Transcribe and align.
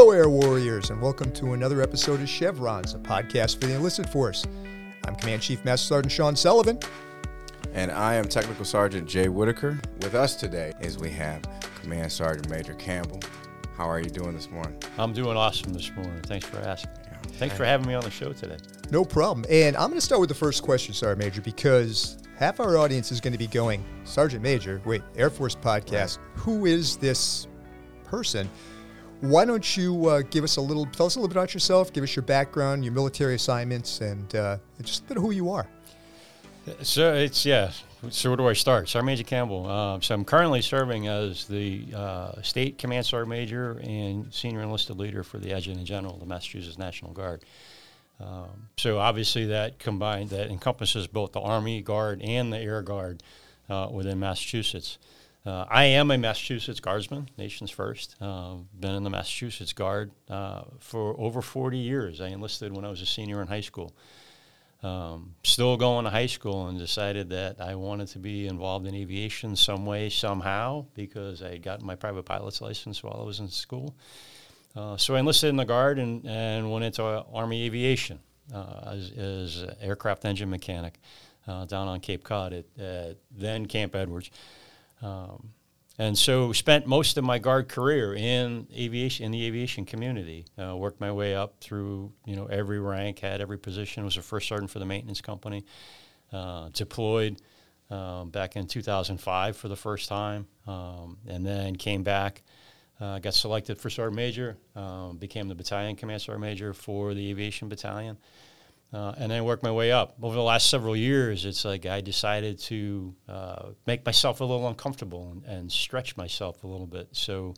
Hello, 0.00 0.12
Air 0.12 0.30
Warriors, 0.30 0.88
and 0.88 0.98
welcome 0.98 1.30
to 1.32 1.52
another 1.52 1.82
episode 1.82 2.22
of 2.22 2.26
Chevrons, 2.26 2.94
a 2.94 2.98
podcast 2.98 3.60
for 3.60 3.66
the 3.66 3.74
enlisted 3.74 4.08
force. 4.08 4.46
I'm 5.04 5.14
Command 5.14 5.42
Chief 5.42 5.62
Master 5.62 5.88
Sergeant 5.88 6.10
Sean 6.10 6.34
Sullivan. 6.34 6.78
And 7.74 7.90
I 7.90 8.14
am 8.14 8.24
Technical 8.24 8.64
Sergeant 8.64 9.06
Jay 9.06 9.28
Whitaker. 9.28 9.78
With 10.00 10.14
us 10.14 10.36
today 10.36 10.72
is 10.80 10.96
we 10.96 11.10
have 11.10 11.42
Command 11.82 12.10
Sergeant 12.10 12.48
Major 12.48 12.72
Campbell. 12.72 13.20
How 13.76 13.84
are 13.90 14.00
you 14.00 14.08
doing 14.08 14.32
this 14.32 14.50
morning? 14.50 14.74
I'm 14.96 15.12
doing 15.12 15.36
awesome 15.36 15.74
this 15.74 15.90
morning. 15.94 16.22
Thanks 16.22 16.46
for 16.46 16.60
asking. 16.60 16.92
Thanks 17.32 17.54
for 17.54 17.66
having 17.66 17.86
me 17.86 17.92
on 17.92 18.02
the 18.02 18.10
show 18.10 18.32
today. 18.32 18.56
No 18.90 19.04
problem. 19.04 19.44
And 19.50 19.76
I'm 19.76 19.90
going 19.90 20.00
to 20.00 20.06
start 20.06 20.22
with 20.22 20.30
the 20.30 20.34
first 20.34 20.62
question, 20.62 20.94
Sergeant 20.94 21.18
Major, 21.18 21.42
because 21.42 22.16
half 22.38 22.58
our 22.58 22.78
audience 22.78 23.12
is 23.12 23.20
going 23.20 23.34
to 23.34 23.38
be 23.38 23.48
going, 23.48 23.84
Sergeant 24.04 24.42
Major, 24.42 24.80
wait, 24.86 25.02
Air 25.14 25.28
Force 25.28 25.54
podcast, 25.54 26.16
who 26.36 26.64
is 26.64 26.96
this 26.96 27.46
person? 28.06 28.48
Why 29.20 29.44
don't 29.44 29.76
you 29.76 30.06
uh, 30.06 30.22
give 30.30 30.44
us 30.44 30.56
a 30.56 30.60
little, 30.60 30.86
tell 30.86 31.06
us 31.06 31.16
a 31.16 31.18
little 31.18 31.28
bit 31.28 31.36
about 31.36 31.52
yourself, 31.52 31.92
give 31.92 32.02
us 32.02 32.16
your 32.16 32.22
background, 32.22 32.84
your 32.84 32.94
military 32.94 33.34
assignments, 33.34 34.00
and 34.00 34.34
uh, 34.34 34.56
just 34.82 35.04
a 35.04 35.08
bit 35.08 35.16
of 35.18 35.22
who 35.22 35.30
you 35.30 35.50
are. 35.50 35.66
So 36.82 37.14
it's, 37.14 37.44
yeah. 37.44 37.70
So 38.08 38.30
where 38.30 38.36
do 38.38 38.48
I 38.48 38.54
start? 38.54 38.88
Sergeant 38.88 39.06
Major 39.06 39.24
Campbell. 39.24 39.66
Uh, 39.68 40.00
so 40.00 40.14
I'm 40.14 40.24
currently 40.24 40.62
serving 40.62 41.06
as 41.06 41.44
the 41.44 41.84
uh, 41.94 42.40
State 42.40 42.78
Command 42.78 43.04
Sergeant 43.04 43.28
Major 43.28 43.80
and 43.82 44.32
Senior 44.32 44.62
Enlisted 44.62 44.96
Leader 44.96 45.22
for 45.22 45.38
the 45.38 45.52
Adjutant 45.52 45.84
General 45.84 46.14
of 46.14 46.20
the 46.20 46.26
Massachusetts 46.26 46.78
National 46.78 47.12
Guard. 47.12 47.44
Um, 48.20 48.68
so 48.78 48.98
obviously 48.98 49.46
that 49.46 49.78
combined, 49.78 50.30
that 50.30 50.50
encompasses 50.50 51.06
both 51.06 51.32
the 51.32 51.40
Army 51.40 51.82
Guard 51.82 52.22
and 52.22 52.50
the 52.50 52.58
Air 52.58 52.80
Guard 52.80 53.22
uh, 53.68 53.88
within 53.90 54.18
Massachusetts. 54.18 54.98
Uh, 55.44 55.64
I 55.70 55.84
am 55.84 56.10
a 56.10 56.18
Massachusetts 56.18 56.80
Guardsman, 56.80 57.30
nation's 57.38 57.70
first. 57.70 58.14
Uh, 58.20 58.56
been 58.78 58.94
in 58.94 59.04
the 59.04 59.10
Massachusetts 59.10 59.72
Guard 59.72 60.10
uh, 60.28 60.64
for 60.78 61.18
over 61.18 61.40
40 61.40 61.78
years. 61.78 62.20
I 62.20 62.28
enlisted 62.28 62.74
when 62.74 62.84
I 62.84 62.90
was 62.90 63.00
a 63.00 63.06
senior 63.06 63.40
in 63.40 63.48
high 63.48 63.62
school. 63.62 63.94
Um, 64.82 65.34
still 65.42 65.76
going 65.76 66.04
to 66.04 66.10
high 66.10 66.26
school 66.26 66.68
and 66.68 66.78
decided 66.78 67.30
that 67.30 67.60
I 67.60 67.74
wanted 67.74 68.08
to 68.08 68.18
be 68.18 68.46
involved 68.46 68.86
in 68.86 68.94
aviation 68.94 69.56
some 69.56 69.86
way, 69.86 70.10
somehow, 70.10 70.86
because 70.94 71.42
I 71.42 71.50
had 71.50 71.62
gotten 71.62 71.86
my 71.86 71.96
private 71.96 72.24
pilot's 72.24 72.60
license 72.60 73.02
while 73.02 73.18
I 73.20 73.24
was 73.24 73.40
in 73.40 73.48
school. 73.48 73.94
Uh, 74.76 74.96
so 74.96 75.14
I 75.14 75.20
enlisted 75.20 75.50
in 75.50 75.56
the 75.56 75.64
Guard 75.64 75.98
and, 75.98 76.24
and 76.26 76.70
went 76.70 76.84
into 76.84 77.02
Army 77.02 77.64
aviation 77.64 78.20
uh, 78.54 78.92
as, 78.92 79.10
as 79.12 79.64
aircraft 79.80 80.24
engine 80.24 80.50
mechanic 80.50 80.98
uh, 81.46 81.64
down 81.64 81.88
on 81.88 82.00
Cape 82.00 82.24
Cod 82.24 82.52
at, 82.52 82.64
at 82.78 83.16
then 83.30 83.66
Camp 83.66 83.94
Edwards. 83.94 84.30
Um, 85.02 85.50
and 85.98 86.16
so 86.16 86.52
spent 86.52 86.86
most 86.86 87.18
of 87.18 87.24
my 87.24 87.38
guard 87.38 87.68
career 87.68 88.14
in 88.14 88.66
aviation 88.74 89.26
in 89.26 89.32
the 89.32 89.44
aviation 89.44 89.84
community. 89.84 90.46
Uh, 90.58 90.74
worked 90.74 90.98
my 90.98 91.12
way 91.12 91.34
up 91.34 91.60
through 91.60 92.10
you 92.24 92.36
know 92.36 92.46
every 92.46 92.80
rank, 92.80 93.18
had 93.18 93.42
every 93.42 93.58
position. 93.58 94.02
Was 94.02 94.16
a 94.16 94.22
first 94.22 94.48
sergeant 94.48 94.70
for 94.70 94.78
the 94.78 94.86
maintenance 94.86 95.20
company. 95.20 95.64
Uh, 96.32 96.70
deployed 96.72 97.42
um, 97.90 98.30
back 98.30 98.56
in 98.56 98.66
2005 98.66 99.56
for 99.56 99.68
the 99.68 99.76
first 99.76 100.08
time, 100.08 100.46
um, 100.66 101.18
and 101.28 101.44
then 101.44 101.76
came 101.76 102.02
back. 102.02 102.42
Uh, 102.98 103.18
got 103.18 103.34
selected 103.34 103.78
for 103.78 103.90
sergeant 103.90 104.16
major. 104.16 104.56
Um, 104.76 105.18
became 105.18 105.48
the 105.48 105.54
battalion 105.54 105.96
command 105.96 106.22
sergeant 106.22 106.40
major 106.40 106.72
for 106.72 107.12
the 107.12 107.30
aviation 107.30 107.68
battalion. 107.68 108.16
Uh, 108.92 109.14
and 109.18 109.30
then 109.30 109.44
work 109.44 109.62
my 109.62 109.70
way 109.70 109.92
up. 109.92 110.16
Over 110.20 110.34
the 110.34 110.42
last 110.42 110.68
several 110.68 110.96
years, 110.96 111.44
it's 111.44 111.64
like 111.64 111.86
I 111.86 112.00
decided 112.00 112.58
to 112.60 113.14
uh, 113.28 113.66
make 113.86 114.04
myself 114.04 114.40
a 114.40 114.44
little 114.44 114.66
uncomfortable 114.66 115.30
and, 115.30 115.44
and, 115.44 115.70
stretch 115.70 116.16
myself 116.16 116.64
a 116.64 116.66
little 116.66 116.88
bit. 116.88 117.08
So, 117.12 117.54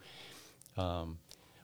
um, 0.76 1.16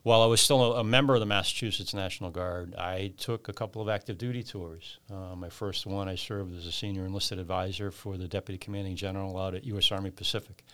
while 0.05 0.23
I 0.23 0.27
was 0.27 0.41
still 0.41 0.77
a, 0.77 0.84
member 0.84 1.12
of 1.12 1.21
the 1.21 1.27
Massachusetts 1.27 1.93
National 1.93 2.31
Guard, 2.31 2.75
I 2.77 3.12
took 3.19 3.51
a 3.51 3.53
couple 3.53 3.83
of 3.83 3.91
active 3.91 4.17
duty 4.17 4.43
tours. 4.43 5.01
Uh, 5.12 5.37
my 5.37 5.51
first 5.51 5.85
one, 5.85 6.09
I 6.09 6.15
served 6.15 6.56
as 6.56 6.65
a 6.65 6.73
senior 6.73 7.05
enlisted 7.05 7.39
advisor 7.39 7.91
for 7.91 8.17
the 8.17 8.27
Deputy 8.27 8.56
Commanding 8.56 8.97
General 8.97 9.37
out 9.37 9.55
at 9.55 9.65
U.S. 9.65 9.93
Army 9.93 10.11
Pacific. 10.11 10.65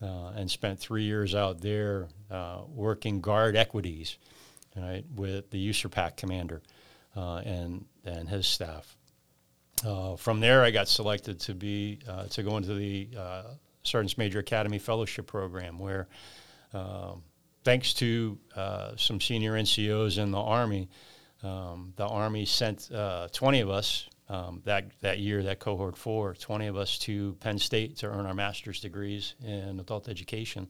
Uh, 0.00 0.32
and 0.36 0.50
spent 0.50 0.78
three 0.78 1.04
years 1.04 1.34
out 1.34 1.60
there 1.60 2.08
uh, 2.30 2.60
working 2.68 3.20
guard 3.20 3.56
equities 3.56 4.18
right, 4.76 5.04
with 5.14 5.50
the 5.50 5.70
USARPAC 5.70 6.16
commander 6.16 6.62
uh, 7.16 7.36
and 7.36 7.86
and 8.04 8.28
his 8.28 8.46
staff. 8.46 8.96
Uh, 9.84 10.16
from 10.16 10.40
there, 10.40 10.62
I 10.62 10.70
got 10.70 10.88
selected 10.88 11.40
to 11.40 11.54
be 11.54 12.00
uh, 12.08 12.26
to 12.26 12.42
go 12.42 12.56
into 12.56 12.74
the 12.74 13.08
uh, 13.18 13.42
Sergeant's 13.82 14.16
Major 14.16 14.38
Academy 14.38 14.78
Fellowship 14.78 15.26
Program, 15.26 15.78
where, 15.78 16.08
um, 16.72 17.22
thanks 17.64 17.92
to 17.94 18.38
uh, 18.56 18.92
some 18.96 19.20
senior 19.20 19.52
NCOs 19.52 20.18
in 20.18 20.30
the 20.30 20.40
Army, 20.40 20.88
um, 21.42 21.92
the 21.96 22.06
Army 22.06 22.46
sent 22.46 22.90
uh, 22.92 23.28
20 23.32 23.60
of 23.60 23.70
us 23.70 24.08
um, 24.28 24.62
that 24.64 24.86
that 25.00 25.18
year, 25.18 25.42
that 25.42 25.60
cohort 25.60 25.98
four, 25.98 26.34
20 26.34 26.66
of 26.68 26.76
us 26.76 26.98
to 27.00 27.36
Penn 27.40 27.58
State 27.58 27.98
to 27.98 28.06
earn 28.06 28.26
our 28.26 28.34
master's 28.34 28.80
degrees 28.80 29.34
in 29.44 29.78
adult 29.80 30.08
education. 30.08 30.68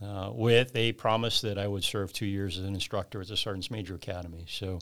Uh, 0.00 0.30
with 0.32 0.76
a 0.76 0.92
promise 0.92 1.40
that 1.40 1.58
I 1.58 1.66
would 1.66 1.82
serve 1.82 2.12
two 2.12 2.24
years 2.24 2.56
as 2.56 2.64
an 2.64 2.72
instructor 2.72 3.20
at 3.20 3.26
the 3.26 3.36
Sergeant's 3.36 3.68
Major 3.68 3.96
Academy. 3.96 4.44
So 4.48 4.78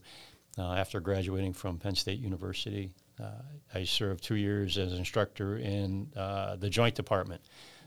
after 0.65 1.01
graduating 1.01 1.53
from 1.53 1.79
Penn 1.79 1.95
State 1.95 2.19
University, 2.19 2.91
uh, 3.23 3.43
I 3.75 3.85
served 3.85 4.23
two 4.23 4.35
years 4.37 4.77
as 4.79 4.93
instructor 4.93 5.57
in 5.57 6.09
uh, 6.17 6.57
the 6.57 6.69
Joint 6.69 6.95
Department, 6.95 7.41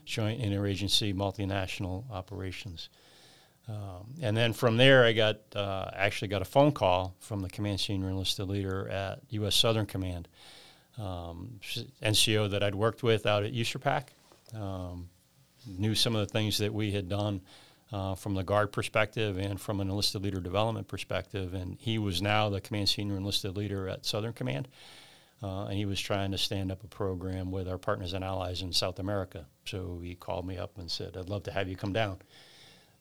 Joint 0.04 0.40
Interagency 0.40 1.14
Multinational 1.14 2.10
Operations. 2.10 2.88
Um, 3.68 4.14
and 4.20 4.36
then 4.36 4.52
from 4.52 4.76
there, 4.76 5.04
I 5.04 5.12
got 5.12 5.38
uh, 5.54 5.90
actually 5.94 6.28
got 6.28 6.42
a 6.42 6.46
phone 6.46 6.72
call 6.72 7.14
from 7.20 7.40
the 7.40 7.48
command 7.48 7.78
senior 7.78 8.08
enlisted 8.08 8.48
leader 8.48 8.88
at 8.88 9.20
U.S. 9.30 9.54
Southern 9.54 9.86
Command, 9.86 10.26
um, 10.98 11.60
NCO 12.02 12.50
that 12.50 12.64
I'd 12.64 12.74
worked 12.74 13.02
with 13.02 13.26
out 13.26 13.44
at 13.44 13.52
USARPAC. 13.52 14.06
Um, 14.54 15.08
knew 15.66 15.94
some 15.94 16.16
of 16.16 16.26
the 16.26 16.32
things 16.32 16.58
that 16.58 16.72
we 16.72 16.90
had 16.90 17.08
done 17.08 17.42
uh, 17.92 18.14
from 18.14 18.34
the 18.34 18.42
guard 18.42 18.72
perspective 18.72 19.38
and 19.38 19.60
from 19.60 19.80
an 19.80 19.88
enlisted 19.88 20.22
leader 20.22 20.40
development 20.40 20.88
perspective. 20.88 21.54
And 21.54 21.76
he 21.80 21.98
was 21.98 22.22
now 22.22 22.48
the 22.48 22.60
command 22.60 22.88
senior 22.88 23.16
enlisted 23.16 23.56
leader 23.56 23.88
at 23.88 24.06
Southern 24.06 24.32
Command. 24.32 24.68
Uh, 25.42 25.64
and 25.64 25.74
he 25.74 25.86
was 25.86 25.98
trying 25.98 26.32
to 26.32 26.38
stand 26.38 26.70
up 26.70 26.84
a 26.84 26.86
program 26.86 27.50
with 27.50 27.66
our 27.66 27.78
partners 27.78 28.12
and 28.12 28.22
allies 28.22 28.60
in 28.60 28.72
South 28.72 28.98
America. 28.98 29.46
So 29.64 30.00
he 30.02 30.14
called 30.14 30.46
me 30.46 30.58
up 30.58 30.76
and 30.76 30.90
said, 30.90 31.16
I'd 31.16 31.30
love 31.30 31.44
to 31.44 31.52
have 31.52 31.68
you 31.68 31.76
come 31.76 31.94
down. 31.94 32.18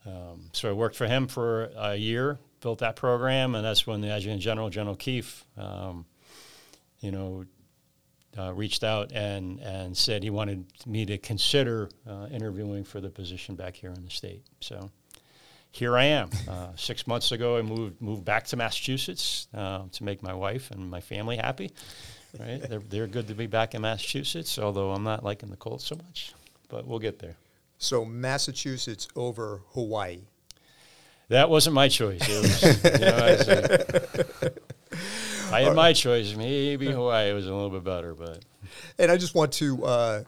Um, 0.05 0.49
so 0.53 0.69
I 0.69 0.71
worked 0.71 0.95
for 0.95 1.05
him 1.05 1.27
for 1.27 1.69
a 1.75 1.95
year, 1.95 2.39
built 2.61 2.79
that 2.79 2.95
program, 2.95 3.55
and 3.55 3.65
that's 3.65 3.85
when 3.85 3.99
the 3.99 4.07
Adjutant 4.07 4.41
General, 4.41 4.69
General 4.69 4.95
Keefe, 4.95 5.43
um, 5.57 6.05
you 7.01 7.11
know, 7.11 7.45
uh, 8.37 8.53
reached 8.53 8.83
out 8.83 9.11
and, 9.11 9.59
and 9.59 9.95
said 9.95 10.23
he 10.23 10.29
wanted 10.29 10.65
me 10.85 11.05
to 11.05 11.17
consider 11.17 11.89
uh, 12.07 12.27
interviewing 12.31 12.83
for 12.83 13.01
the 13.01 13.09
position 13.09 13.55
back 13.55 13.75
here 13.75 13.91
in 13.91 14.03
the 14.03 14.11
state. 14.11 14.43
So 14.61 14.91
here 15.71 15.97
I 15.97 16.05
am. 16.05 16.29
Uh, 16.47 16.69
six 16.75 17.07
months 17.07 17.31
ago, 17.31 17.57
I 17.57 17.61
moved 17.61 18.01
moved 18.01 18.25
back 18.25 18.45
to 18.45 18.57
Massachusetts 18.57 19.47
uh, 19.53 19.83
to 19.91 20.03
make 20.03 20.21
my 20.21 20.33
wife 20.33 20.71
and 20.71 20.89
my 20.89 21.01
family 21.01 21.37
happy. 21.37 21.71
Right? 22.39 22.61
they're, 22.69 22.79
they're 22.79 23.07
good 23.07 23.27
to 23.29 23.33
be 23.33 23.47
back 23.47 23.73
in 23.73 23.81
Massachusetts, 23.81 24.59
although 24.59 24.91
I'm 24.91 25.03
not 25.03 25.23
liking 25.23 25.49
the 25.49 25.57
cold 25.57 25.81
so 25.81 25.95
much, 25.95 26.33
but 26.67 26.85
we'll 26.85 26.99
get 26.99 27.17
there. 27.17 27.35
So 27.79 28.05
Massachusetts 28.05 29.07
over 29.15 29.61
Hawaii. 29.71 30.19
That 31.29 31.49
wasn't 31.49 31.75
my 31.75 31.87
choice. 31.87 32.21
It 32.21 32.41
was, 32.41 32.83
you 34.41 34.49
know, 34.49 34.49
I 35.51 35.61
had 35.61 35.75
my 35.75 35.93
choice. 35.93 36.35
Maybe 36.35 36.91
Hawaii 36.91 37.33
was 37.33 37.47
a 37.47 37.53
little 37.53 37.69
bit 37.69 37.83
better, 37.83 38.13
but. 38.13 38.43
And 38.97 39.11
I 39.11 39.17
just 39.17 39.33
want 39.33 39.51
to, 39.53 39.83
uh, 39.83 40.23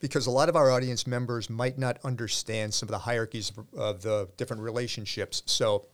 because 0.00 0.26
a 0.26 0.30
lot 0.30 0.48
of 0.48 0.56
our 0.56 0.70
audience 0.70 1.06
members 1.06 1.50
might 1.50 1.78
not 1.78 1.98
understand 2.04 2.72
some 2.72 2.86
of 2.86 2.90
the 2.92 2.98
hierarchies 2.98 3.52
of, 3.76 4.02
the 4.02 4.28
different 4.36 4.62
relationships. 4.62 5.42
So, 5.46 5.86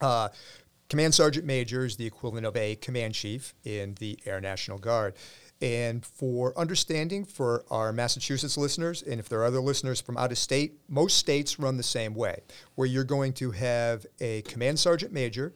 uh, 0.00 0.30
Command 0.88 1.14
Sergeant 1.14 1.46
Major 1.46 1.84
is 1.84 1.96
the 1.96 2.06
equivalent 2.06 2.46
of 2.46 2.56
a 2.56 2.76
command 2.76 3.14
chief 3.14 3.54
in 3.64 3.94
the 4.00 4.18
Air 4.26 4.40
National 4.40 4.78
Guard. 4.78 5.14
And 5.62 6.04
for 6.04 6.56
understanding 6.58 7.24
for 7.24 7.64
our 7.70 7.92
Massachusetts 7.92 8.58
listeners, 8.58 9.02
and 9.02 9.18
if 9.18 9.28
there 9.28 9.40
are 9.40 9.46
other 9.46 9.60
listeners 9.60 10.00
from 10.00 10.16
out 10.16 10.30
of 10.30 10.38
state, 10.38 10.74
most 10.88 11.16
states 11.16 11.58
run 11.58 11.76
the 11.76 11.82
same 11.82 12.14
way, 12.14 12.42
where 12.74 12.86
you're 12.86 13.04
going 13.04 13.32
to 13.34 13.50
have 13.52 14.04
a 14.20 14.42
command 14.42 14.78
sergeant 14.78 15.12
major 15.12 15.54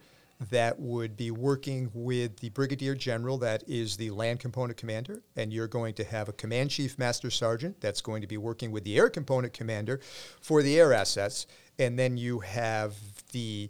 that 0.50 0.79
would 0.79 1.17
be 1.17 1.31
working 1.31 1.90
with 1.93 2.38
the 2.38 2.50
brigadier 2.50 2.94
general, 2.94 3.38
that 3.38 3.64
is 3.67 3.96
the 3.96 4.11
land 4.11 4.38
component 4.38 4.76
commander, 4.76 5.23
and 5.37 5.52
you're 5.52 5.67
going 5.67 5.94
to 5.94 6.05
have 6.05 6.29
a 6.29 6.32
command 6.32 6.70
chief 6.70 6.96
master 6.99 7.31
sergeant 7.31 7.81
that's 7.81 8.00
going 8.00 8.20
to 8.20 8.29
be 8.29 8.37
working 8.37 8.70
with 8.70 8.85
the 8.85 8.96
air 8.96 9.11
component 9.11 9.52
commander 9.52 10.00
for 10.40 10.62
the 10.62 10.79
air 10.79 10.93
assets, 10.93 11.46
and 11.79 11.99
then 11.99 12.17
you 12.17 12.38
have 12.38 12.94
the 13.32 13.69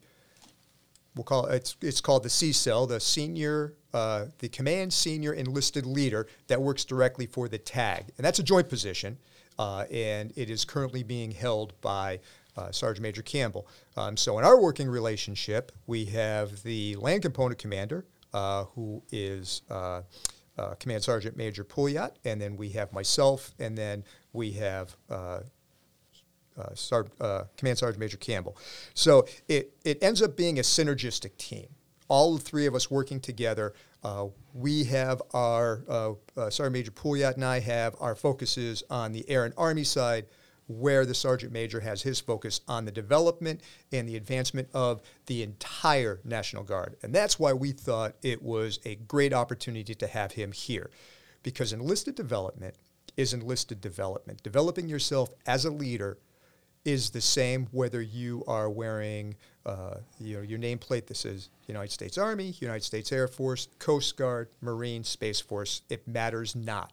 we'll 1.14 1.24
call 1.24 1.46
it, 1.46 1.56
it's, 1.56 1.76
it's 1.80 2.00
called 2.00 2.22
the 2.22 2.28
CSEL, 2.28 2.88
the 2.88 3.00
senior, 3.00 3.74
uh, 3.92 4.26
the 4.38 4.48
command 4.48 4.92
senior 4.92 5.32
enlisted 5.32 5.84
leader 5.84 6.28
that 6.46 6.60
works 6.60 6.84
directly 6.84 7.26
for 7.26 7.48
the 7.48 7.58
TAG, 7.58 8.04
and 8.16 8.24
that's 8.24 8.38
a 8.38 8.42
joint 8.42 8.68
position, 8.68 9.18
uh, 9.58 9.84
and 9.90 10.32
it 10.36 10.50
is 10.50 10.64
currently 10.64 11.02
being 11.02 11.30
held 11.30 11.78
by 11.80 12.20
uh, 12.58 12.72
Sergeant 12.72 13.02
Major 13.02 13.22
Campbell. 13.22 13.68
Um, 13.96 14.16
so 14.16 14.38
in 14.38 14.44
our 14.44 14.60
working 14.60 14.88
relationship, 14.88 15.72
we 15.86 16.06
have 16.06 16.62
the 16.62 16.96
land 16.96 17.22
component 17.22 17.58
commander, 17.58 18.04
uh, 18.34 18.64
who 18.74 19.02
is 19.12 19.62
uh, 19.70 20.02
uh, 20.58 20.74
Command 20.80 21.04
Sergeant 21.04 21.36
Major 21.36 21.64
Pouliot, 21.64 22.12
and 22.24 22.40
then 22.40 22.56
we 22.56 22.70
have 22.70 22.92
myself, 22.92 23.54
and 23.58 23.78
then 23.78 24.04
we 24.32 24.52
have 24.52 24.96
uh, 25.08 25.40
uh, 26.58 26.74
Sar- 26.74 27.06
Command 27.56 27.78
Sergeant 27.78 28.00
Major 28.00 28.16
Campbell. 28.16 28.56
So 28.94 29.26
it, 29.46 29.72
it 29.84 30.02
ends 30.02 30.20
up 30.20 30.36
being 30.36 30.58
a 30.58 30.62
synergistic 30.62 31.36
team. 31.36 31.68
All 32.08 32.34
the 32.34 32.40
three 32.42 32.66
of 32.66 32.74
us 32.74 32.90
working 32.90 33.20
together. 33.20 33.74
We 34.54 34.84
have 34.84 35.22
our, 35.34 36.16
Sergeant 36.36 36.72
Major 36.72 36.90
Pouliot 36.90 37.34
and 37.34 37.44
I 37.44 37.60
have 37.60 37.94
our 38.00 38.16
focuses 38.16 38.82
on 38.90 39.12
the 39.12 39.28
Air 39.28 39.44
and 39.44 39.54
Army 39.56 39.84
side, 39.84 40.26
where 40.68 41.04
the 41.04 41.14
Sergeant 41.14 41.52
Major 41.52 41.80
has 41.80 42.02
his 42.02 42.20
focus 42.20 42.60
on 42.68 42.84
the 42.84 42.92
development 42.92 43.62
and 43.90 44.08
the 44.08 44.16
advancement 44.16 44.68
of 44.72 45.02
the 45.26 45.42
entire 45.42 46.20
National 46.24 46.62
Guard. 46.62 46.96
And 47.02 47.14
that's 47.14 47.38
why 47.38 47.52
we 47.54 47.72
thought 47.72 48.14
it 48.22 48.42
was 48.42 48.78
a 48.84 48.94
great 48.94 49.32
opportunity 49.32 49.94
to 49.94 50.06
have 50.06 50.32
him 50.32 50.52
here. 50.52 50.90
Because 51.42 51.72
enlisted 51.72 52.14
development 52.14 52.74
is 53.16 53.32
enlisted 53.32 53.80
development. 53.80 54.42
Developing 54.42 54.88
yourself 54.88 55.30
as 55.46 55.64
a 55.64 55.70
leader 55.70 56.18
is 56.84 57.10
the 57.10 57.20
same 57.20 57.66
whether 57.72 58.00
you 58.00 58.44
are 58.46 58.70
wearing 58.70 59.34
uh, 59.66 59.96
you 60.18 60.36
know, 60.36 60.42
your 60.42 60.58
nameplate 60.58 61.06
that 61.06 61.16
says 61.16 61.50
United 61.66 61.90
States 61.90 62.16
Army, 62.16 62.54
United 62.60 62.84
States 62.84 63.12
Air 63.12 63.28
Force, 63.28 63.68
Coast 63.78 64.16
Guard, 64.16 64.48
Marine, 64.60 65.04
Space 65.04 65.40
Force. 65.40 65.82
It 65.90 66.06
matters 66.06 66.54
not. 66.54 66.92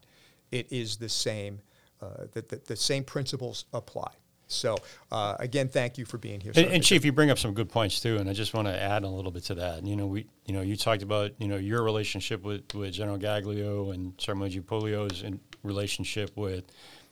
It 0.51 0.71
is 0.71 0.97
the 0.97 1.09
same. 1.09 1.59
Uh, 2.05 2.25
the, 2.33 2.41
the, 2.41 2.61
the, 2.65 2.75
same 2.75 3.03
principles 3.03 3.65
apply. 3.73 4.11
So 4.47 4.75
uh, 5.11 5.35
again, 5.39 5.69
thank 5.69 5.97
you 5.97 6.05
for 6.05 6.17
being 6.17 6.39
here. 6.39 6.51
And, 6.55 6.67
and, 6.67 6.83
Chief, 6.83 7.03
you 7.03 7.11
bring 7.11 7.31
up 7.31 7.39
some 7.39 7.53
good 7.53 7.69
points 7.69 7.99
too, 7.99 8.17
and 8.17 8.29
I 8.29 8.33
just 8.33 8.53
want 8.53 8.67
to 8.67 8.79
add 8.79 9.03
a 9.03 9.09
little 9.09 9.31
bit 9.31 9.43
to 9.45 9.55
that. 9.55 9.85
You 9.85 9.95
know, 9.95 10.05
we, 10.05 10.27
you 10.45 10.53
know, 10.53 10.61
you 10.61 10.75
talked 10.75 11.01
about 11.01 11.31
you 11.39 11.47
know 11.47 11.57
your 11.57 11.81
relationship 11.83 12.43
with, 12.43 12.73
with 12.75 12.93
General 12.93 13.17
Gaglio 13.17 13.93
and 13.93 14.13
Sergeant 14.19 14.43
major 14.43 14.61
Pouliot's 14.61 15.23
relationship 15.63 16.35
with 16.37 16.63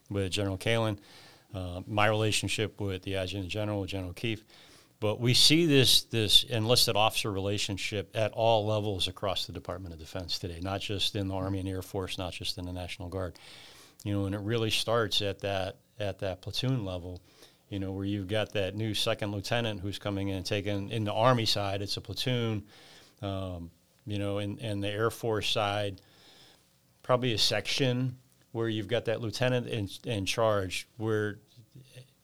with 0.09 0.31
General 0.31 0.57
Kalen 0.57 0.99
uh, 1.53 1.81
my 1.87 2.07
relationship 2.07 2.81
with 2.81 3.03
the 3.03 3.15
Adjutant 3.15 3.49
General, 3.49 3.85
General 3.85 4.13
Keefe. 4.13 4.43
But 4.99 5.19
we 5.19 5.33
see 5.33 5.65
this 5.65 6.03
this 6.03 6.43
enlisted 6.45 6.95
officer 6.95 7.31
relationship 7.31 8.09
at 8.15 8.31
all 8.31 8.65
levels 8.65 9.07
across 9.07 9.45
the 9.45 9.51
Department 9.51 9.93
of 9.93 9.99
Defense 9.99 10.39
today, 10.39 10.59
not 10.61 10.79
just 10.79 11.15
in 11.15 11.27
the 11.27 11.35
Army 11.35 11.59
and 11.59 11.67
Air 11.67 11.81
Force, 11.81 12.17
not 12.17 12.31
just 12.31 12.57
in 12.57 12.65
the 12.65 12.71
National 12.71 13.09
Guard. 13.09 13.37
You 14.03 14.13
know, 14.13 14.25
and 14.25 14.35
it 14.35 14.41
really 14.41 14.69
starts 14.69 15.21
at 15.21 15.39
that 15.39 15.77
at 15.99 16.19
that 16.19 16.41
platoon 16.41 16.85
level. 16.85 17.21
You 17.69 17.79
know, 17.79 17.91
where 17.91 18.05
you've 18.05 18.27
got 18.27 18.53
that 18.53 18.75
new 18.75 18.93
second 18.93 19.31
lieutenant 19.31 19.79
who's 19.79 19.97
coming 19.97 20.27
in 20.27 20.37
and 20.37 20.45
taking 20.45 20.89
in 20.89 21.05
the 21.05 21.13
Army 21.13 21.45
side, 21.45 21.81
it's 21.81 21.97
a 21.97 22.01
platoon. 22.01 22.63
Um, 23.21 23.71
you 24.05 24.19
know, 24.19 24.39
and, 24.39 24.59
and 24.59 24.83
the 24.83 24.89
Air 24.89 25.09
Force 25.09 25.49
side, 25.49 26.01
probably 27.03 27.33
a 27.33 27.37
section 27.37 28.17
where 28.51 28.69
you've 28.69 28.87
got 28.87 29.05
that 29.05 29.21
lieutenant 29.21 29.67
in, 29.67 29.89
in 30.05 30.25
charge, 30.25 30.87
where, 30.97 31.39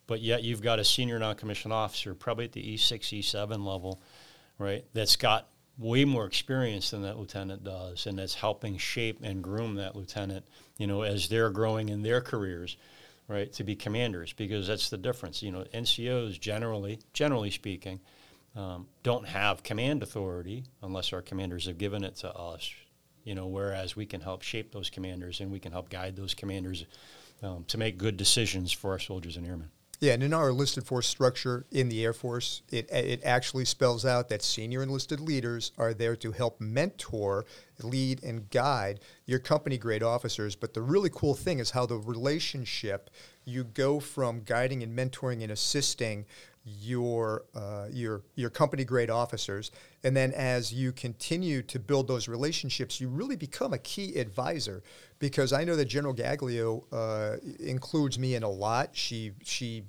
but 0.08 0.22
yet 0.22 0.44
you've 0.44 0.62
got 0.62 0.80
a 0.80 0.84
senior 0.84 1.20
non-commissioned 1.20 1.74
officer, 1.74 2.14
probably 2.14 2.46
at 2.46 2.52
the 2.52 2.76
E6, 2.76 3.20
E7 3.20 3.66
level, 3.66 4.02
right? 4.58 4.86
That's 4.94 5.16
got 5.16 5.48
way 5.78 6.06
more 6.06 6.26
experience 6.26 6.92
than 6.92 7.02
that 7.04 7.18
lieutenant 7.18 7.64
does, 7.64 8.06
and 8.06 8.20
that's 8.20 8.36
helping 8.36 8.78
shape 8.78 9.20
and 9.24 9.44
groom 9.44 9.76
that 9.76 9.96
lieutenant, 9.96 10.46
you 10.80 10.88
know, 10.88 11.04
as 11.04 11.28
they're 11.28 11.52
growing 11.52 11.90
in 11.90 12.02
their 12.02 12.22
careers, 12.22 12.78
right, 13.28 13.52
to 13.54 13.64
be 13.64 13.76
commanders, 13.76 14.34
because 14.34 14.66
that's 14.66 14.90
the 14.90 14.98
difference. 14.98 15.44
You 15.44 15.52
know, 15.52 15.66
NCOs 15.74 16.40
generally, 16.40 17.00
generally 17.14 17.52
speaking, 17.52 18.00
um, 18.56 18.88
don't 19.04 19.28
have 19.28 19.62
command 19.62 20.02
authority 20.02 20.64
unless 20.82 21.14
our 21.14 21.22
commanders 21.22 21.68
have 21.68 21.78
given 21.78 22.04
it 22.04 22.16
to 22.18 22.34
us, 22.34 22.72
you 23.24 23.36
know, 23.36 23.46
whereas 23.46 23.96
we 23.96 24.08
can 24.08 24.22
help 24.22 24.42
shape 24.42 24.72
those 24.72 24.90
commanders 24.90 25.42
and 25.42 25.52
we 25.52 25.60
can 25.60 25.72
help 25.72 25.90
guide 25.90 26.16
those 26.16 26.34
commanders 26.34 26.86
um, 27.44 27.66
to 27.66 27.78
make 27.78 27.98
good 27.98 28.18
decisions 28.18 28.72
for 28.72 28.92
our 28.92 29.00
soldiers 29.00 29.38
and 29.38 29.46
airmen. 29.46 29.70
Yeah, 30.02 30.14
and 30.14 30.24
in 30.24 30.34
our 30.34 30.50
enlisted 30.50 30.86
force 30.86 31.08
structure 31.08 31.66
in 31.72 31.90
the 31.90 32.06
Air 32.06 32.14
Force, 32.14 32.62
it, 32.70 32.90
it 32.90 33.22
actually 33.26 33.66
spells 33.66 34.06
out 34.06 34.30
that 34.30 34.42
senior 34.42 34.82
enlisted 34.82 35.20
leaders 35.20 35.74
are 35.78 35.94
there 35.94 36.16
to 36.16 36.32
help 36.32 36.62
mentor, 36.62 37.46
lead, 37.84 38.24
and 38.24 38.50
guide 38.50 39.02
your 39.26 39.40
company 39.40 39.78
grade 39.78 40.02
officers. 40.02 40.56
But 40.56 40.74
the 40.74 40.82
really 40.82 41.10
cool 41.14 41.36
thing 41.36 41.60
is 41.60 41.72
how 41.72 41.86
the 41.86 41.98
relationship 41.98 43.10
you 43.44 43.66
go 43.66 44.00
from 44.00 44.44
guiding 44.44 44.84
and 44.84 44.98
mentoring 44.98 45.44
and 45.44 45.52
assisting 45.52 46.26
your 46.64 47.46
uh, 47.56 47.88
your 47.92 48.22
your 48.36 48.50
company 48.50 48.84
grade 48.84 49.10
officers, 49.10 49.72
and 50.04 50.16
then 50.16 50.34
as 50.34 50.74
you 50.74 50.92
continue 50.92 51.62
to 51.64 51.80
build 51.80 52.08
those 52.08 52.28
relationships, 52.28 53.00
you 53.00 53.10
really 53.10 53.36
become 53.36 53.74
a 53.74 53.78
key 53.78 54.16
advisor. 54.18 54.84
Because 55.20 55.52
I 55.52 55.64
know 55.64 55.76
that 55.76 55.86
General 55.86 56.14
Gaglio 56.14 56.84
uh, 56.92 57.38
includes 57.60 58.18
me 58.18 58.36
in 58.36 58.44
a 58.44 58.50
lot. 58.50 58.90
She 58.94 59.32
she 59.44 59.84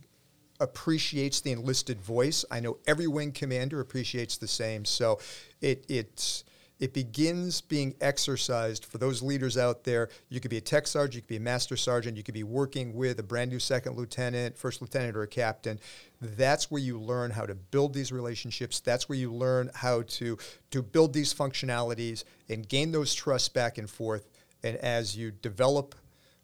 appreciates 0.60 1.40
the 1.40 1.52
enlisted 1.52 2.00
voice. 2.00 2.44
I 2.50 2.60
know 2.60 2.78
every 2.86 3.06
wing 3.06 3.32
commander 3.32 3.80
appreciates 3.80 4.36
the 4.36 4.48
same. 4.48 4.84
So 4.84 5.18
it 5.60 5.84
it's 5.88 6.44
it 6.80 6.94
begins 6.94 7.60
being 7.60 7.94
exercised 8.00 8.86
for 8.86 8.96
those 8.96 9.22
leaders 9.22 9.58
out 9.58 9.84
there. 9.84 10.08
You 10.30 10.40
could 10.40 10.50
be 10.50 10.56
a 10.56 10.62
tech 10.62 10.86
sergeant, 10.86 11.14
you 11.14 11.20
could 11.20 11.28
be 11.28 11.36
a 11.36 11.40
master 11.40 11.76
sergeant, 11.76 12.16
you 12.16 12.22
could 12.22 12.34
be 12.34 12.42
working 12.42 12.94
with 12.94 13.20
a 13.20 13.22
brand 13.22 13.50
new 13.50 13.58
second 13.58 13.96
lieutenant, 13.96 14.56
first 14.56 14.80
lieutenant, 14.80 15.14
or 15.14 15.22
a 15.22 15.28
captain. 15.28 15.78
That's 16.22 16.70
where 16.70 16.80
you 16.80 16.98
learn 16.98 17.32
how 17.32 17.44
to 17.44 17.54
build 17.54 17.92
these 17.92 18.10
relationships. 18.10 18.80
That's 18.80 19.10
where 19.10 19.18
you 19.18 19.30
learn 19.30 19.70
how 19.74 20.02
to, 20.02 20.38
to 20.70 20.82
build 20.82 21.12
these 21.12 21.34
functionalities 21.34 22.24
and 22.48 22.66
gain 22.66 22.92
those 22.92 23.12
trusts 23.12 23.50
back 23.50 23.76
and 23.76 23.88
forth. 23.88 24.26
And 24.62 24.76
as 24.78 25.14
you 25.14 25.32
develop, 25.32 25.94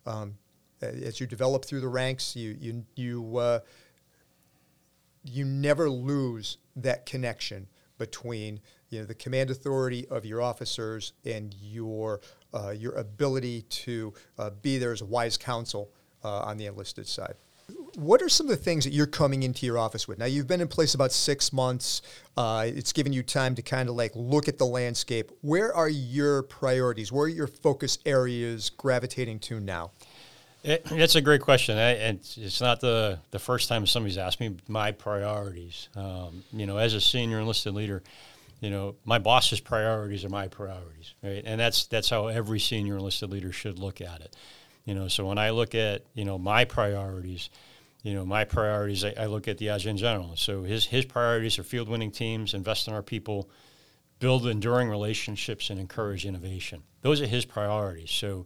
um, 0.05 0.37
as 0.83 1.19
you 1.19 1.27
develop 1.27 1.65
through 1.65 1.81
the 1.81 1.89
ranks, 1.89 2.37
you 2.37 2.57
you 2.61 2.85
you 2.95 3.37
uh, 3.39 3.61
you 5.25 5.45
never 5.45 5.89
lose 5.91 6.59
that 6.77 7.07
connection 7.07 7.67
between 7.99 8.61
you 8.91 9.01
know, 9.01 9.07
the 9.07 9.15
command 9.15 9.51
authority 9.51 10.07
of 10.09 10.25
your 10.25 10.41
officers 10.43 11.13
and 11.25 11.55
your, 11.61 12.21
uh, 12.55 12.71
your 12.71 12.93
ability 12.95 13.63
to 13.63 14.13
uh, 14.39 14.51
be 14.51 14.79
there 14.79 14.93
as 14.93 15.01
a 15.01 15.07
wise 15.07 15.37
counsel 15.37 15.91
uh, 16.25 16.41
on 16.41 16.57
the 16.57 16.67
enlisted 16.67 17.07
side. 17.07 17.35
What 17.97 18.23
are 18.23 18.29
some 18.29 18.47
of 18.47 18.51
the 18.51 18.63
things 18.63 18.85
that 18.85 18.93
you're 18.93 19.07
coming 19.07 19.43
into 19.43 19.67
your 19.67 19.79
office 19.79 20.07
with? 20.07 20.19
Now, 20.19 20.27
you've 20.27 20.47
been 20.47 20.61
in 20.61 20.69
place 20.69 20.95
about 20.95 21.13
six 21.13 21.53
months. 21.53 22.03
Uh, 22.37 22.67
it's 22.69 22.93
given 22.93 23.13
you 23.13 23.23
time 23.23 23.55
to 23.55 23.63
kind 23.63 23.89
of 23.89 23.97
like 23.97 24.13
look 24.15 24.49
at 24.49 24.59
the 24.59 24.67
landscape. 24.67 25.33
Where 25.41 25.75
are 25.75 25.89
your 25.89 26.43
priorities? 26.43 27.11
Where 27.11 27.25
are 27.25 27.29
your 27.29 27.47
focus 27.47 27.99
areas 28.05 28.71
gravitating 28.71 29.41
to 29.41 29.61
now? 29.61 29.93
It, 30.63 30.87
it's 30.91 31.15
a 31.15 31.21
great 31.21 31.41
question. 31.41 31.77
I, 31.77 31.93
and 31.93 32.19
it's 32.37 32.61
not 32.61 32.81
the, 32.81 33.21
the 33.31 33.39
first 33.39 33.69
time 33.69 33.87
somebody's 33.87 34.19
asked 34.19 34.41
me 34.41 34.57
my 34.69 34.93
priorities. 34.93 35.89
Um, 35.95 36.43
you 36.53 36.67
know, 36.67 36.77
as 36.79 36.95
a 36.95 37.01
senior 37.01 37.39
enlisted 37.39 37.75
leader, 37.75 38.03
you 38.61 38.71
know, 38.71 38.97
my 39.05 39.19
boss's 39.19 39.61
priorities 39.61 40.25
are 40.25 40.29
my 40.29 40.49
priorities, 40.49 41.15
right? 41.23 41.43
And 41.45 41.61
that's 41.61 41.87
that's 41.87 42.09
how 42.11 42.29
every 42.29 42.59
senior 42.59 42.97
enlisted 42.97 43.31
leader 43.31 43.53
should 43.53 43.79
look 43.79 44.01
at 44.01 44.21
it. 44.21 44.35
You 44.87 44.95
know, 44.95 45.09
so 45.09 45.27
when 45.27 45.39
I 45.39 45.51
look 45.51 45.75
at 45.75 46.03
you 46.15 46.25
know 46.25 46.39
my 46.39 46.65
priorities, 46.65 47.51
you 48.03 48.15
know 48.15 48.25
my 48.25 48.45
priorities, 48.45 49.05
I, 49.05 49.15
I 49.19 49.27
look 49.27 49.47
at 49.47 49.59
the 49.59 49.69
adjutant 49.69 50.01
general. 50.01 50.37
So 50.37 50.63
his 50.63 50.87
his 50.87 51.05
priorities 51.05 51.59
are 51.59 51.65
field 51.65 51.89
winning 51.89 52.11
teams, 52.11 52.55
invest 52.55 52.89
in 52.89 52.95
our 52.95 53.03
people, 53.03 53.51
build 54.21 54.47
enduring 54.47 54.89
relationships, 54.89 55.71
and 55.71 55.79
encourage 55.79 56.25
innovation. 56.25 56.83
Those 57.03 57.21
are 57.21 57.27
his 57.27 57.45
priorities. 57.45 58.11
So, 58.11 58.45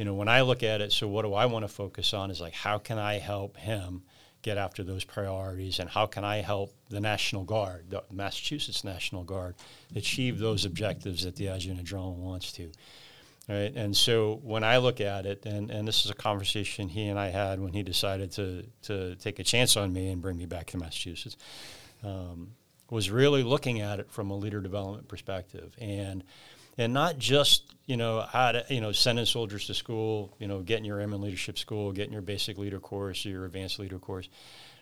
you 0.00 0.06
know, 0.06 0.14
when 0.14 0.28
I 0.28 0.40
look 0.40 0.62
at 0.62 0.80
it, 0.80 0.92
so 0.92 1.06
what 1.06 1.26
do 1.26 1.34
I 1.34 1.44
want 1.44 1.62
to 1.62 1.68
focus 1.68 2.14
on? 2.14 2.30
Is 2.30 2.40
like 2.40 2.54
how 2.54 2.78
can 2.78 2.98
I 2.98 3.18
help 3.18 3.58
him 3.58 4.02
get 4.40 4.56
after 4.56 4.82
those 4.82 5.04
priorities 5.04 5.78
and 5.78 5.90
how 5.90 6.06
can 6.06 6.24
I 6.24 6.36
help 6.36 6.72
the 6.88 7.00
National 7.00 7.44
Guard, 7.44 7.90
the 7.90 8.02
Massachusetts 8.10 8.82
National 8.82 9.24
Guard, 9.24 9.56
achieve 9.94 10.38
those 10.38 10.64
objectives 10.64 11.24
that 11.24 11.36
the 11.36 11.48
Adjutant 11.48 11.84
General 11.84 12.14
wants 12.14 12.50
to. 12.52 12.72
Right? 13.46 13.74
And 13.76 13.94
so 13.94 14.40
when 14.42 14.64
I 14.64 14.78
look 14.78 15.02
at 15.02 15.26
it, 15.26 15.44
and, 15.44 15.70
and 15.70 15.86
this 15.86 16.06
is 16.06 16.10
a 16.10 16.14
conversation 16.14 16.88
he 16.88 17.08
and 17.08 17.18
I 17.18 17.28
had 17.28 17.60
when 17.60 17.74
he 17.74 17.82
decided 17.82 18.32
to, 18.32 18.64
to 18.84 19.16
take 19.16 19.38
a 19.38 19.44
chance 19.44 19.76
on 19.76 19.92
me 19.92 20.08
and 20.08 20.22
bring 20.22 20.38
me 20.38 20.46
back 20.46 20.68
to 20.68 20.78
Massachusetts, 20.78 21.36
um, 22.02 22.52
was 22.88 23.10
really 23.10 23.42
looking 23.42 23.82
at 23.82 24.00
it 24.00 24.10
from 24.10 24.30
a 24.30 24.34
leader 24.34 24.62
development 24.62 25.08
perspective. 25.08 25.74
And 25.78 26.24
and 26.80 26.94
not 26.94 27.18
just 27.18 27.74
you 27.90 27.96
know 27.96 28.20
how 28.20 28.52
to 28.52 28.64
you 28.68 28.80
know 28.80 28.92
sending 28.92 29.26
soldiers 29.26 29.66
to 29.66 29.74
school, 29.74 30.32
you 30.38 30.46
know 30.46 30.60
getting 30.60 30.84
your 30.84 31.00
airman 31.00 31.20
leadership 31.20 31.58
school, 31.58 31.90
getting 31.90 32.12
your 32.12 32.22
basic 32.22 32.56
leader 32.56 32.78
course, 32.78 33.24
your 33.24 33.44
advanced 33.44 33.80
leader 33.80 33.98
course, 33.98 34.28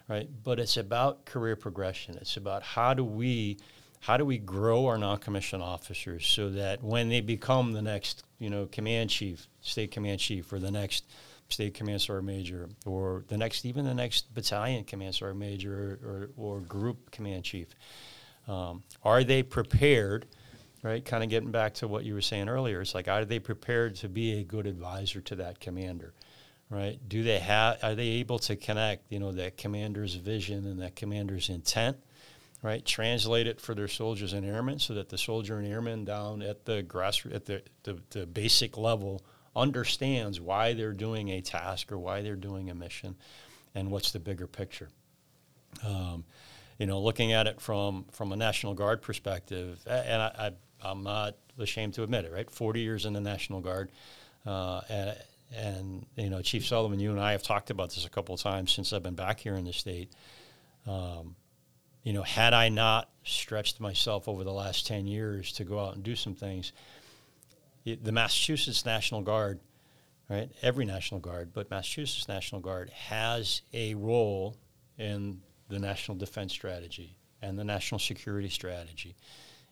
right? 0.08 0.28
But 0.44 0.60
it's 0.60 0.76
about 0.76 1.24
career 1.24 1.56
progression. 1.56 2.18
It's 2.20 2.36
about 2.36 2.62
how 2.62 2.92
do 2.92 3.02
we 3.02 3.56
how 4.00 4.18
do 4.18 4.26
we 4.26 4.36
grow 4.36 4.86
our 4.86 4.98
non-commissioned 4.98 5.62
officers 5.62 6.26
so 6.26 6.50
that 6.50 6.84
when 6.84 7.08
they 7.08 7.22
become 7.22 7.72
the 7.72 7.80
next 7.80 8.24
you 8.38 8.50
know 8.50 8.66
command 8.66 9.08
chief, 9.08 9.48
state 9.62 9.90
command 9.90 10.20
chief, 10.20 10.52
or 10.52 10.58
the 10.58 10.70
next 10.70 11.04
state 11.48 11.72
command 11.72 12.02
sergeant 12.02 12.26
major 12.26 12.68
or 12.84 13.24
the 13.28 13.38
next, 13.38 13.64
even 13.64 13.86
the 13.86 13.94
next 13.94 14.34
battalion 14.34 14.84
command 14.84 15.14
sergeant 15.14 15.40
major 15.40 15.98
or, 16.04 16.10
or, 16.10 16.56
or 16.58 16.60
group 16.60 17.10
command 17.10 17.42
chief. 17.42 17.68
Um, 18.46 18.82
are 19.02 19.24
they 19.24 19.42
prepared? 19.42 20.26
Right, 20.80 21.04
kind 21.04 21.24
of 21.24 21.30
getting 21.30 21.50
back 21.50 21.74
to 21.74 21.88
what 21.88 22.04
you 22.04 22.14
were 22.14 22.20
saying 22.20 22.48
earlier. 22.48 22.80
It's 22.80 22.94
like, 22.94 23.08
are 23.08 23.24
they 23.24 23.40
prepared 23.40 23.96
to 23.96 24.08
be 24.08 24.38
a 24.38 24.44
good 24.44 24.64
advisor 24.64 25.20
to 25.22 25.36
that 25.36 25.58
commander? 25.58 26.14
Right? 26.70 27.00
Do 27.08 27.24
they 27.24 27.40
have? 27.40 27.78
Are 27.82 27.96
they 27.96 28.06
able 28.06 28.38
to 28.40 28.54
connect? 28.54 29.10
You 29.10 29.18
know, 29.18 29.32
that 29.32 29.56
commander's 29.56 30.14
vision 30.14 30.66
and 30.66 30.80
that 30.80 30.94
commander's 30.94 31.48
intent 31.48 31.96
right? 32.62 32.84
Translate 32.84 33.46
it 33.46 33.60
for 33.60 33.74
their 33.74 33.88
soldiers 33.88 34.32
and 34.32 34.44
airmen 34.44 34.78
so 34.78 34.94
that 34.94 35.08
the 35.08 35.18
soldier 35.18 35.58
and 35.58 35.66
airman 35.66 36.04
down 36.04 36.42
at 36.42 36.64
the 36.64 36.82
grass 36.82 37.24
at 37.32 37.46
the, 37.46 37.62
the, 37.84 37.98
the, 38.10 38.26
basic 38.26 38.76
level 38.76 39.22
understands 39.54 40.40
why 40.40 40.74
they're 40.74 40.92
doing 40.92 41.28
a 41.28 41.40
task 41.40 41.92
or 41.92 41.98
why 41.98 42.22
they're 42.22 42.36
doing 42.36 42.70
a 42.70 42.74
mission 42.74 43.16
and 43.74 43.90
what's 43.90 44.12
the 44.12 44.18
bigger 44.18 44.46
picture. 44.46 44.88
Um, 45.86 46.24
you 46.78 46.86
know, 46.86 47.00
looking 47.00 47.32
at 47.32 47.46
it 47.46 47.60
from 47.60 48.04
from 48.12 48.32
a 48.32 48.36
National 48.36 48.74
Guard 48.74 49.02
perspective, 49.02 49.80
and 49.86 50.22
I, 50.22 50.26
I, 50.38 50.50
am 50.84 51.02
not 51.02 51.36
ashamed 51.58 51.94
to 51.94 52.02
admit 52.02 52.24
it, 52.24 52.32
right? 52.32 52.50
40 52.50 52.80
years 52.80 53.06
in 53.06 53.12
the 53.12 53.20
National 53.20 53.60
Guard, 53.60 53.90
uh, 54.46 54.80
and, 54.88 55.16
and 55.56 56.06
you 56.16 56.30
know, 56.30 56.42
Chief 56.42 56.66
Sullivan, 56.66 57.00
you 57.00 57.10
and 57.10 57.20
I 57.20 57.32
have 57.32 57.42
talked 57.42 57.70
about 57.70 57.90
this 57.90 58.06
a 58.06 58.10
couple 58.10 58.34
of 58.34 58.40
times 58.40 58.72
since 58.72 58.92
I've 58.92 59.02
been 59.02 59.14
back 59.14 59.40
here 59.40 59.54
in 59.54 59.64
the 59.64 59.72
state. 59.72 60.12
Um, 60.86 61.36
you 62.02 62.12
know, 62.12 62.22
had 62.22 62.54
I 62.54 62.68
not 62.68 63.10
stretched 63.24 63.80
myself 63.80 64.28
over 64.28 64.44
the 64.44 64.52
last 64.52 64.86
10 64.86 65.06
years 65.06 65.52
to 65.54 65.64
go 65.64 65.78
out 65.78 65.94
and 65.94 66.02
do 66.02 66.16
some 66.16 66.34
things, 66.34 66.72
the 67.84 68.12
Massachusetts 68.12 68.84
National 68.84 69.22
Guard, 69.22 69.60
right, 70.28 70.50
every 70.62 70.84
National 70.84 71.20
Guard, 71.20 71.52
but 71.52 71.70
Massachusetts 71.70 72.28
National 72.28 72.60
Guard 72.60 72.90
has 72.90 73.62
a 73.72 73.94
role 73.94 74.56
in 74.98 75.40
the 75.68 75.78
national 75.78 76.16
defense 76.16 76.52
strategy 76.52 77.16
and 77.42 77.58
the 77.58 77.64
national 77.64 77.98
security 77.98 78.48
strategy 78.48 79.14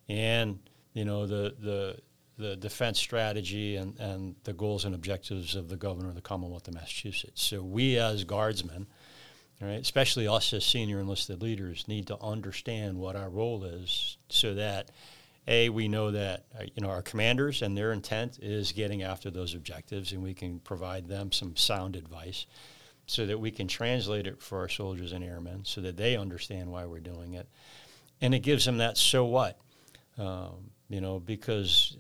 and, 0.09 0.59
you 0.97 1.05
know, 1.05 1.27
the, 1.27 1.55
the, 1.61 1.99
the 2.39 2.57
defense 2.57 2.99
strategy 2.99 3.77
and, 3.77 3.99
and 4.01 4.35
the 4.45 4.53
goals 4.53 4.85
and 4.85 4.95
objectives 4.95 5.55
of 5.55 5.69
the 5.69 5.77
governor 5.77 6.09
of 6.09 6.15
the 6.15 6.29
Commonwealth 6.31 6.69
of 6.69 6.75
Massachusetts. 6.75 7.43
So 7.43 7.63
we 7.63 7.99
as 7.99 8.25
guardsmen– 8.25 8.87
right? 9.61 9.81
Especially 9.81 10.29
us 10.29 10.53
as 10.53 10.65
senior 10.65 11.01
enlisted 11.01 11.43
leaders 11.43 11.89
need 11.89 12.07
to 12.09 12.21
understand 12.21 12.99
what 12.99 13.17
our 13.17 13.31
role 13.31 13.65
is, 13.65 14.19
so 14.29 14.55
that 14.55 14.91
a 15.49 15.69
we 15.69 15.89
know 15.89 16.11
that 16.11 16.45
uh, 16.59 16.65
you 16.75 16.83
know 16.83 16.91
our 16.91 17.03
commanders 17.03 17.63
and 17.63 17.77
their 17.77 17.93
intent 17.93 18.39
is 18.43 18.73
getting 18.73 19.03
after 19.03 19.31
those 19.31 19.55
objectives, 19.55 20.13
and 20.13 20.23
we 20.23 20.35
can 20.35 20.59
provide 20.61 21.09
them 21.09 21.33
some 21.33 21.57
sound 21.57 21.97
advice, 21.97 22.47
so 23.07 23.27
that 23.27 23.41
we 23.41 23.51
can 23.51 23.69
translate 23.69 24.27
it 24.27 24.43
for 24.43 24.59
our 24.59 24.69
soldiers 24.69 25.13
and 25.13 25.25
airmen, 25.25 25.65
so 25.65 25.81
that 25.81 25.97
they 25.97 26.17
understand 26.17 26.71
why 26.71 26.85
we're 26.85 27.01
doing 27.01 27.35
it, 27.35 27.49
and 28.21 28.35
it 28.35 28.41
gives 28.41 28.65
them 28.65 28.79
that 28.79 28.99
so 28.99 29.25
what, 29.25 29.59
um, 30.19 30.71
you 30.89 31.01
know, 31.01 31.19
because 31.19 31.97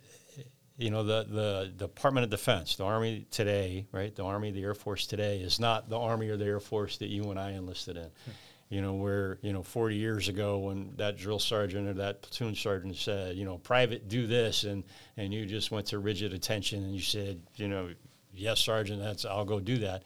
you 0.78 0.90
know 0.90 1.02
the 1.02 1.26
the 1.28 1.72
Department 1.76 2.24
of 2.24 2.30
Defense, 2.30 2.76
the 2.76 2.84
Army 2.84 3.26
today, 3.30 3.86
right? 3.92 4.14
The 4.14 4.24
Army, 4.24 4.50
the 4.50 4.62
Air 4.62 4.74
Force 4.74 5.06
today 5.06 5.38
is 5.38 5.58
not 5.58 5.88
the 5.88 5.98
Army 5.98 6.28
or 6.28 6.36
the 6.36 6.44
Air 6.44 6.60
Force 6.60 6.98
that 6.98 7.08
you 7.08 7.30
and 7.30 7.38
I 7.38 7.52
enlisted 7.52 7.96
in. 7.96 8.04
Hmm. 8.04 8.30
You 8.68 8.82
know, 8.82 8.94
where 8.94 9.38
you 9.42 9.52
know 9.52 9.62
40 9.62 9.94
years 9.94 10.28
ago 10.28 10.58
when 10.58 10.92
that 10.96 11.16
drill 11.16 11.38
sergeant 11.38 11.88
or 11.88 11.94
that 11.94 12.22
platoon 12.22 12.56
sergeant 12.56 12.96
said, 12.96 13.36
you 13.36 13.44
know, 13.44 13.58
private 13.58 14.08
do 14.08 14.26
this, 14.26 14.64
and 14.64 14.84
and 15.16 15.32
you 15.32 15.46
just 15.46 15.70
went 15.70 15.86
to 15.88 15.98
rigid 15.98 16.34
attention 16.34 16.82
and 16.82 16.92
you 16.92 17.00
said, 17.00 17.40
you 17.54 17.68
know, 17.68 17.90
yes, 18.34 18.60
sergeant, 18.60 19.00
that's 19.00 19.24
I'll 19.24 19.44
go 19.44 19.60
do 19.60 19.78
that. 19.78 20.02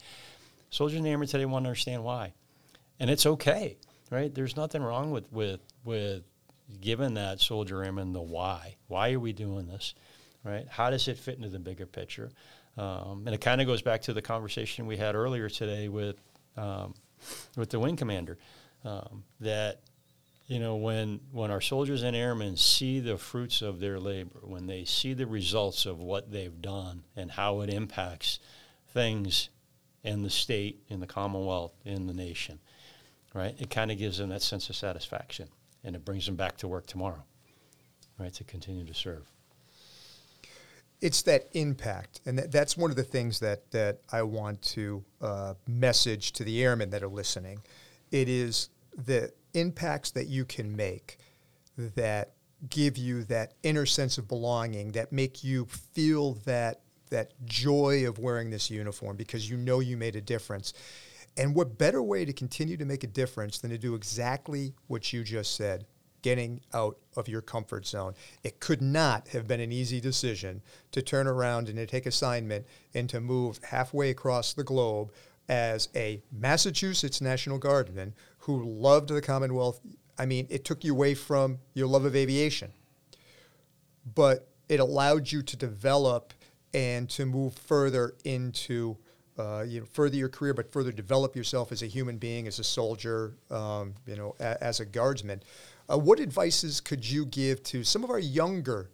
Soldiers 0.69 0.99
in 0.99 1.03
the 1.03 1.11
Army 1.11 1.27
today 1.27 1.45
want 1.45 1.65
to 1.65 1.69
understand 1.69 2.03
why, 2.03 2.33
and 2.99 3.09
it's 3.09 3.25
okay, 3.25 3.77
right? 4.11 4.33
There's 4.33 4.55
nothing 4.55 4.83
wrong 4.83 5.11
with 5.11 5.29
with 5.33 5.59
with 5.83 6.23
giving 6.79 7.15
that 7.15 7.41
soldier 7.41 7.83
airman 7.83 8.13
the 8.13 8.21
why. 8.21 8.75
Why 8.87 9.11
are 9.13 9.19
we 9.19 9.33
doing 9.33 9.67
this? 9.67 9.93
right? 10.43 10.65
How 10.69 10.89
does 10.89 11.07
it 11.07 11.17
fit 11.17 11.37
into 11.37 11.49
the 11.49 11.59
bigger 11.59 11.85
picture? 11.85 12.31
Um, 12.77 13.23
and 13.25 13.35
it 13.35 13.41
kind 13.41 13.61
of 13.61 13.67
goes 13.67 13.81
back 13.81 14.01
to 14.03 14.13
the 14.13 14.21
conversation 14.21 14.87
we 14.87 14.97
had 14.97 15.15
earlier 15.15 15.49
today 15.49 15.89
with 15.89 16.21
um, 16.57 16.93
with 17.55 17.69
the 17.69 17.79
wing 17.79 17.95
commander 17.95 18.37
um, 18.83 19.23
that 19.39 19.81
you 20.47 20.59
know 20.59 20.77
when 20.77 21.19
when 21.31 21.51
our 21.51 21.61
soldiers 21.61 22.03
and 22.03 22.15
airmen 22.15 22.57
see 22.57 22.99
the 22.99 23.17
fruits 23.17 23.61
of 23.61 23.79
their 23.79 23.99
labor, 23.99 24.39
when 24.43 24.67
they 24.67 24.85
see 24.85 25.13
the 25.13 25.27
results 25.27 25.85
of 25.85 25.99
what 25.99 26.31
they've 26.31 26.61
done 26.61 27.03
and 27.15 27.31
how 27.31 27.61
it 27.61 27.69
impacts 27.69 28.39
things 28.93 29.49
in 30.03 30.23
the 30.23 30.29
state, 30.29 30.81
in 30.87 30.99
the 30.99 31.07
Commonwealth, 31.07 31.73
in 31.85 32.07
the 32.07 32.13
nation, 32.13 32.59
right? 33.35 33.53
It 33.59 33.69
kind 33.69 33.91
of 33.91 33.97
gives 33.97 34.17
them 34.17 34.29
that 34.29 34.41
sense 34.41 34.69
of 34.69 34.75
satisfaction, 34.75 35.47
and 35.83 35.95
it 35.95 36.05
brings 36.05 36.25
them 36.25 36.35
back 36.35 36.57
to 36.57 36.67
work 36.67 36.87
tomorrow, 36.87 37.23
right, 38.19 38.33
to 38.33 38.43
continue 38.43 38.85
to 38.85 38.93
serve 38.93 39.31
it's 41.01 41.23
that 41.23 41.49
impact, 41.53 42.21
and 42.25 42.37
that, 42.37 42.51
that's 42.51 42.77
one 42.77 42.91
of 42.91 42.95
the 42.95 43.03
things 43.03 43.39
that 43.39 43.69
that 43.71 43.99
I 44.11 44.21
want 44.21 44.61
to 44.61 45.03
uh, 45.19 45.55
message 45.67 46.31
to 46.33 46.43
the 46.43 46.63
airmen 46.63 46.91
that 46.91 47.01
are 47.03 47.09
listening. 47.09 47.61
It 48.11 48.29
is 48.29 48.69
the 48.95 49.31
impacts 49.53 50.11
that 50.11 50.27
you 50.27 50.45
can 50.45 50.75
make 50.75 51.17
that 51.77 52.33
give 52.69 52.97
you 52.97 53.23
that 53.23 53.53
inner 53.63 53.87
sense 53.87 54.19
of 54.19 54.27
belonging, 54.27 54.91
that 54.91 55.11
make 55.11 55.43
you 55.43 55.65
feel 55.65 56.33
that 56.45 56.81
that 57.09 57.33
joy 57.45 58.07
of 58.07 58.19
wearing 58.19 58.51
this 58.51 58.69
uniform 58.69 59.17
because 59.17 59.49
you 59.49 59.57
know 59.57 59.79
you 59.79 59.97
made 59.97 60.15
a 60.15 60.21
difference. 60.21 60.73
And 61.37 61.55
what 61.55 61.77
better 61.77 62.03
way 62.03 62.25
to 62.25 62.33
continue 62.33 62.77
to 62.77 62.85
make 62.85 63.03
a 63.03 63.07
difference 63.07 63.59
than 63.59 63.71
to 63.71 63.77
do 63.77 63.95
exactly 63.95 64.73
what 64.87 65.13
you 65.13 65.23
just 65.23 65.55
said? 65.55 65.85
getting 66.21 66.61
out 66.73 66.97
of 67.15 67.27
your 67.27 67.41
comfort 67.41 67.85
zone. 67.85 68.13
It 68.43 68.59
could 68.59 68.81
not 68.81 69.27
have 69.29 69.47
been 69.47 69.59
an 69.59 69.71
easy 69.71 69.99
decision 69.99 70.61
to 70.91 71.01
turn 71.01 71.27
around 71.27 71.67
and 71.67 71.77
to 71.77 71.85
take 71.85 72.05
assignment 72.05 72.65
and 72.93 73.09
to 73.09 73.19
move 73.19 73.59
halfway 73.63 74.09
across 74.09 74.53
the 74.53 74.63
globe 74.63 75.11
as 75.49 75.89
a 75.95 76.21
Massachusetts 76.31 77.21
National 77.21 77.57
Guardsman 77.57 78.13
who 78.39 78.63
loved 78.63 79.09
the 79.09 79.21
Commonwealth. 79.21 79.79
I 80.17 80.25
mean, 80.25 80.47
it 80.49 80.63
took 80.63 80.83
you 80.83 80.93
away 80.93 81.15
from 81.15 81.59
your 81.73 81.87
love 81.87 82.05
of 82.05 82.15
aviation, 82.15 82.71
but 84.15 84.47
it 84.69 84.79
allowed 84.79 85.31
you 85.31 85.41
to 85.41 85.57
develop 85.57 86.33
and 86.73 87.09
to 87.09 87.25
move 87.25 87.53
further 87.55 88.15
into. 88.23 88.97
Uh, 89.41 89.63
you 89.63 89.79
know, 89.79 89.85
further 89.91 90.15
your 90.15 90.29
career, 90.29 90.53
but 90.53 90.71
further 90.71 90.91
develop 90.91 91.35
yourself 91.35 91.71
as 91.71 91.81
a 91.81 91.87
human 91.87 92.17
being, 92.17 92.45
as 92.45 92.59
a 92.59 92.63
soldier, 92.63 93.33
um, 93.49 93.95
you 94.05 94.15
know, 94.15 94.35
a, 94.39 94.63
as 94.63 94.79
a 94.79 94.85
guardsman. 94.85 95.41
Uh, 95.91 95.97
what 95.97 96.19
advices 96.19 96.79
could 96.79 97.09
you 97.09 97.25
give 97.25 97.63
to 97.63 97.83
some 97.83 98.03
of 98.03 98.11
our 98.11 98.19
younger 98.19 98.91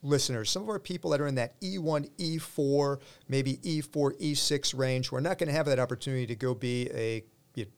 listeners, 0.00 0.48
some 0.48 0.62
of 0.62 0.68
our 0.68 0.78
people 0.78 1.10
that 1.10 1.20
are 1.20 1.26
in 1.26 1.34
that 1.34 1.60
E1, 1.60 2.08
E4, 2.18 3.00
maybe 3.28 3.56
E4, 3.56 4.20
E6 4.20 4.78
range, 4.78 5.08
who 5.08 5.16
are 5.16 5.20
not 5.20 5.38
going 5.38 5.48
to 5.48 5.52
have 5.52 5.66
that 5.66 5.80
opportunity 5.80 6.26
to 6.26 6.36
go 6.36 6.54
be 6.54 6.88
a 6.94 7.24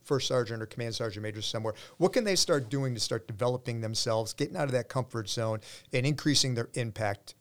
first 0.04 0.28
sergeant 0.28 0.62
or 0.62 0.66
command 0.66 0.94
sergeant 0.94 1.22
major 1.22 1.40
somewhere. 1.40 1.72
What 1.96 2.12
can 2.12 2.24
they 2.24 2.36
start 2.36 2.68
doing 2.68 2.92
to 2.92 3.00
start 3.00 3.26
developing 3.26 3.80
themselves, 3.80 4.34
getting 4.34 4.54
out 4.54 4.64
of 4.64 4.72
that 4.72 4.90
comfort 4.90 5.30
zone, 5.30 5.60
and 5.94 6.04
increasing 6.04 6.54
their 6.54 6.68
impact? 6.74 7.34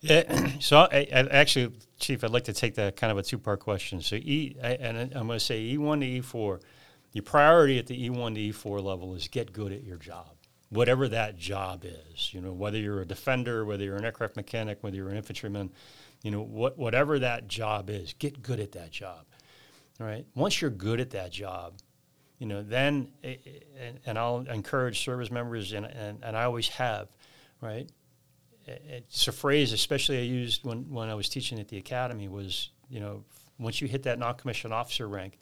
Yeah, 0.00 0.50
so 0.60 0.88
I, 0.90 1.06
I 1.12 1.26
actually, 1.30 1.72
Chief, 1.98 2.22
I'd 2.22 2.30
like 2.30 2.44
to 2.44 2.52
take 2.52 2.76
that 2.76 2.96
kind 2.96 3.10
of 3.10 3.18
a 3.18 3.22
two-part 3.22 3.60
question. 3.60 4.00
So 4.00 4.16
E, 4.16 4.56
I, 4.62 4.70
and 4.70 4.98
I'm 5.14 5.26
going 5.26 5.38
to 5.38 5.44
say 5.44 5.60
E1 5.74 6.00
to 6.00 6.38
E4 6.38 6.60
your 7.12 7.22
priority 7.22 7.78
at 7.78 7.86
the 7.86 8.08
E1 8.08 8.34
to 8.34 8.68
E4 8.68 8.82
level 8.82 9.14
is 9.14 9.28
get 9.28 9.52
good 9.52 9.72
at 9.72 9.82
your 9.82 9.96
job, 9.96 10.36
whatever 10.68 11.08
that 11.08 11.36
job 11.36 11.84
is. 11.84 12.32
You 12.32 12.40
know, 12.40 12.52
whether 12.52 12.78
you're 12.78 13.00
a 13.00 13.06
defender, 13.06 13.64
whether 13.64 13.84
you're 13.84 13.96
an 13.96 14.04
aircraft 14.04 14.36
mechanic, 14.36 14.78
whether 14.82 14.96
you're 14.96 15.08
an 15.08 15.16
infantryman, 15.16 15.70
you 16.22 16.30
know, 16.30 16.42
what, 16.42 16.78
whatever 16.78 17.18
that 17.18 17.48
job 17.48 17.90
is, 17.90 18.12
get 18.18 18.42
good 18.42 18.60
at 18.60 18.72
that 18.72 18.90
job. 18.90 19.24
All 20.00 20.06
right. 20.06 20.26
Once 20.34 20.60
you're 20.60 20.70
good 20.70 21.00
at 21.00 21.10
that 21.10 21.32
job, 21.32 21.74
you 22.38 22.46
know, 22.46 22.62
then, 22.62 23.10
eh, 23.24 23.36
eh, 23.44 23.50
and, 23.80 23.98
and, 24.06 24.18
I'll 24.18 24.46
encourage 24.48 25.02
service 25.02 25.28
members, 25.28 25.72
and, 25.72 25.86
and, 25.86 26.22
and 26.22 26.36
I 26.36 26.44
always 26.44 26.68
have, 26.68 27.08
right? 27.60 27.90
It's 28.68 29.28
a 29.28 29.32
phrase, 29.32 29.72
especially 29.72 30.18
I 30.18 30.22
used 30.22 30.64
when, 30.64 30.90
when 30.90 31.08
I 31.08 31.14
was 31.14 31.28
teaching 31.28 31.58
at 31.58 31.68
the 31.68 31.78
academy, 31.78 32.28
was, 32.28 32.70
you 32.90 33.00
know, 33.00 33.24
once 33.58 33.80
you 33.80 33.88
hit 33.88 34.02
that 34.04 34.18
non-commissioned 34.18 34.72
officer 34.72 35.08
rank, 35.08 35.38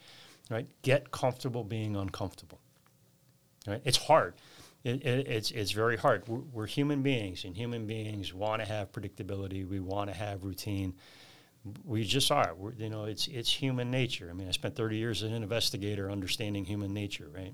right? 0.51 0.67
Get 0.83 1.11
comfortable 1.11 1.65
being 1.65 1.97
uncomfortable. 1.97 2.61
Right? 3.67 3.83
It's 3.85 3.99
hard. 3.99 4.35
It, 4.85 5.05
it, 5.05 5.27
it's 5.27 5.51
it's 5.51 5.73
very 5.73 5.97
hard. 5.97 6.29
We're, 6.29 6.39
we're, 6.53 6.67
human 6.67 7.03
beings, 7.03 7.45
and 7.45 7.57
human 7.57 7.87
beings 7.87 8.33
want 8.33 8.63
to 8.63 8.69
have 8.69 8.93
predictability. 8.93 9.69
We 9.69 9.81
want 9.81 10.11
to 10.11 10.17
have 10.17 10.45
routine. 10.45 10.95
We 11.85 12.05
just 12.05 12.31
are. 12.31 12.55
We're, 12.55 12.73
you 12.75 12.89
know, 12.89 13.07
it's 13.07 13.27
it's 13.27 13.51
human 13.51 13.91
nature. 13.91 14.29
I 14.31 14.35
mean, 14.35 14.47
I 14.47 14.53
spent 14.53 14.77
30 14.77 14.97
years 14.97 15.25
as 15.25 15.33
an 15.33 15.43
investigator 15.43 16.09
understanding 16.09 16.65
human 16.65 16.95
nature, 16.95 17.29
right? 17.35 17.53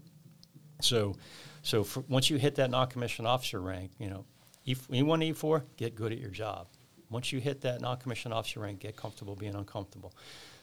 So, 0.83 1.17
so 1.63 1.85
for, 1.85 2.01
once 2.01 2.29
you 2.29 2.37
hit 2.37 2.57
that 2.57 2.71
non-commissioned 2.71 3.27
officer 3.27 3.61
rank, 3.61 3.93
you 3.99 4.11
know, 4.11 4.27
E1, 4.67 4.87
to 4.89 5.47
E4, 5.47 5.63
get 5.77 5.95
good 5.95 6.13
at 6.13 6.19
your 6.19 6.31
job. 6.31 6.69
Once 7.11 7.33
you 7.33 7.41
hit 7.41 7.61
that 7.63 7.81
non-commissioned 7.81 8.33
officer 8.33 8.61
rank, 8.61 8.81
get 8.81 8.97
comfortable 8.97 9.37
being 9.37 9.55
uncomfortable. 9.55 10.15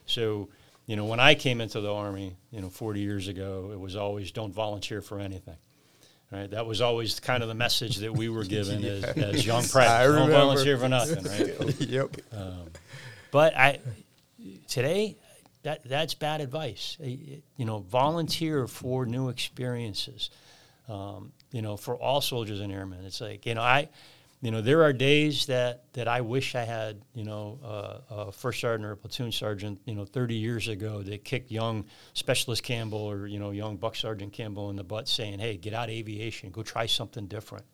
So, 0.05 0.49
you 0.85 0.95
know, 0.95 1.05
when 1.05 1.19
I 1.19 1.35
came 1.35 1.61
into 1.61 1.81
the 1.81 1.93
Army, 1.93 2.35
you 2.51 2.61
know, 2.61 2.69
40 2.69 2.99
years 3.01 3.27
ago, 3.27 3.69
it 3.71 3.79
was 3.79 3.95
always 3.95 4.31
don't 4.31 4.53
volunteer 4.53 5.01
for 5.01 5.19
anything. 5.19 5.57
Right, 6.31 6.49
that 6.51 6.67
was 6.67 6.79
always 6.79 7.19
kind 7.19 7.41
of 7.41 7.49
the 7.49 7.55
message 7.55 7.97
that 7.97 8.13
we 8.13 8.29
were 8.29 8.43
given 8.45 8.81
yeah. 8.81 8.91
as, 8.91 9.03
as 9.17 9.45
young 9.45 9.63
prep. 9.63 10.05
Don't 10.05 10.29
volunteer 10.29 10.77
for 10.77 10.87
nothing, 10.87 11.23
right? 11.59 11.81
yep. 11.81 12.15
Um, 12.31 12.69
but 13.31 13.57
I 13.57 13.79
today 14.67 15.17
that 15.63 15.83
that's 15.83 16.13
bad 16.13 16.41
advice. 16.41 16.97
You 16.99 17.41
know, 17.65 17.79
volunteer 17.79 18.67
for 18.67 19.07
new 19.07 19.29
experiences. 19.29 20.29
Um, 20.87 21.31
you 21.51 21.61
know, 21.61 21.77
for 21.77 21.95
all 21.95 22.21
soldiers 22.21 22.59
and 22.59 22.71
airmen, 22.71 23.05
it's 23.05 23.21
like 23.21 23.45
you 23.45 23.55
know 23.55 23.61
I 23.61 23.89
you 24.41 24.51
know, 24.51 24.61
there 24.61 24.83
are 24.83 24.93
days 24.93 25.47
that, 25.47 25.83
that 25.93 26.07
I 26.07 26.21
wish 26.21 26.55
I 26.55 26.63
had, 26.63 27.01
you 27.13 27.25
know, 27.25 27.59
uh, 27.63 28.27
a 28.27 28.31
first 28.31 28.61
sergeant 28.61 28.85
or 28.85 28.93
a 28.93 28.97
platoon 28.97 29.33
sergeant, 29.33 29.81
you 29.83 29.95
know, 29.95 30.05
30 30.05 30.35
years 30.35 30.69
ago 30.69 31.03
that 31.03 31.25
kicked 31.25 31.51
young 31.51 31.85
Specialist 32.13 32.63
Campbell 32.63 32.99
or, 32.99 33.27
you 33.27 33.37
know, 33.37 33.51
young 33.51 33.75
Buck 33.75 33.97
Sergeant 33.97 34.31
Campbell 34.31 34.69
in 34.69 34.77
the 34.77 34.83
butt 34.83 35.09
saying, 35.09 35.39
hey, 35.39 35.57
get 35.57 35.73
out 35.73 35.89
of 35.89 35.95
aviation, 35.95 36.51
go 36.51 36.63
try 36.63 36.85
something 36.85 37.27
different, 37.27 37.65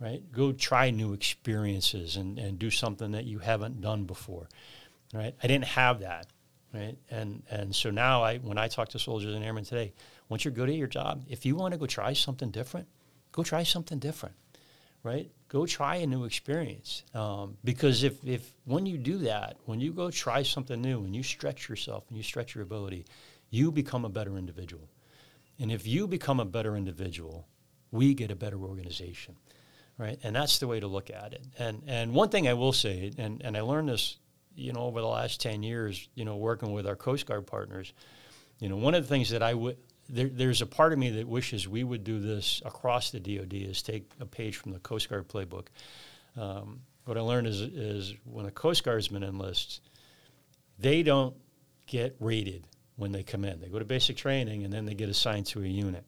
right? 0.00 0.20
Go 0.32 0.50
try 0.50 0.90
new 0.90 1.12
experiences 1.12 2.16
and, 2.16 2.36
and 2.36 2.58
do 2.58 2.70
something 2.70 3.12
that 3.12 3.24
you 3.24 3.38
haven't 3.38 3.80
done 3.80 4.02
before, 4.02 4.48
right? 5.14 5.36
I 5.40 5.46
didn't 5.46 5.66
have 5.66 6.00
that, 6.00 6.26
right? 6.74 6.96
And, 7.12 7.44
and 7.48 7.72
so 7.72 7.90
now 7.90 8.24
I, 8.24 8.38
when 8.38 8.58
I 8.58 8.66
talk 8.66 8.88
to 8.88 8.98
soldiers 8.98 9.36
and 9.36 9.44
airmen 9.44 9.64
today, 9.64 9.92
once 10.28 10.44
you're 10.44 10.52
good 10.52 10.68
at 10.68 10.74
your 10.74 10.88
job, 10.88 11.22
if 11.28 11.46
you 11.46 11.54
want 11.54 11.74
to 11.74 11.78
go 11.78 11.86
try 11.86 12.12
something 12.12 12.50
different, 12.50 12.88
go 13.32 13.42
try 13.42 13.62
something 13.62 13.98
different 13.98 14.34
right? 15.02 15.30
Go 15.48 15.66
try 15.66 15.96
a 15.96 16.06
new 16.06 16.24
experience. 16.24 17.02
Um, 17.14 17.56
because 17.64 18.02
if, 18.02 18.24
if 18.24 18.52
when 18.64 18.86
you 18.86 18.96
do 18.98 19.18
that, 19.18 19.56
when 19.64 19.80
you 19.80 19.92
go 19.92 20.10
try 20.10 20.42
something 20.42 20.80
new 20.80 21.04
and 21.04 21.14
you 21.14 21.22
stretch 21.22 21.68
yourself 21.68 22.04
and 22.08 22.16
you 22.16 22.22
stretch 22.22 22.54
your 22.54 22.62
ability, 22.62 23.06
you 23.50 23.72
become 23.72 24.04
a 24.04 24.08
better 24.08 24.36
individual. 24.36 24.88
And 25.58 25.70
if 25.70 25.86
you 25.86 26.06
become 26.06 26.40
a 26.40 26.44
better 26.44 26.76
individual, 26.76 27.46
we 27.90 28.14
get 28.14 28.30
a 28.30 28.36
better 28.36 28.58
organization, 28.58 29.36
right? 29.98 30.18
And 30.22 30.34
that's 30.34 30.58
the 30.58 30.66
way 30.66 30.80
to 30.80 30.86
look 30.86 31.10
at 31.10 31.34
it. 31.34 31.44
And 31.58 31.82
and 31.86 32.14
one 32.14 32.30
thing 32.30 32.48
I 32.48 32.54
will 32.54 32.72
say, 32.72 33.12
and, 33.18 33.42
and 33.44 33.56
I 33.56 33.60
learned 33.60 33.90
this, 33.90 34.16
you 34.54 34.72
know, 34.72 34.80
over 34.80 35.00
the 35.00 35.06
last 35.06 35.40
10 35.40 35.62
years, 35.62 36.08
you 36.14 36.24
know, 36.24 36.36
working 36.36 36.72
with 36.72 36.86
our 36.86 36.96
Coast 36.96 37.26
Guard 37.26 37.46
partners, 37.46 37.92
you 38.60 38.68
know, 38.68 38.76
one 38.76 38.94
of 38.94 39.02
the 39.02 39.08
things 39.08 39.30
that 39.30 39.42
I 39.42 39.52
would 39.52 39.76
there, 40.08 40.28
there's 40.28 40.62
a 40.62 40.66
part 40.66 40.92
of 40.92 40.98
me 40.98 41.10
that 41.10 41.28
wishes 41.28 41.68
we 41.68 41.84
would 41.84 42.04
do 42.04 42.20
this 42.20 42.62
across 42.64 43.10
the 43.10 43.20
DoD 43.20 43.54
is 43.54 43.82
take 43.82 44.10
a 44.20 44.26
page 44.26 44.56
from 44.56 44.72
the 44.72 44.78
Coast 44.78 45.08
Guard 45.08 45.28
playbook. 45.28 45.66
Um, 46.36 46.80
what 47.04 47.16
I 47.16 47.20
learned 47.20 47.46
is, 47.46 47.60
is 47.60 48.14
when 48.24 48.46
a 48.46 48.50
Coast 48.50 48.84
Guardsman 48.84 49.22
enlists, 49.22 49.80
they 50.78 51.02
don't 51.02 51.34
get 51.86 52.16
rated 52.20 52.66
when 52.96 53.12
they 53.12 53.22
come 53.22 53.44
in. 53.44 53.60
They 53.60 53.68
go 53.68 53.78
to 53.78 53.84
basic 53.84 54.16
training 54.16 54.64
and 54.64 54.72
then 54.72 54.84
they 54.84 54.94
get 54.94 55.08
assigned 55.08 55.46
to 55.46 55.62
a 55.62 55.66
unit. 55.66 56.04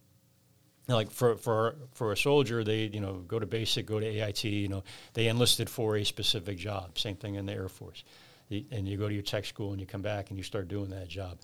like 0.89 1.11
for, 1.11 1.37
for 1.37 1.77
for 1.93 2.13
a 2.13 2.17
soldier, 2.17 2.63
they 2.63 2.85
you 2.85 3.01
know 3.01 3.15
go 3.15 3.39
to 3.39 3.47
basic, 3.47 3.87
go 3.87 4.01
to 4.01 4.07
AIT. 4.07 4.45
You 4.45 4.69
know 4.69 4.85
they 5.15 5.29
enlisted 5.29 5.69
for 5.69 5.97
a 5.97 6.05
specific 6.05 6.59
job. 6.59 6.99
Same 6.99 7.17
thing 7.17 7.35
in 7.37 7.47
the 7.47 7.53
Air 7.53 7.69
Force, 7.69 8.05
and 8.51 8.89
you 8.89 8.97
go 8.97 9.09
to 9.09 9.15
your 9.15 9.23
tech 9.23 9.47
school 9.47 9.73
and 9.73 9.81
you 9.81 9.87
come 9.87 10.03
back 10.03 10.31
and 10.31 10.39
you 10.39 10.45
start 10.45 10.69
doing 10.69 10.91
that 10.91 11.09
job. 11.09 11.39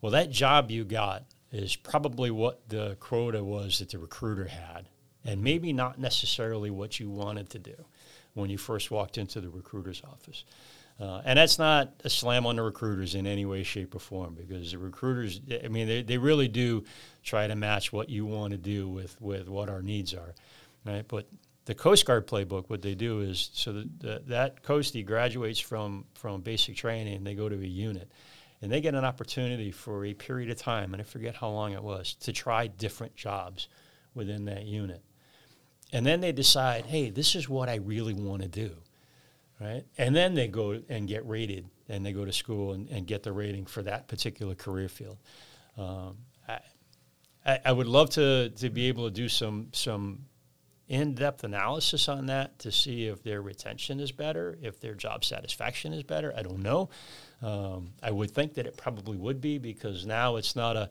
Well, 0.00 0.12
that 0.12 0.30
job 0.30 0.70
you 0.70 0.84
got 0.84 1.24
is 1.52 1.76
probably 1.76 2.30
what 2.30 2.68
the 2.68 2.96
quota 3.00 3.42
was 3.42 3.78
that 3.78 3.90
the 3.90 3.98
recruiter 3.98 4.46
had, 4.46 4.88
and 5.24 5.42
maybe 5.42 5.72
not 5.72 5.98
necessarily 5.98 6.70
what 6.70 7.00
you 7.00 7.10
wanted 7.10 7.50
to 7.50 7.58
do 7.58 7.84
when 8.34 8.50
you 8.50 8.58
first 8.58 8.90
walked 8.90 9.18
into 9.18 9.40
the 9.40 9.50
recruiter's 9.50 10.02
office. 10.04 10.44
Uh, 11.00 11.22
and 11.24 11.38
that's 11.38 11.58
not 11.58 11.94
a 12.04 12.10
slam 12.10 12.44
on 12.44 12.56
the 12.56 12.62
recruiters 12.62 13.14
in 13.14 13.26
any 13.26 13.46
way, 13.46 13.62
shape, 13.62 13.94
or 13.94 13.98
form 13.98 14.34
because 14.34 14.72
the 14.72 14.78
recruiters, 14.78 15.40
I 15.64 15.68
mean, 15.68 15.88
they, 15.88 16.02
they 16.02 16.18
really 16.18 16.46
do 16.46 16.84
try 17.22 17.46
to 17.46 17.56
match 17.56 17.90
what 17.90 18.10
you 18.10 18.26
want 18.26 18.52
to 18.52 18.58
do 18.58 18.86
with, 18.86 19.18
with 19.20 19.48
what 19.48 19.70
our 19.70 19.80
needs 19.80 20.12
are, 20.12 20.34
right? 20.84 21.06
But 21.08 21.26
the 21.64 21.74
Coast 21.74 22.04
Guard 22.04 22.26
playbook, 22.26 22.68
what 22.68 22.82
they 22.82 22.94
do 22.94 23.20
is 23.20 23.50
so 23.54 23.72
that, 23.72 24.00
that, 24.00 24.28
that 24.28 24.62
Coastie 24.62 25.04
graduates 25.04 25.58
from, 25.58 26.04
from 26.14 26.42
basic 26.42 26.76
training 26.76 27.14
and 27.14 27.26
they 27.26 27.34
go 27.34 27.48
to 27.48 27.56
a 27.56 27.66
unit 27.66 28.10
and 28.62 28.70
they 28.70 28.80
get 28.80 28.94
an 28.94 29.04
opportunity 29.04 29.70
for 29.70 30.04
a 30.04 30.14
period 30.14 30.50
of 30.50 30.56
time, 30.56 30.92
and 30.92 31.00
I 31.00 31.04
forget 31.04 31.36
how 31.36 31.48
long 31.48 31.72
it 31.72 31.82
was, 31.82 32.14
to 32.20 32.32
try 32.32 32.66
different 32.66 33.16
jobs 33.16 33.68
within 34.14 34.44
that 34.46 34.64
unit. 34.64 35.02
And 35.92 36.06
then 36.06 36.20
they 36.20 36.32
decide, 36.32 36.86
hey, 36.86 37.10
this 37.10 37.34
is 37.34 37.48
what 37.48 37.68
I 37.68 37.76
really 37.76 38.14
want 38.14 38.42
to 38.42 38.48
do, 38.48 38.76
right? 39.60 39.84
And 39.98 40.14
then 40.14 40.34
they 40.34 40.48
go 40.48 40.80
and 40.88 41.08
get 41.08 41.26
rated, 41.26 41.68
and 41.88 42.04
they 42.04 42.12
go 42.12 42.24
to 42.24 42.32
school 42.32 42.72
and, 42.72 42.88
and 42.90 43.06
get 43.06 43.22
the 43.22 43.32
rating 43.32 43.66
for 43.66 43.82
that 43.82 44.08
particular 44.08 44.54
career 44.54 44.88
field. 44.88 45.18
Um, 45.76 46.18
I, 47.46 47.58
I 47.64 47.72
would 47.72 47.86
love 47.86 48.10
to, 48.10 48.50
to 48.50 48.70
be 48.70 48.88
able 48.88 49.06
to 49.06 49.10
do 49.10 49.28
some 49.28 49.68
some 49.72 50.26
in-depth 50.90 51.44
analysis 51.44 52.08
on 52.08 52.26
that 52.26 52.58
to 52.58 52.72
see 52.72 53.06
if 53.06 53.22
their 53.22 53.40
retention 53.40 54.00
is 54.00 54.10
better, 54.10 54.58
if 54.60 54.80
their 54.80 54.94
job 54.94 55.24
satisfaction 55.24 55.92
is 55.92 56.02
better. 56.02 56.34
I 56.36 56.42
don't 56.42 56.58
know. 56.58 56.90
Um, 57.42 57.92
I 58.02 58.10
would 58.10 58.32
think 58.32 58.54
that 58.54 58.66
it 58.66 58.76
probably 58.76 59.16
would 59.16 59.40
be 59.40 59.58
because 59.58 60.04
now 60.04 60.34
it's 60.34 60.56
not 60.56 60.76
a, 60.76 60.90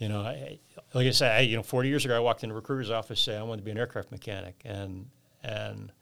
you 0.00 0.08
know, 0.08 0.22
I, 0.22 0.58
like 0.94 1.06
I 1.06 1.10
said, 1.12 1.30
I, 1.30 1.40
you 1.42 1.56
know, 1.56 1.62
40 1.62 1.88
years 1.88 2.04
ago 2.04 2.16
I 2.16 2.18
walked 2.18 2.42
into 2.42 2.54
a 2.54 2.56
recruiter's 2.56 2.90
office 2.90 3.20
saying 3.20 3.38
I 3.38 3.44
wanted 3.44 3.58
to 3.58 3.64
be 3.64 3.70
an 3.70 3.78
aircraft 3.78 4.10
mechanic, 4.10 4.62
and 4.64 5.06
and 5.44 5.92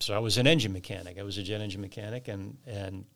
so 0.00 0.14
I 0.14 0.18
was 0.18 0.36
an 0.36 0.46
engine 0.46 0.74
mechanic. 0.74 1.18
I 1.18 1.22
was 1.22 1.38
a 1.38 1.42
jet 1.42 1.62
engine 1.62 1.80
mechanic, 1.80 2.28
and 2.28 2.58
and 2.66 3.06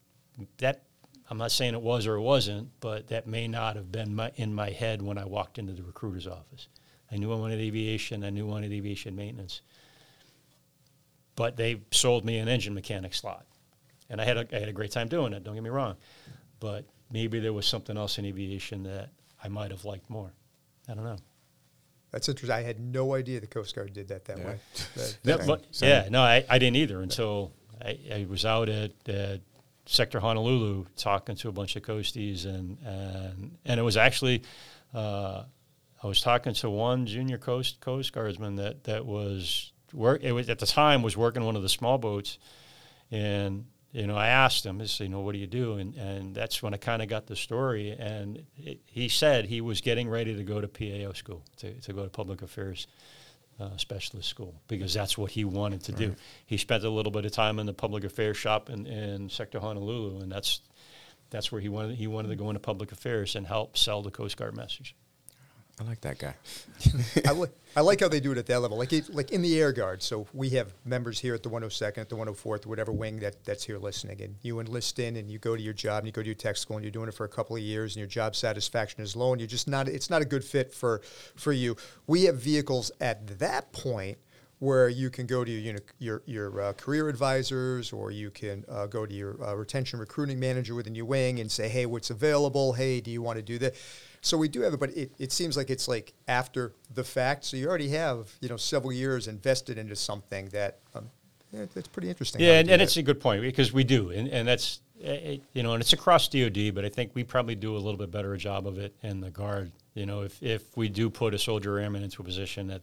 that 0.56 0.84
I'm 1.28 1.36
not 1.36 1.52
saying 1.52 1.74
it 1.74 1.82
was 1.82 2.06
or 2.06 2.14
it 2.14 2.22
wasn't, 2.22 2.70
but 2.80 3.08
that 3.08 3.26
may 3.26 3.46
not 3.46 3.76
have 3.76 3.92
been 3.92 4.14
my, 4.14 4.32
in 4.36 4.54
my 4.54 4.70
head 4.70 5.02
when 5.02 5.18
I 5.18 5.26
walked 5.26 5.58
into 5.58 5.74
the 5.74 5.82
recruiter's 5.82 6.26
office. 6.26 6.68
I 7.10 7.16
knew 7.16 7.32
I 7.32 7.36
wanted 7.36 7.60
aviation. 7.60 8.24
I 8.24 8.30
knew 8.30 8.46
I 8.48 8.50
wanted 8.50 8.72
aviation 8.72 9.16
maintenance. 9.16 9.62
But 11.36 11.56
they 11.56 11.80
sold 11.90 12.24
me 12.24 12.38
an 12.38 12.48
engine 12.48 12.74
mechanic 12.74 13.14
slot. 13.14 13.46
And 14.10 14.20
I 14.20 14.24
had, 14.24 14.36
a, 14.36 14.46
I 14.52 14.58
had 14.58 14.68
a 14.68 14.72
great 14.72 14.90
time 14.90 15.08
doing 15.08 15.32
it, 15.32 15.44
don't 15.44 15.54
get 15.54 15.62
me 15.62 15.70
wrong. 15.70 15.96
But 16.60 16.84
maybe 17.10 17.40
there 17.40 17.52
was 17.52 17.66
something 17.66 17.96
else 17.96 18.18
in 18.18 18.24
aviation 18.24 18.82
that 18.84 19.10
I 19.42 19.48
might 19.48 19.70
have 19.70 19.84
liked 19.84 20.08
more. 20.10 20.32
I 20.88 20.94
don't 20.94 21.04
know. 21.04 21.18
That's 22.10 22.28
interesting. 22.28 22.56
I 22.56 22.62
had 22.62 22.80
no 22.80 23.14
idea 23.14 23.40
the 23.40 23.46
Coast 23.46 23.74
Guard 23.74 23.92
did 23.92 24.08
that 24.08 24.24
that 24.24 24.38
yeah. 24.38 24.46
way. 24.46 24.58
That, 25.24 25.40
yeah, 25.40 25.46
but, 25.46 25.64
yeah, 25.80 26.08
no, 26.10 26.22
I, 26.22 26.44
I 26.48 26.58
didn't 26.58 26.76
either 26.76 27.02
until 27.02 27.52
I, 27.82 27.98
I 28.12 28.26
was 28.28 28.44
out 28.44 28.68
at, 28.68 28.92
at 29.08 29.40
Sector 29.86 30.20
Honolulu 30.20 30.86
talking 30.96 31.36
to 31.36 31.48
a 31.48 31.52
bunch 31.52 31.76
of 31.76 31.82
coasties, 31.82 32.44
and 32.44 32.78
and, 32.84 33.58
and 33.64 33.80
it 33.80 33.82
was 33.82 33.96
actually 33.96 34.42
uh, 34.94 35.44
I 36.02 36.06
was 36.06 36.20
talking 36.20 36.54
to 36.54 36.70
one 36.70 37.06
junior 37.06 37.38
coast 37.38 37.80
coast 37.80 38.12
guardsman 38.12 38.56
that 38.56 38.84
that 38.84 39.04
was 39.04 39.72
work. 39.92 40.22
It 40.22 40.32
was 40.32 40.48
at 40.48 40.58
the 40.58 40.66
time 40.66 41.02
was 41.02 41.16
working 41.16 41.44
one 41.44 41.56
of 41.56 41.62
the 41.62 41.68
small 41.68 41.98
boats, 41.98 42.38
and 43.10 43.66
you 43.92 44.06
know 44.06 44.16
I 44.16 44.28
asked 44.28 44.64
him, 44.64 44.78
"This, 44.78 45.00
you 45.00 45.08
know, 45.08 45.20
what 45.20 45.32
do 45.32 45.38
you 45.38 45.46
do?" 45.46 45.74
And 45.74 45.94
and 45.96 46.34
that's 46.34 46.62
when 46.62 46.72
I 46.72 46.76
kind 46.76 47.02
of 47.02 47.08
got 47.08 47.26
the 47.26 47.36
story. 47.36 47.90
And 47.90 48.44
it, 48.56 48.80
he 48.86 49.08
said 49.08 49.46
he 49.46 49.60
was 49.60 49.80
getting 49.80 50.08
ready 50.08 50.36
to 50.36 50.44
go 50.44 50.60
to 50.60 50.68
PAO 50.68 51.12
school 51.14 51.42
to 51.58 51.72
to 51.80 51.92
go 51.92 52.04
to 52.04 52.10
public 52.10 52.42
affairs. 52.42 52.86
Uh, 53.60 53.76
specialist 53.76 54.28
school 54.28 54.54
because 54.68 54.94
that's 54.94 55.18
what 55.18 55.32
he 55.32 55.44
wanted 55.44 55.82
to 55.82 55.90
right. 55.90 55.98
do. 55.98 56.14
He 56.46 56.58
spent 56.58 56.84
a 56.84 56.88
little 56.88 57.10
bit 57.10 57.24
of 57.24 57.32
time 57.32 57.58
in 57.58 57.66
the 57.66 57.74
public 57.74 58.04
affairs 58.04 58.36
shop 58.36 58.70
in, 58.70 58.86
in 58.86 59.28
Sector 59.30 59.58
Honolulu, 59.58 60.20
and 60.20 60.30
that's 60.30 60.60
that's 61.30 61.50
where 61.50 61.60
he 61.60 61.68
wanted 61.68 61.96
he 61.96 62.06
wanted 62.06 62.28
to 62.28 62.36
go 62.36 62.50
into 62.50 62.60
public 62.60 62.92
affairs 62.92 63.34
and 63.34 63.48
help 63.48 63.76
sell 63.76 64.00
the 64.00 64.12
Coast 64.12 64.36
Guard 64.36 64.54
message. 64.54 64.94
I 65.80 65.84
like 65.84 66.00
that 66.00 66.18
guy. 66.18 66.34
I, 67.26 67.32
li- 67.32 67.48
I 67.76 67.82
like 67.82 68.00
how 68.00 68.08
they 68.08 68.18
do 68.18 68.32
it 68.32 68.38
at 68.38 68.46
that 68.46 68.60
level, 68.60 68.76
like 68.76 68.92
it, 68.92 69.14
like 69.14 69.30
in 69.30 69.42
the 69.42 69.60
Air 69.60 69.72
Guard. 69.72 70.02
So 70.02 70.26
we 70.32 70.50
have 70.50 70.72
members 70.84 71.20
here 71.20 71.34
at 71.34 71.42
the 71.44 71.50
102nd, 71.50 71.98
at 71.98 72.08
the 72.08 72.16
104th, 72.16 72.66
whatever 72.66 72.90
wing 72.90 73.20
that, 73.20 73.44
that's 73.44 73.62
here 73.64 73.78
listening, 73.78 74.20
and 74.22 74.34
you 74.42 74.58
enlist 74.58 74.98
in, 74.98 75.16
and 75.16 75.30
you 75.30 75.38
go 75.38 75.54
to 75.54 75.62
your 75.62 75.74
job, 75.74 75.98
and 75.98 76.06
you 76.06 76.12
go 76.12 76.22
to 76.22 76.26
your 76.26 76.34
tech 76.34 76.56
school, 76.56 76.76
and 76.76 76.84
you're 76.84 76.90
doing 76.90 77.08
it 77.08 77.14
for 77.14 77.24
a 77.24 77.28
couple 77.28 77.54
of 77.54 77.62
years, 77.62 77.94
and 77.94 78.00
your 78.00 78.08
job 78.08 78.34
satisfaction 78.34 79.02
is 79.02 79.14
low, 79.14 79.32
and 79.32 79.40
you're 79.40 79.48
just 79.48 79.68
not. 79.68 79.88
It's 79.88 80.10
not 80.10 80.20
a 80.20 80.24
good 80.24 80.44
fit 80.44 80.74
for 80.74 81.00
for 81.36 81.52
you. 81.52 81.76
We 82.06 82.24
have 82.24 82.36
vehicles 82.36 82.90
at 83.00 83.38
that 83.38 83.72
point 83.72 84.18
where 84.60 84.88
you 84.88 85.08
can 85.10 85.26
go 85.26 85.44
to 85.44 85.50
your 85.50 85.78
your, 85.98 86.22
your 86.26 86.60
uh, 86.60 86.72
career 86.72 87.08
advisors 87.08 87.92
or 87.92 88.10
you 88.10 88.30
can 88.30 88.64
uh, 88.68 88.86
go 88.86 89.06
to 89.06 89.14
your 89.14 89.40
uh, 89.42 89.54
retention 89.54 90.00
recruiting 90.00 90.40
manager 90.40 90.74
within 90.74 90.94
your 90.94 91.04
wing 91.04 91.38
and 91.38 91.50
say, 91.50 91.68
hey, 91.68 91.86
what's 91.86 92.10
available? 92.10 92.72
Hey, 92.72 93.00
do 93.00 93.10
you 93.10 93.22
want 93.22 93.36
to 93.36 93.42
do 93.42 93.58
that? 93.58 93.74
So 94.20 94.36
we 94.36 94.48
do 94.48 94.60
have 94.62 94.74
it, 94.74 94.80
but 94.80 94.90
it, 94.90 95.12
it 95.18 95.32
seems 95.32 95.56
like 95.56 95.70
it's 95.70 95.88
like 95.88 96.12
after 96.26 96.72
the 96.94 97.04
fact. 97.04 97.44
So 97.44 97.56
you 97.56 97.68
already 97.68 97.88
have 97.90 98.30
you 98.40 98.48
know 98.48 98.56
several 98.56 98.92
years 98.92 99.28
invested 99.28 99.78
into 99.78 99.96
something 99.96 100.48
that 100.48 100.78
um, 100.94 101.10
yeah, 101.52 101.66
that's 101.74 101.88
pretty 101.88 102.08
interesting. 102.08 102.40
Yeah, 102.40 102.58
and, 102.58 102.68
and 102.70 102.82
it's 102.82 102.96
a 102.96 103.02
good 103.02 103.20
point 103.20 103.42
because 103.42 103.72
we 103.72 103.84
do, 103.84 104.10
and, 104.10 104.28
and 104.28 104.46
that's 104.46 104.80
it, 105.00 105.06
eh, 105.06 105.32
eh, 105.32 105.36
you 105.52 105.62
know, 105.62 105.72
and 105.72 105.80
it's 105.80 105.92
across 105.92 106.28
DoD, 106.28 106.74
but 106.74 106.84
I 106.84 106.88
think 106.88 107.12
we 107.14 107.24
probably 107.24 107.54
do 107.54 107.74
a 107.74 107.78
little 107.78 107.96
bit 107.96 108.10
better 108.10 108.34
a 108.34 108.38
job 108.38 108.66
of 108.66 108.78
it 108.78 108.94
in 109.02 109.20
the 109.20 109.30
Guard. 109.30 109.72
You 109.94 110.06
know, 110.06 110.22
if 110.22 110.42
if 110.42 110.76
we 110.76 110.88
do 110.88 111.10
put 111.10 111.34
a 111.34 111.38
soldier 111.38 111.78
airman 111.78 112.02
into 112.02 112.22
a 112.22 112.24
position 112.24 112.66
that 112.68 112.82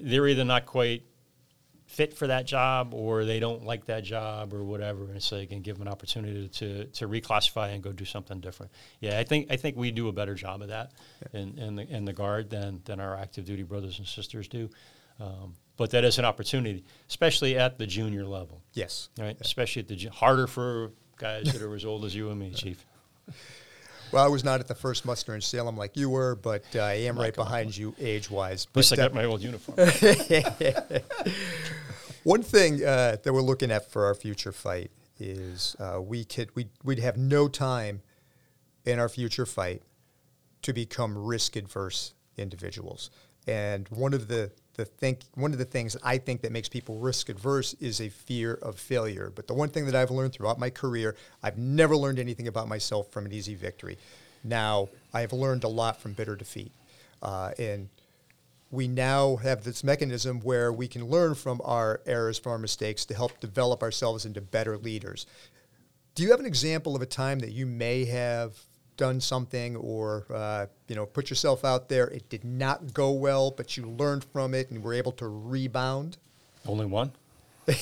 they're 0.00 0.28
either 0.28 0.44
not 0.44 0.66
quite 0.66 1.02
fit 1.88 2.12
for 2.12 2.26
that 2.26 2.46
job 2.46 2.92
or 2.92 3.24
they 3.24 3.40
don't 3.40 3.64
like 3.64 3.86
that 3.86 4.04
job 4.04 4.52
or 4.52 4.62
whatever 4.62 5.04
and 5.10 5.22
so 5.22 5.36
they 5.36 5.46
can 5.46 5.62
give 5.62 5.78
them 5.78 5.86
an 5.86 5.92
opportunity 5.92 6.46
to, 6.46 6.84
to 6.84 7.08
reclassify 7.08 7.72
and 7.72 7.82
go 7.82 7.92
do 7.92 8.04
something 8.04 8.40
different. 8.40 8.70
Yeah 9.00 9.18
i 9.18 9.24
think 9.24 9.50
i 9.50 9.56
think 9.56 9.74
we 9.74 9.90
do 9.90 10.08
a 10.08 10.12
better 10.12 10.34
job 10.34 10.60
of 10.60 10.68
that 10.68 10.92
yeah. 11.32 11.40
in, 11.40 11.58
in 11.58 11.76
the 11.76 11.88
in 11.88 12.04
the 12.04 12.12
guard 12.12 12.50
than 12.50 12.82
than 12.84 13.00
our 13.00 13.16
active 13.16 13.46
duty 13.46 13.62
brothers 13.62 13.98
and 13.98 14.06
sisters 14.06 14.48
do. 14.48 14.68
Um, 15.18 15.54
but 15.76 15.90
that 15.90 16.04
is 16.04 16.18
an 16.18 16.26
opportunity 16.26 16.84
especially 17.08 17.56
at 17.58 17.78
the 17.78 17.86
junior 17.86 18.24
level. 18.24 18.62
Yes. 18.74 19.08
Right? 19.18 19.28
Yeah. 19.28 19.40
especially 19.40 19.80
at 19.80 19.88
the 19.88 20.08
harder 20.12 20.46
for 20.46 20.92
guys 21.16 21.52
that 21.52 21.62
are 21.62 21.74
as 21.74 21.86
old 21.86 22.04
as 22.04 22.14
you 22.14 22.30
and 22.30 22.38
me 22.38 22.50
chief 22.54 22.84
well, 24.12 24.24
I 24.24 24.28
was 24.28 24.44
not 24.44 24.60
at 24.60 24.68
the 24.68 24.74
first 24.74 25.04
muster 25.04 25.34
in 25.34 25.40
Salem 25.40 25.76
like 25.76 25.96
you 25.96 26.10
were, 26.10 26.34
but 26.36 26.64
uh, 26.74 26.80
I 26.80 26.94
am 26.94 27.18
right 27.18 27.34
behind 27.34 27.76
you 27.76 27.94
age 27.98 28.30
wise. 28.30 28.66
At 28.70 28.76
least 28.76 28.92
I 28.92 28.96
got 28.96 29.14
my 29.14 29.24
old 29.24 29.42
uniform. 29.42 29.76
One 32.24 32.42
thing 32.42 32.84
uh, 32.84 33.16
that 33.22 33.32
we're 33.32 33.40
looking 33.40 33.70
at 33.70 33.90
for 33.90 34.04
our 34.06 34.14
future 34.14 34.52
fight 34.52 34.90
is 35.18 35.76
uh, 35.78 36.00
we 36.00 36.24
could 36.24 36.54
we 36.54 36.68
we'd 36.84 36.98
have 36.98 37.16
no 37.16 37.48
time 37.48 38.02
in 38.84 38.98
our 38.98 39.08
future 39.08 39.46
fight 39.46 39.82
to 40.62 40.72
become 40.72 41.16
risk 41.16 41.56
adverse 41.56 42.14
individuals. 42.36 43.10
And 43.46 43.88
one 43.88 44.14
of 44.14 44.28
the 44.28 44.52
the 44.78 44.84
think 44.84 45.22
one 45.34 45.52
of 45.52 45.58
the 45.58 45.64
things 45.64 45.96
I 46.04 46.18
think 46.18 46.40
that 46.42 46.52
makes 46.52 46.68
people 46.68 46.98
risk 46.98 47.28
adverse 47.28 47.74
is 47.80 48.00
a 48.00 48.08
fear 48.08 48.54
of 48.54 48.78
failure. 48.78 49.30
But 49.34 49.48
the 49.48 49.52
one 49.52 49.68
thing 49.68 49.86
that 49.86 49.96
I've 49.96 50.12
learned 50.12 50.32
throughout 50.32 50.58
my 50.58 50.70
career, 50.70 51.16
I've 51.42 51.58
never 51.58 51.96
learned 51.96 52.20
anything 52.20 52.46
about 52.46 52.68
myself 52.68 53.10
from 53.10 53.26
an 53.26 53.32
easy 53.32 53.56
victory. 53.56 53.98
Now 54.44 54.88
I 55.12 55.20
have 55.22 55.32
learned 55.32 55.64
a 55.64 55.68
lot 55.68 56.00
from 56.00 56.12
bitter 56.12 56.36
defeat, 56.36 56.70
uh, 57.20 57.50
and 57.58 57.88
we 58.70 58.86
now 58.86 59.36
have 59.36 59.64
this 59.64 59.82
mechanism 59.82 60.40
where 60.40 60.72
we 60.72 60.86
can 60.86 61.06
learn 61.06 61.34
from 61.34 61.60
our 61.64 62.00
errors, 62.06 62.38
from 62.38 62.52
our 62.52 62.58
mistakes, 62.58 63.04
to 63.06 63.14
help 63.14 63.40
develop 63.40 63.82
ourselves 63.82 64.24
into 64.24 64.40
better 64.40 64.78
leaders. 64.78 65.26
Do 66.14 66.22
you 66.22 66.30
have 66.30 66.40
an 66.40 66.46
example 66.46 66.94
of 66.94 67.02
a 67.02 67.06
time 67.06 67.40
that 67.40 67.50
you 67.50 67.66
may 67.66 68.04
have 68.04 68.56
done 68.98 69.20
something 69.20 69.76
or 69.76 70.26
uh, 70.28 70.66
you 70.88 70.94
know 70.94 71.06
put 71.06 71.30
yourself 71.30 71.64
out 71.64 71.88
there. 71.88 72.08
It 72.08 72.28
did 72.28 72.44
not 72.44 72.92
go 72.92 73.12
well, 73.12 73.50
but 73.50 73.78
you 73.78 73.86
learned 73.86 74.24
from 74.24 74.52
it 74.52 74.70
and 74.70 74.84
were 74.84 74.92
able 74.92 75.12
to 75.12 75.26
rebound. 75.26 76.18
Only 76.66 76.84
one. 76.84 77.12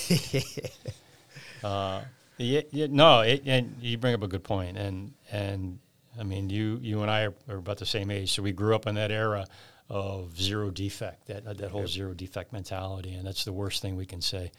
uh, 1.64 2.02
yeah, 2.38 2.61
yeah, 2.70 2.87
no, 2.88 3.20
it, 3.22 3.42
and 3.46 3.74
you 3.81 3.98
bring 3.98 4.14
up 4.14 4.22
a 4.22 4.29
good 4.29 4.44
point, 4.44 4.76
and 4.76 5.12
and 5.33 5.81
I 6.20 6.22
mean 6.22 6.48
you 6.50 6.79
you 6.81 7.02
and 7.02 7.11
I 7.11 7.24
are, 7.24 7.35
are, 7.48 7.57
about 7.57 7.79
the 7.79 7.87
same 7.87 8.12
age, 8.12 8.33
so 8.33 8.42
we 8.42 8.52
grew 8.52 8.76
up 8.76 8.87
in 8.87 8.94
that 8.94 9.11
era 9.11 9.46
of 9.88 10.38
zero 10.40 10.70
defect, 10.70 11.26
that 11.26 11.44
that 11.44 11.70
whole 11.70 11.83
yep. 11.83 11.90
zero 11.90 12.14
defect 12.14 12.52
mentality, 12.52 13.14
and 13.14 13.26
that's 13.26 13.44
the 13.44 13.52
worst 13.52 13.83
thing 13.83 13.96
we 13.96 14.07
can 14.07 14.20
say. 14.20 14.52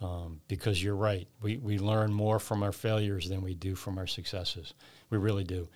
Um, 0.00 0.40
because 0.48 0.82
you're 0.82 0.96
right, 0.96 1.28
we, 1.40 1.56
we 1.56 1.78
learn 1.78 2.12
more 2.12 2.38
from 2.38 2.62
our 2.62 2.72
failures 2.72 3.28
than 3.28 3.42
we 3.42 3.54
do 3.54 3.74
from 3.74 3.96
our 3.96 4.06
successes. 4.06 4.74
We 5.08 5.18
really 5.18 5.44
do. 5.44 5.68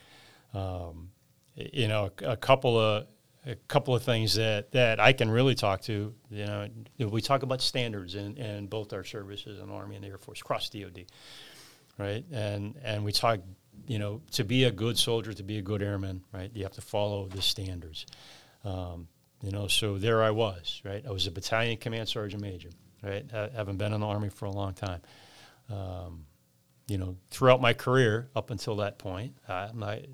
Um, 0.52 1.11
you 1.54 1.88
know, 1.88 2.11
a, 2.22 2.33
a, 2.33 2.37
couple 2.37 2.78
of 2.78 3.07
a 3.46 3.54
couple 3.54 3.94
of 3.94 4.02
things 4.02 4.35
that, 4.35 4.72
that 4.72 5.00
I 5.00 5.12
can 5.12 5.31
really 5.31 5.54
talk 5.54 5.83
to. 5.83 6.14
You 6.31 6.46
know, 6.46 6.68
we 6.98 7.22
talk 7.22 7.42
about 7.42 7.61
standards 7.61 8.14
in, 8.14 8.37
in 8.37 8.66
both 8.66 8.92
our 8.92 9.04
services, 9.04 9.61
in 9.61 9.70
Army 9.70 9.96
and 9.96 10.04
the 10.04 10.09
Air 10.09 10.18
Force, 10.18 10.42
cross 10.42 10.68
DoD, 10.68 11.07
right? 11.96 12.24
And 12.31 12.76
and 12.85 13.04
we 13.04 13.12
talk, 13.12 13.40
you 13.87 13.98
know, 13.98 14.20
to 14.33 14.44
be 14.44 14.64
a 14.64 14.70
good 14.70 14.98
soldier, 14.98 15.33
to 15.33 15.42
be 15.42 15.59
a 15.59 15.62
good 15.62 15.83
airman, 15.83 16.22
right? 16.33 16.50
You 16.52 16.64
have 16.64 16.72
to 16.72 16.81
follow 16.83 17.26
the 17.26 17.42
standards. 17.42 18.07
Um, 18.64 19.09
you 19.42 19.52
know, 19.52 19.68
so 19.68 19.98
there 19.98 20.22
I 20.22 20.31
was, 20.31 20.83
right? 20.85 21.04
I 21.07 21.11
was 21.11 21.26
a 21.26 21.31
battalion 21.31 21.76
command 21.76 22.09
sergeant 22.09 22.42
major, 22.42 22.70
right? 23.03 23.25
I 23.33 23.49
haven't 23.55 23.77
been 23.77 23.93
in 23.93 24.01
the 24.01 24.07
Army 24.07 24.29
for 24.29 24.47
a 24.47 24.51
long 24.51 24.75
time. 24.75 25.01
Um, 25.71 26.25
you 26.87 26.97
know, 26.97 27.17
throughout 27.31 27.61
my 27.61 27.75
career 27.75 28.29
up 28.35 28.51
until 28.51 28.77
that 28.77 28.99
point, 28.99 29.37
uh, 29.49 29.69
my 29.75 30.05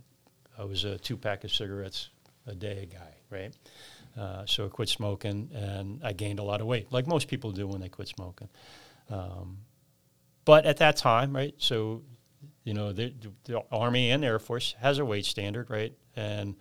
I 0.59 0.65
was 0.65 0.85
a 0.85 0.99
two 0.99 1.17
pack 1.17 1.45
of 1.45 1.53
cigarettes 1.53 2.11
a 2.47 2.55
day 2.55 2.89
guy, 2.93 3.15
right? 3.31 3.55
Uh, 4.19 4.47
so 4.47 4.67
I 4.67 4.69
quit 4.69 4.89
smoking 4.89 5.51
and 5.55 6.01
I 6.05 6.13
gained 6.13 6.39
a 6.39 6.45
lot 6.45 6.61
of 6.61 6.67
weight, 6.67 6.93
like 6.93 7.07
most 7.07 7.29
people 7.29 7.51
do 7.51 7.67
when 7.67 7.81
they 7.81 7.89
quit 7.89 8.09
smoking. 8.09 8.49
Um, 9.11 9.59
but 10.45 10.67
at 10.67 10.77
that 10.79 10.97
time, 10.97 11.35
right? 11.35 11.55
So, 11.59 12.03
you 12.65 12.75
know, 12.75 12.93
the, 12.93 13.13
the, 13.45 13.63
Army 13.73 14.11
and 14.11 14.23
the 14.23 14.29
Air 14.29 14.39
Force 14.39 14.75
has 14.81 14.99
a 14.99 15.05
weight 15.05 15.25
standard, 15.27 15.69
right? 15.71 15.93
And 16.15 16.57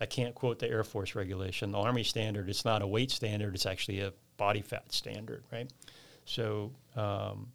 I 0.00 0.06
can't 0.06 0.34
quote 0.34 0.58
the 0.58 0.68
Air 0.68 0.82
Force 0.84 1.14
regulation. 1.14 1.72
The 1.72 1.78
Army 1.78 2.02
standard, 2.02 2.48
it's 2.48 2.64
not 2.64 2.82
a 2.82 2.86
weight 2.86 3.10
standard; 3.10 3.54
it's 3.54 3.66
actually 3.66 4.00
a 4.00 4.12
body 4.36 4.62
fat 4.62 4.92
standard, 4.92 5.44
right? 5.52 5.70
So, 6.24 6.72
um, 6.96 7.48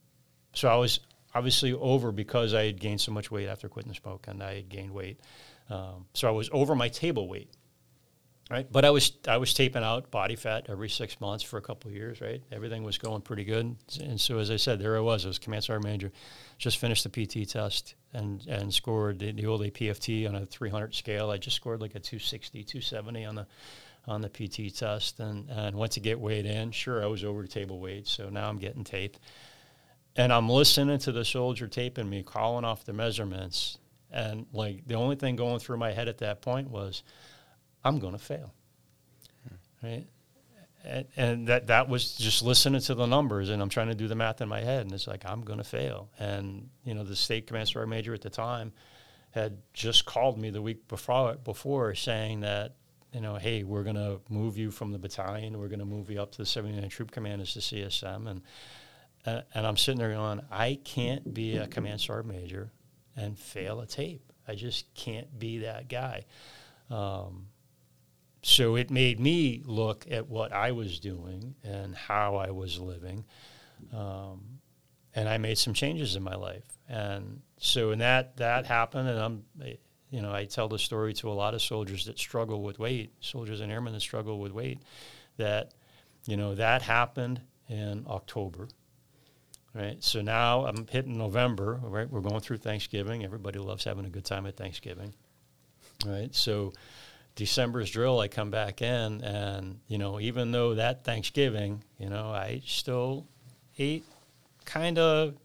so 0.54 0.70
I 0.70 0.76
was 0.76 1.00
obviously 1.34 1.74
over 1.74 2.12
because 2.12 2.54
I 2.54 2.66
had 2.66 2.80
gained 2.80 3.02
so 3.02 3.12
much 3.12 3.32
weight 3.32 3.48
after 3.48 3.70
quitting 3.70 3.92
the 3.92 3.96
smoke, 3.96 4.28
and 4.28 4.42
I 4.42 4.56
had 4.56 4.70
gained 4.70 4.92
weight, 4.92 5.20
um, 5.70 6.06
so 6.14 6.28
I 6.28 6.32
was 6.32 6.50
over 6.52 6.76
my 6.76 6.90
table 6.90 7.28
weight, 7.28 7.50
right? 8.50 8.68
But 8.70 8.84
I 8.84 8.90
was 8.90 9.14
I 9.28 9.38
was 9.38 9.54
taping 9.54 9.84
out 9.84 10.12
body 10.12 10.36
fat 10.36 10.66
every 10.70 10.90
six 10.90 11.20
months 11.22 11.44
for 11.44 11.58
a 11.58 11.62
couple 11.62 11.90
of 11.90 11.96
years, 11.96 12.20
right? 12.20 12.42
Everything 12.52 12.84
was 12.84 12.98
going 12.98 13.22
pretty 13.22 13.46
good, 13.46 13.76
and 14.02 14.20
so 14.20 14.40
as 14.40 14.52
I 14.52 14.58
said, 14.58 14.80
there 14.80 14.98
I 14.98 15.00
was. 15.00 15.26
I 15.26 15.30
was 15.30 15.40
command 15.40 15.64
sergeant 15.64 15.86
major, 15.86 16.12
just 16.58 16.78
finished 16.78 17.04
the 17.04 17.10
PT 17.10 17.50
test 17.50 17.96
and 18.14 18.46
and 18.48 18.74
scored 18.74 19.20
the, 19.20 19.32
the 19.32 19.46
old 19.46 19.62
APFT 19.62 20.28
on 20.28 20.36
a 20.36 20.46
300 20.46 20.94
scale. 20.94 21.30
I 21.30 21.38
just 21.38 21.56
scored 21.56 21.82
like 21.82 21.96
a 21.96 22.00
260, 22.00 22.64
270 22.64 23.26
on 23.26 23.36
the 23.36 23.48
on 24.08 24.22
the 24.22 24.30
PT 24.30 24.76
test, 24.76 25.20
and 25.20 25.50
and 25.50 25.76
went 25.76 25.94
to 25.94 26.00
get 26.00 26.20
weighed 26.20 26.46
in. 26.46 26.72
Sure, 26.72 27.04
I 27.04 27.08
was 27.08 27.24
over 27.24 27.46
table 27.48 27.80
weight, 27.80 28.08
so 28.08 28.30
now 28.30 28.50
I'm 28.50 28.58
getting 28.58 28.84
taped 28.84 29.20
and 30.16 30.34
I'm 30.34 30.50
listening 30.50 31.00
to 31.00 31.12
the 31.12 31.24
soldier 31.24 31.68
taping 31.68 32.10
me, 32.10 32.24
calling 32.24 32.66
off 32.66 32.84
the 32.86 32.94
measurements, 32.94 33.78
and 34.12 34.46
like 34.52 34.86
the 34.88 34.96
only 34.96 35.16
thing 35.16 35.36
going 35.36 35.60
through 35.60 35.78
my 35.78 35.92
head 35.92 36.08
at 36.08 36.18
that 36.20 36.42
point 36.42 36.70
was, 36.70 37.04
I'm 37.84 38.00
going 38.00 38.14
to 38.14 38.20
fail, 38.20 38.54
hmm. 39.48 39.88
right? 39.88 40.08
And, 40.84 41.06
and, 41.16 41.48
that 41.48 41.68
that 41.68 41.88
was 41.88 42.16
just 42.16 42.42
listening 42.42 42.82
to 42.82 42.96
the 42.96 43.06
numbers, 43.06 43.50
and 43.50 43.62
I'm 43.62 43.70
trying 43.70 43.90
to 43.90 43.96
do 43.96 44.08
the 44.08 44.16
math 44.16 44.42
in 44.42 44.50
my 44.50 44.62
head, 44.62 44.82
and 44.82 44.92
it's 44.92 45.08
like 45.08 45.24
I'm 45.26 45.42
going 45.42 45.60
to 45.60 45.64
fail. 45.64 46.10
And 46.20 46.70
you 46.84 46.94
know, 46.94 47.04
the 47.04 47.16
state 47.16 47.48
command 47.48 47.70
sergeant 47.70 47.92
major 47.92 48.14
at 48.14 48.22
the 48.22 48.32
time 48.32 48.74
had 49.30 49.60
just 49.74 50.06
called 50.06 50.40
me 50.40 50.50
the 50.50 50.62
week 50.62 50.88
before 50.88 51.36
before 51.36 51.96
saying 51.96 52.42
that 52.42 52.76
you 53.14 53.22
know, 53.22 53.36
hey, 53.36 53.64
we're 53.64 53.84
going 53.84 53.96
to 53.96 54.20
move 54.30 54.58
you 54.58 54.72
from 54.72 54.92
the 54.92 55.00
battalion, 55.00 55.60
we're 55.60 55.68
going 55.68 55.80
to 55.80 55.86
move 55.86 56.10
you 56.10 56.22
up 56.22 56.32
to 56.32 56.38
the 56.38 56.46
79 56.46 56.90
Troop 56.90 57.12
Command 57.12 57.42
as 57.42 57.54
the 57.54 57.60
CSM, 57.60 58.30
and 58.30 58.42
and, 59.26 59.44
and 59.54 59.68
I'm 59.68 59.78
sitting 59.78 60.00
there 60.00 60.14
going, 60.14 60.42
I 60.52 60.80
can't 60.84 61.34
be 61.34 61.58
a 61.58 61.68
command 61.68 62.02
sergeant 62.02 62.34
major 62.34 62.72
and 63.16 63.38
fail 63.38 63.82
a 63.82 63.88
tape. 63.88 64.34
I 64.48 64.56
just 64.56 64.94
can't 64.96 65.38
be 65.38 65.60
that 65.60 65.88
guy. 65.88 66.26
Um, 66.90 67.48
so 68.44 68.76
it 68.76 68.90
made 68.90 69.20
me 69.20 69.62
look 69.66 70.06
at 70.10 70.28
what 70.28 70.52
I 70.52 70.72
was 70.72 71.00
doing 71.00 71.56
and 71.64 71.96
how 71.96 72.38
I 72.38 72.52
was 72.52 72.80
living. 72.80 73.26
Um, 73.94 74.60
and 75.14 75.30
I 75.30 75.38
made 75.38 75.58
some 75.58 75.74
changes 75.74 76.16
in 76.16 76.24
my 76.24 76.36
life. 76.36 76.66
And 76.90 77.42
so 77.58 77.90
when 77.90 78.00
that, 78.00 78.38
that 78.38 78.66
happened, 78.66 79.08
and 79.08 79.20
I'm, 79.20 79.44
you 80.12 80.22
know, 80.22 80.34
I 80.34 80.46
tell 80.46 80.68
the 80.68 80.78
story 80.78 81.14
to 81.16 81.30
a 81.30 81.34
lot 81.34 81.54
of 81.54 81.62
soldiers 81.62 82.06
that 82.06 82.20
struggle 82.20 82.62
with 82.62 82.78
weight, 82.78 83.12
soldiers 83.22 83.62
and 83.62 83.72
airmen 83.72 83.94
that 83.94 84.02
struggle 84.02 84.40
with 84.40 84.52
weight, 84.52 84.80
that, 85.38 85.74
you 86.28 86.38
know, 86.38 86.54
that 86.56 86.84
happened 86.84 87.42
in 87.68 88.06
October 88.08 88.68
right? 89.74 90.04
So 90.04 90.22
now 90.22 90.66
I'm 90.66 90.88
hitting 90.88 91.18
November, 91.18 91.80
right? 91.84 92.10
We're 92.10 92.22
going 92.22 92.42
through 92.42 92.58
Thanksgiving. 92.58 93.24
Everybody 93.24 93.60
loves 93.60 93.84
having 93.84 94.06
a 94.06 94.10
good 94.10 94.26
time 94.26 94.46
at 94.46 94.58
Thanksgiving, 94.58 95.14
right? 96.06 96.34
So 96.34 96.74
December's 97.36 97.90
drill, 97.90 98.20
I 98.20 98.28
come 98.28 98.52
back 98.52 98.82
in, 98.82 99.24
and 99.24 99.80
you 99.88 99.98
know, 99.98 100.20
even 100.20 100.52
though 100.52 100.76
that 100.76 101.04
Thanksgiving, 101.04 101.84
you 101.98 102.10
know, 102.10 102.32
I 102.32 102.62
still 102.66 103.28
ate 103.78 104.04
kind 104.66 105.00
of, 105.00 105.36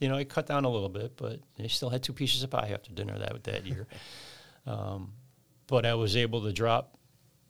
you 0.00 0.08
know, 0.08 0.16
I 0.16 0.24
cut 0.24 0.46
down 0.46 0.64
a 0.64 0.70
little 0.70 0.88
bit, 0.88 1.16
but 1.16 1.40
I 1.62 1.66
still 1.68 1.90
had 1.90 2.02
two 2.02 2.14
pieces 2.14 2.42
of 2.42 2.50
pie 2.50 2.70
after 2.72 2.92
dinner 2.92 3.18
that 3.18 3.44
that 3.44 3.66
year. 3.66 3.86
um, 4.66 5.12
but 5.66 5.86
I 5.86 5.94
was 5.94 6.16
able 6.16 6.42
to 6.42 6.52
drop, 6.52 6.98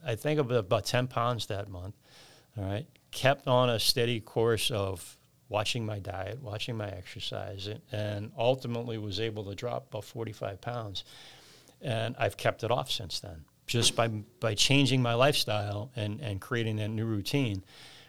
I 0.04 0.16
think, 0.16 0.40
about 0.40 0.84
ten 0.84 1.06
pounds 1.06 1.46
that 1.46 1.70
month. 1.70 1.94
All 2.58 2.64
right, 2.64 2.86
kept 3.12 3.46
on 3.46 3.70
a 3.70 3.78
steady 3.78 4.20
course 4.20 4.72
of 4.72 5.16
watching 5.48 5.86
my 5.86 6.00
diet, 6.00 6.42
watching 6.42 6.76
my 6.76 6.88
exercise, 6.88 7.68
and, 7.68 7.80
and 7.92 8.32
ultimately 8.36 8.98
was 8.98 9.20
able 9.20 9.44
to 9.44 9.54
drop 9.54 9.88
about 9.88 10.04
45 10.04 10.60
pounds. 10.60 11.04
And 11.82 12.14
I've 12.18 12.36
kept 12.36 12.64
it 12.64 12.70
off 12.70 12.90
since 12.90 13.20
then, 13.20 13.44
just 13.66 13.94
by 13.94 14.08
by 14.08 14.54
changing 14.54 15.00
my 15.02 15.14
lifestyle 15.14 15.92
and 15.94 16.20
and 16.20 16.40
creating 16.40 16.76
that 16.76 16.88
new 16.88 17.06
routine, 17.06 17.64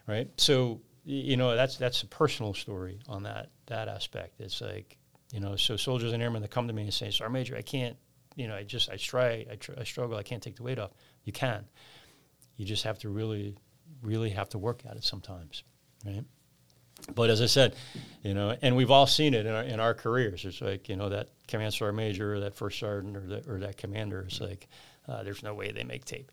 right? 0.08 0.27
So 0.38 0.82
you 1.06 1.38
know 1.38 1.56
that's 1.56 1.77
that's 1.77 2.01
a 2.01 2.08
personal 2.08 2.56
story 2.56 2.99
on 3.08 3.23
that 3.23 3.49
that 3.71 3.88
aspect. 3.88 4.39
It's 4.39 4.62
like 4.62 4.97
you 5.34 5.39
know, 5.39 5.55
so 5.55 5.77
soldiers 5.77 6.12
and 6.13 6.21
airmen 6.21 6.41
that 6.41 6.51
come 6.51 6.67
to 6.67 6.73
me 6.73 6.84
and 6.84 6.93
say, 6.93 7.10
"Sergeant 7.10 7.34
Major, 7.34 7.55
I 7.55 7.62
can't, 7.62 7.97
you 8.36 8.47
know, 8.47 8.55
I 8.55 8.63
just 8.63 8.89
I 8.89 8.97
try, 8.97 9.45
I, 9.49 9.55
tr- 9.55 9.73
I 9.77 9.84
struggle, 9.84 10.17
I 10.17 10.23
can't 10.23 10.43
take 10.43 10.57
the 10.57 10.63
weight 10.63 10.77
off." 10.77 10.91
You 11.23 11.34
can. 11.34 11.65
You 12.57 12.65
just 12.65 12.84
have 12.84 12.99
to 12.99 13.10
really 13.10 13.55
really 14.01 14.29
have 14.31 14.49
to 14.49 14.57
work 14.57 14.84
at 14.89 14.95
it 14.95 15.03
sometimes, 15.03 15.63
right? 16.05 16.23
But 17.15 17.29
as 17.29 17.41
I 17.41 17.45
said, 17.45 17.75
you 18.23 18.34
know, 18.34 18.55
and 18.62 18.75
we've 18.75 18.91
all 18.91 19.07
seen 19.07 19.34
it 19.34 19.45
in 19.45 19.53
our, 19.53 19.63
in 19.63 19.79
our 19.79 19.93
careers. 19.93 20.45
It's 20.45 20.62
like 20.62 20.89
you 20.89 20.95
know 20.95 21.10
that 21.10 21.29
command 21.47 21.73
sergeant 21.73 21.97
major 21.97 22.36
or 22.36 22.39
that 22.41 22.55
first 22.55 22.77
sergeant 22.79 23.17
or 23.17 23.27
that 23.27 23.47
or 23.47 23.60
that 23.62 23.77
commander. 23.77 24.21
It's 24.27 24.41
like 24.41 24.67
uh, 25.07 25.23
there's 25.23 25.43
no 25.43 25.53
way 25.53 25.71
they 25.71 25.84
make 25.84 26.05
tape, 26.05 26.31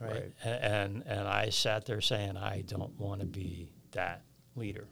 right? 0.00 0.12
Right. 0.12 0.32
And 0.44 1.04
and 1.06 1.28
I 1.28 1.50
sat 1.50 1.84
there 1.84 2.00
saying 2.00 2.36
I 2.36 2.62
don't 2.62 2.98
want 2.98 3.20
to 3.20 3.26
be 3.26 3.70
that 3.92 4.22
leader. 4.56 4.88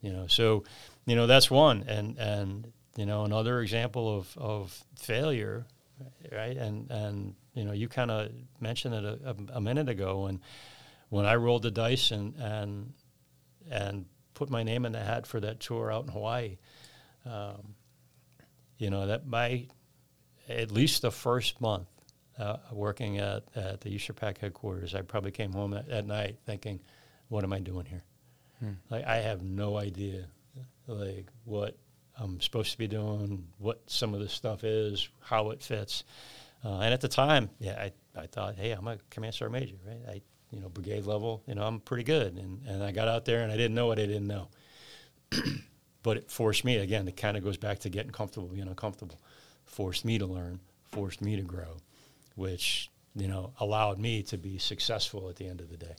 You 0.00 0.12
know, 0.12 0.26
so 0.26 0.64
you 1.06 1.16
know 1.16 1.26
that's 1.26 1.50
one, 1.50 1.84
and 1.88 2.18
and 2.18 2.72
you 2.96 3.06
know 3.06 3.24
another 3.24 3.60
example 3.60 4.18
of 4.18 4.36
of 4.36 4.84
failure, 4.98 5.66
right? 6.32 6.56
And 6.56 6.90
and 6.90 7.34
you 7.54 7.64
know 7.64 7.72
you 7.72 7.88
kind 7.88 8.10
of 8.10 8.30
mentioned 8.60 8.94
it 8.94 9.04
a, 9.04 9.30
a, 9.30 9.36
a 9.54 9.60
minute 9.60 9.88
ago 9.88 10.22
when 10.24 10.40
when 11.08 11.26
I 11.26 11.36
rolled 11.36 11.62
the 11.62 11.70
dice 11.70 12.10
and 12.10 12.34
and 12.36 12.92
and 13.70 14.06
put 14.34 14.50
my 14.50 14.62
name 14.62 14.84
in 14.84 14.92
the 14.92 15.00
hat 15.00 15.26
for 15.26 15.40
that 15.40 15.60
tour 15.60 15.90
out 15.90 16.04
in 16.04 16.12
Hawaii. 16.12 16.58
Um, 17.24 17.74
you 18.78 18.90
know 18.90 19.06
that 19.06 19.26
my 19.26 19.66
at 20.48 20.70
least 20.70 21.02
the 21.02 21.10
first 21.10 21.60
month 21.60 21.88
uh, 22.38 22.58
working 22.70 23.18
at, 23.18 23.44
at 23.54 23.80
the 23.80 23.90
USARPAC 23.90 24.38
headquarters, 24.38 24.94
I 24.94 25.02
probably 25.02 25.32
came 25.32 25.52
home 25.52 25.74
at, 25.74 25.88
at 25.88 26.06
night 26.06 26.36
thinking, 26.44 26.80
"What 27.28 27.44
am 27.44 27.52
I 27.52 27.60
doing 27.60 27.86
here? 27.86 28.04
Like 28.90 29.04
I 29.04 29.16
have 29.16 29.42
no 29.42 29.76
idea, 29.76 30.26
like 30.86 31.26
what 31.44 31.76
I'm 32.18 32.40
supposed 32.40 32.72
to 32.72 32.78
be 32.78 32.86
doing, 32.86 33.46
what 33.58 33.82
some 33.86 34.14
of 34.14 34.20
this 34.20 34.32
stuff 34.32 34.64
is, 34.64 35.08
how 35.20 35.50
it 35.50 35.62
fits." 35.62 36.04
Uh, 36.64 36.80
and 36.80 36.92
at 36.92 37.00
the 37.00 37.08
time, 37.08 37.50
yeah, 37.58 37.78
I, 37.78 38.20
I 38.20 38.26
thought, 38.26 38.56
"Hey, 38.56 38.72
I'm 38.72 38.86
a 38.86 38.98
command 39.10 39.34
sergeant 39.34 39.60
major, 39.60 39.76
right? 39.86 40.00
I, 40.08 40.22
you 40.50 40.60
know, 40.60 40.68
brigade 40.68 41.04
level, 41.04 41.42
you 41.46 41.54
know, 41.54 41.64
I'm 41.64 41.80
pretty 41.80 42.04
good." 42.04 42.36
And 42.36 42.66
and 42.66 42.82
I 42.82 42.92
got 42.92 43.08
out 43.08 43.24
there 43.24 43.42
and 43.42 43.52
I 43.52 43.56
didn't 43.56 43.74
know 43.74 43.86
what 43.86 43.98
I 43.98 44.06
didn't 44.06 44.26
know. 44.26 44.48
but 46.02 46.16
it 46.16 46.30
forced 46.30 46.64
me 46.64 46.76
again. 46.76 47.06
It 47.08 47.16
kind 47.16 47.36
of 47.36 47.44
goes 47.44 47.56
back 47.56 47.80
to 47.80 47.88
getting 47.88 48.12
comfortable, 48.12 48.48
being 48.48 48.68
uncomfortable. 48.68 49.20
Forced 49.64 50.04
me 50.04 50.18
to 50.18 50.26
learn, 50.26 50.60
forced 50.84 51.20
me 51.20 51.36
to 51.36 51.42
grow, 51.42 51.78
which 52.36 52.90
you 53.14 53.28
know 53.28 53.52
allowed 53.60 53.98
me 53.98 54.22
to 54.24 54.38
be 54.38 54.58
successful 54.58 55.28
at 55.28 55.36
the 55.36 55.46
end 55.46 55.60
of 55.60 55.68
the 55.68 55.76
day. 55.76 55.94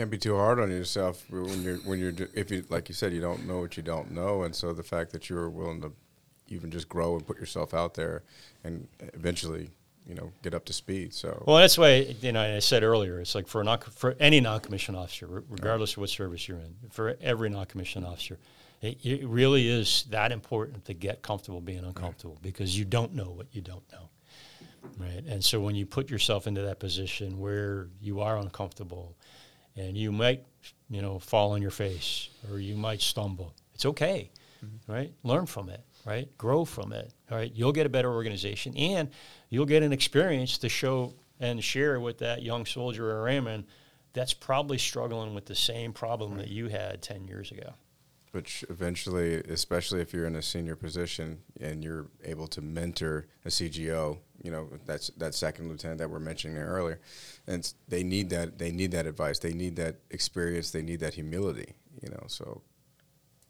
Can't 0.00 0.10
be 0.10 0.16
too 0.16 0.34
hard 0.34 0.58
on 0.58 0.70
yourself 0.70 1.26
when 1.28 1.62
you're 1.62 1.76
when 1.80 1.98
you're 1.98 2.14
if 2.32 2.50
you 2.50 2.64
like 2.70 2.88
you 2.88 2.94
said 2.94 3.12
you 3.12 3.20
don't 3.20 3.46
know 3.46 3.60
what 3.60 3.76
you 3.76 3.82
don't 3.82 4.10
know, 4.10 4.44
and 4.44 4.56
so 4.56 4.72
the 4.72 4.82
fact 4.82 5.12
that 5.12 5.28
you're 5.28 5.50
willing 5.50 5.82
to 5.82 5.92
even 6.48 6.70
just 6.70 6.88
grow 6.88 7.16
and 7.16 7.26
put 7.26 7.38
yourself 7.38 7.74
out 7.74 7.92
there, 7.92 8.22
and 8.64 8.88
eventually 9.12 9.68
you 10.08 10.14
know 10.14 10.32
get 10.42 10.54
up 10.54 10.64
to 10.64 10.72
speed. 10.72 11.12
So 11.12 11.44
Well, 11.46 11.58
that's 11.58 11.76
why 11.76 12.16
you 12.22 12.32
know 12.32 12.40
I 12.40 12.60
said 12.60 12.82
earlier. 12.82 13.20
It's 13.20 13.34
like 13.34 13.46
for 13.46 13.60
a 13.60 13.64
non 13.64 13.78
for 13.78 14.16
any 14.18 14.40
non-commissioned 14.40 14.96
officer, 14.96 15.26
re- 15.26 15.42
regardless 15.50 15.92
of 15.92 15.98
what 15.98 16.08
service 16.08 16.48
you're 16.48 16.60
in, 16.60 16.74
for 16.88 17.18
every 17.20 17.50
non-commissioned 17.50 18.06
officer, 18.06 18.38
it, 18.80 19.04
it 19.04 19.28
really 19.28 19.68
is 19.68 20.06
that 20.08 20.32
important 20.32 20.86
to 20.86 20.94
get 20.94 21.20
comfortable 21.20 21.60
being 21.60 21.84
uncomfortable 21.84 22.38
because 22.40 22.78
you 22.78 22.86
don't 22.86 23.12
know 23.14 23.32
what 23.32 23.48
you 23.52 23.60
don't 23.60 23.84
know, 23.92 24.08
right? 24.96 25.24
And 25.28 25.44
so 25.44 25.60
when 25.60 25.74
you 25.74 25.84
put 25.84 26.08
yourself 26.08 26.46
into 26.46 26.62
that 26.62 26.78
position 26.78 27.38
where 27.38 27.88
you 28.00 28.22
are 28.22 28.38
uncomfortable, 28.38 29.14
and 29.76 29.96
you 29.96 30.12
might 30.12 30.44
you 30.88 31.02
know 31.02 31.18
fall 31.18 31.52
on 31.52 31.62
your 31.62 31.70
face 31.70 32.28
or 32.50 32.58
you 32.58 32.76
might 32.76 33.00
stumble, 33.00 33.54
it's 33.74 33.86
okay, 33.86 34.30
mm-hmm. 34.64 34.92
right? 34.92 35.12
Learn 35.22 35.46
from 35.46 35.68
it, 35.68 35.82
right? 36.04 36.28
Grow 36.38 36.64
from 36.64 36.92
it, 36.92 37.12
all 37.30 37.38
right? 37.38 37.52
You'll 37.54 37.72
get 37.72 37.86
a 37.86 37.90
better 37.90 38.12
organization 38.12 38.76
and 38.76 39.10
you'll 39.48 39.66
get 39.66 39.82
an 39.82 39.92
experience 39.92 40.58
to 40.58 40.68
show 40.68 41.14
and 41.40 41.62
share 41.64 41.98
with 41.98 42.18
that 42.18 42.42
young 42.42 42.66
soldier 42.66 43.10
or 43.10 43.28
airman 43.28 43.64
that's 44.12 44.34
probably 44.34 44.78
struggling 44.78 45.34
with 45.34 45.46
the 45.46 45.54
same 45.54 45.92
problem 45.92 46.36
that 46.36 46.48
you 46.48 46.68
had 46.68 47.00
10 47.02 47.24
years 47.24 47.50
ago. 47.50 47.72
Which 48.32 48.64
eventually, 48.68 49.36
especially 49.36 50.00
if 50.00 50.12
you're 50.12 50.26
in 50.26 50.36
a 50.36 50.42
senior 50.42 50.76
position 50.76 51.38
and 51.60 51.82
you're 51.82 52.06
able 52.24 52.46
to 52.48 52.60
mentor 52.60 53.26
a 53.44 53.48
CGO, 53.48 54.18
you 54.42 54.50
know 54.50 54.68
that's 54.86 55.08
that 55.18 55.34
second 55.34 55.68
lieutenant 55.68 55.98
that 55.98 56.10
we're 56.10 56.18
mentioning 56.18 56.56
earlier, 56.56 57.00
and 57.46 57.72
they 57.88 58.02
need 58.02 58.30
that 58.30 58.58
they 58.58 58.72
need 58.72 58.92
that 58.92 59.06
advice, 59.06 59.38
they 59.38 59.52
need 59.52 59.76
that 59.76 59.96
experience, 60.10 60.70
they 60.70 60.82
need 60.82 61.00
that 61.00 61.14
humility, 61.14 61.74
you 62.02 62.10
know. 62.10 62.24
So, 62.26 62.62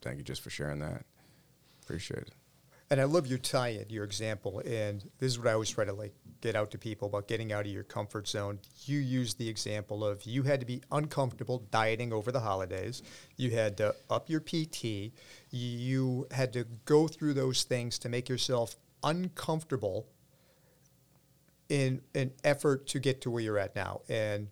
thank 0.01 0.19
you 0.19 0.25
just 0.25 0.43
for 0.43 0.51
sharing 0.51 0.81
that. 0.81 1.05
Appreciate 1.83 2.23
it. 2.23 2.33
And 2.93 3.01
I 3.01 3.05
love 3.05 3.29
your 3.29 3.39
tie-in, 3.39 3.87
your 3.89 4.03
example, 4.03 4.61
and 4.67 5.09
this 5.19 5.31
is 5.31 5.39
what 5.39 5.47
I 5.47 5.53
always 5.53 5.71
try 5.71 5.85
to 5.85 5.93
like 5.93 6.13
get 6.41 6.57
out 6.57 6.73
to 6.73 6.79
people 6.79 7.07
about 7.07 7.29
getting 7.29 7.53
out 7.53 7.65
of 7.65 7.71
your 7.71 7.85
comfort 7.85 8.27
zone. 8.27 8.59
You 8.85 8.99
use 8.99 9.35
the 9.35 9.49
example 9.49 10.05
of 10.05 10.25
you 10.25 10.43
had 10.43 10.59
to 10.59 10.67
be 10.67 10.83
uncomfortable 10.91 11.63
dieting 11.71 12.13
over 12.13 12.33
the 12.33 12.41
holidays. 12.41 13.05
You 13.37 13.53
had 13.53 13.77
to 13.77 13.95
up 14.11 14.29
your 14.29 14.41
PT. 14.41 15.13
You 15.51 16.27
had 16.33 16.53
to 16.55 16.65
go 16.85 17.07
through 17.07 17.35
those 17.35 17.63
things 17.63 17.97
to 18.01 18.09
make 18.09 18.29
yourself 18.29 18.75
uncomfortable 19.05 20.09
in 21.71 22.03
an 22.15 22.33
effort 22.45 22.87
to 22.89 22.99
get 22.99 23.21
to 23.23 23.31
where 23.31 23.43
you're 23.43 23.59
at 23.59 23.75
now. 23.75 24.01
And 24.09 24.49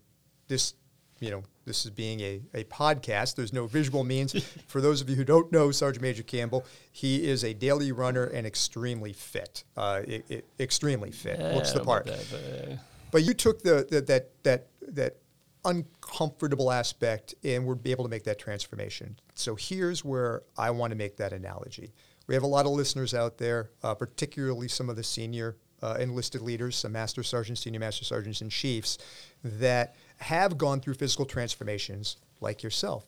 this, 0.47 0.75
you 1.21 1.31
know, 1.31 1.43
this 1.65 1.85
is 1.85 1.91
being 1.91 2.21
a, 2.21 2.41
a 2.55 2.65
podcast. 2.65 3.35
There's 3.35 3.53
no 3.53 3.67
visual 3.67 4.05
means. 4.05 4.33
For 4.69 4.81
those 4.81 5.01
of 5.03 5.11
you 5.11 5.17
who 5.17 5.25
don't 5.25 5.51
know 5.53 5.71
Sergeant 5.71 6.01
Major 6.03 6.23
Campbell, 6.23 6.65
he 6.93 7.27
is 7.29 7.45
a 7.45 7.53
daily 7.53 7.93
runner 7.93 8.25
and 8.25 8.47
extremely 8.47 9.13
fit. 9.13 9.65
Uh, 9.77 10.01
i 10.09 10.23
i 10.31 10.43
extremely 10.59 11.11
fit. 11.11 11.39
Looks 11.41 11.73
the 11.73 11.81
Yeah, 11.81 11.85
part. 11.85 12.07
but, 12.07 12.71
uh, 12.73 12.77
But 13.11 13.25
you 13.25 13.35
took 13.35 13.63
the, 13.63 13.87
the 13.91 14.01
that 14.03 14.31
that 14.45 14.69
that 14.89 15.17
uncomfortable 15.65 16.71
aspect 16.71 17.35
and 17.45 17.67
were 17.67 17.79
able 17.85 18.05
to 18.05 18.11
make 18.11 18.25
that 18.25 18.39
transformation. 18.39 19.19
So 19.35 19.55
here's 19.55 20.05
where 20.05 20.43
I 20.57 20.71
want 20.71 20.93
to 20.93 20.97
make 20.97 21.17
that 21.17 21.33
analogy. 21.33 21.93
We 22.27 22.35
have 22.35 22.43
a 22.45 22.49
lot 22.49 22.67
of 22.67 22.73
listeners 22.73 23.15
out 23.15 23.39
there, 23.39 23.71
uh, 23.83 23.95
particularly 23.95 24.69
some 24.69 24.89
of 24.89 24.97
the 24.97 25.03
senior 25.03 25.57
uh, 25.83 25.97
enlisted 25.99 26.41
leaders, 26.41 26.77
some 26.77 26.93
master 26.93 27.23
sergeants, 27.23 27.62
senior 27.62 27.81
master 27.81 28.05
sergeants, 28.05 28.41
and 28.41 28.51
chiefs 28.51 28.99
that 29.45 29.95
have 30.19 30.59
gone 30.59 30.81
through 30.81 30.95
physical 30.95 31.25
transformations 31.25 32.17
like 32.41 32.62
yourself 32.62 33.07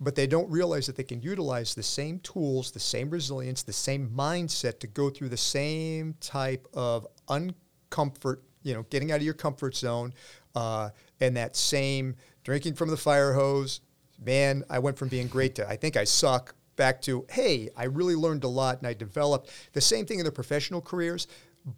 but 0.00 0.14
they 0.14 0.26
don't 0.26 0.50
realize 0.50 0.86
that 0.86 0.96
they 0.96 1.02
can 1.02 1.22
utilize 1.22 1.74
the 1.74 1.82
same 1.82 2.18
tools, 2.20 2.70
the 2.70 2.80
same 2.80 3.08
resilience, 3.08 3.62
the 3.62 3.72
same 3.72 4.10
mindset 4.10 4.78
to 4.80 4.86
go 4.86 5.08
through 5.08 5.30
the 5.30 5.36
same 5.36 6.14
type 6.20 6.66
of 6.74 7.06
uncomfort, 7.28 8.38
you 8.62 8.74
know, 8.74 8.82
getting 8.90 9.10
out 9.10 9.16
of 9.16 9.22
your 9.22 9.34
comfort 9.34 9.74
zone, 9.74 10.12
uh, 10.54 10.90
and 11.20 11.36
that 11.36 11.56
same 11.56 12.14
drinking 12.44 12.74
from 12.74 12.90
the 12.90 12.96
fire 12.96 13.32
hose. 13.32 13.80
Man, 14.22 14.64
I 14.68 14.78
went 14.78 14.98
from 14.98 15.08
being 15.08 15.28
great 15.28 15.54
to 15.56 15.68
I 15.68 15.76
think 15.76 15.96
I 15.96 16.04
suck 16.04 16.54
back 16.76 17.00
to 17.02 17.24
hey, 17.30 17.70
I 17.76 17.84
really 17.84 18.14
learned 18.14 18.44
a 18.44 18.48
lot 18.48 18.78
and 18.78 18.86
I 18.86 18.92
developed 18.92 19.50
the 19.72 19.80
same 19.80 20.04
thing 20.04 20.18
in 20.18 20.24
their 20.24 20.32
professional 20.32 20.82
careers 20.82 21.26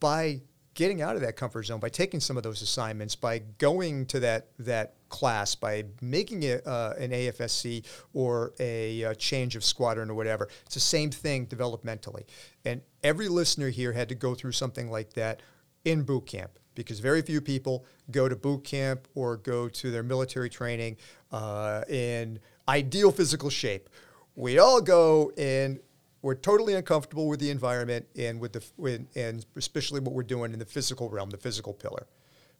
by 0.00 0.40
getting 0.74 1.02
out 1.02 1.16
of 1.16 1.22
that 1.22 1.34
comfort 1.34 1.64
zone 1.64 1.80
by 1.80 1.88
taking 1.88 2.20
some 2.20 2.36
of 2.36 2.44
those 2.44 2.62
assignments 2.62 3.16
by 3.16 3.40
going 3.58 4.06
to 4.06 4.20
that 4.20 4.46
that 4.60 4.94
class 5.08 5.56
by 5.56 5.84
making 6.00 6.44
it 6.44 6.64
uh, 6.66 6.92
an 6.98 7.10
AFSC 7.10 7.84
or 8.12 8.52
a, 8.60 9.04
uh 9.04 9.14
change 9.14 9.56
of 9.56 9.64
squadron 9.64 10.08
or 10.08 10.14
whatever 10.14 10.48
it's 10.64 10.74
the 10.74 10.80
same 10.80 11.10
thing 11.10 11.46
developmentally. 11.46 12.24
And 12.64 12.82
every 13.02 13.28
listener 13.28 13.70
here 13.70 13.92
had 13.92 14.08
to 14.10 14.14
go 14.14 14.34
through 14.34 14.52
something 14.52 14.88
like 14.90 15.14
that 15.14 15.42
in 15.84 16.02
boot 16.02 16.26
camp 16.26 16.58
because 16.74 17.00
very 17.00 17.22
few 17.22 17.40
people 17.40 17.84
go 18.12 18.28
to 18.28 18.36
boot 18.36 18.62
camp 18.62 19.08
or 19.16 19.36
go 19.38 19.68
to 19.68 19.90
their 19.90 20.04
military 20.04 20.48
training 20.48 20.96
uh, 21.32 21.82
in 21.88 22.38
ideal 22.68 23.10
physical 23.10 23.50
shape. 23.50 23.88
We 24.36 24.60
all 24.60 24.80
go 24.80 25.32
in 25.36 25.80
we're 26.22 26.34
totally 26.34 26.74
uncomfortable 26.74 27.28
with 27.28 27.40
the 27.40 27.50
environment 27.50 28.06
and 28.16 28.40
with 28.40 28.52
the 28.52 28.64
with, 28.76 29.06
and 29.14 29.44
especially 29.56 30.00
what 30.00 30.14
we're 30.14 30.22
doing 30.22 30.52
in 30.52 30.58
the 30.58 30.64
physical 30.64 31.08
realm, 31.08 31.30
the 31.30 31.36
physical 31.36 31.72
pillar. 31.72 32.06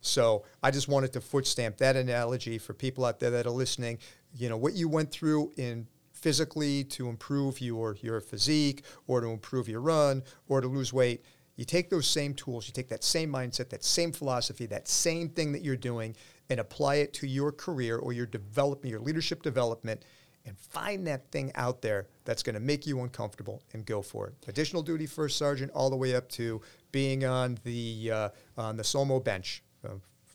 So 0.01 0.45
I 0.63 0.71
just 0.71 0.89
wanted 0.89 1.13
to 1.15 1.21
foot 1.21 1.47
stamp 1.47 1.79
that 1.79 1.97
analogy 1.97 2.59
for 2.59 2.73
people 2.73 3.05
out 3.05 3.19
there 3.19 3.31
that 3.31 3.47
are 3.47 3.51
listening. 3.51 3.99
You 4.35 4.49
know 4.49 4.57
what 4.57 4.75
you 4.75 4.89
went 4.89 5.11
through 5.11 5.53
in 5.57 5.87
physically 6.13 6.85
to 6.85 7.09
improve 7.09 7.61
your 7.61 7.97
your 8.01 8.21
physique 8.21 8.85
or 9.07 9.21
to 9.21 9.29
improve 9.29 9.69
your 9.69 9.81
run 9.81 10.23
or 10.49 10.61
to 10.61 10.69
lose 10.69 10.93
weight. 10.93 11.25
You 11.57 11.65
take 11.65 11.91
those 11.91 12.07
same 12.07 12.35
tools, 12.35 12.69
you 12.69 12.73
take 12.73 12.89
that 12.89 13.03
same 13.03 13.33
mindset, 13.33 13.69
that 13.71 13.83
same 13.83 14.13
philosophy, 14.13 14.67
that 14.67 14.87
same 14.87 15.29
thing 15.29 15.51
that 15.51 15.63
you're 15.63 15.77
doing, 15.77 16.15
and 16.49 16.61
apply 16.61 16.97
it 16.97 17.13
to 17.15 17.27
your 17.27 17.51
career 17.51 17.99
or 17.99 18.13
your 18.13 18.27
development, 18.27 18.93
your 18.93 19.01
leadership 19.01 19.43
development, 19.43 20.05
and 20.49 20.59
find 20.59 21.07
that 21.07 21.31
thing 21.31 21.53
out 21.55 21.83
there 21.83 22.07
that's 22.25 22.43
going 22.43 22.55
to 22.55 22.61
make 22.61 22.87
you 22.87 23.01
uncomfortable 23.01 23.63
and 23.73 23.87
go 23.87 24.03
for 24.03 24.27
it. 24.29 24.35
Additional 24.49 24.83
duty 24.83 25.07
first 25.07 25.39
sergeant, 25.39 25.71
all 25.73 25.91
the 25.91 25.97
way 25.97 26.15
up 26.15 26.29
to 26.31 26.61
being 26.91 27.25
on 27.25 27.59
the 27.65 28.11
uh, 28.13 28.29
on 28.57 28.77
the 28.77 28.83
SOMO 28.83 29.23
bench. 29.23 29.63
Uh, 29.85 29.91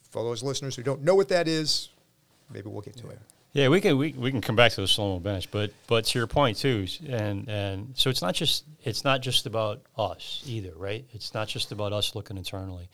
for 0.09 0.23
those 0.23 0.43
listeners 0.43 0.75
who 0.75 0.83
don't 0.83 1.01
know 1.01 1.15
what 1.15 1.27
that 1.29 1.47
is, 1.47 1.89
maybe 2.51 2.69
we'll 2.69 2.81
get 2.81 2.95
to 2.97 3.09
it. 3.09 3.19
Yeah, 3.53 3.69
we 3.69 3.81
can 3.81 3.97
we, 3.97 4.13
we 4.13 4.31
can 4.31 4.41
come 4.41 4.55
back 4.55 4.71
to 4.73 4.81
the 4.81 4.87
slow 4.87 5.13
mo 5.13 5.19
bench, 5.19 5.51
but 5.51 5.71
but 5.87 6.05
to 6.05 6.19
your 6.19 6.27
point 6.27 6.57
too, 6.57 6.87
and 7.07 7.47
and 7.47 7.93
so 7.95 8.09
it's 8.09 8.21
not 8.21 8.33
just 8.33 8.65
it's 8.83 9.03
not 9.03 9.21
just 9.21 9.45
about 9.45 9.81
us 9.95 10.43
either, 10.47 10.73
right? 10.75 11.05
It's 11.13 11.33
not 11.35 11.47
just 11.47 11.71
about 11.71 11.93
us 11.93 12.15
looking 12.15 12.37
internally. 12.37 12.89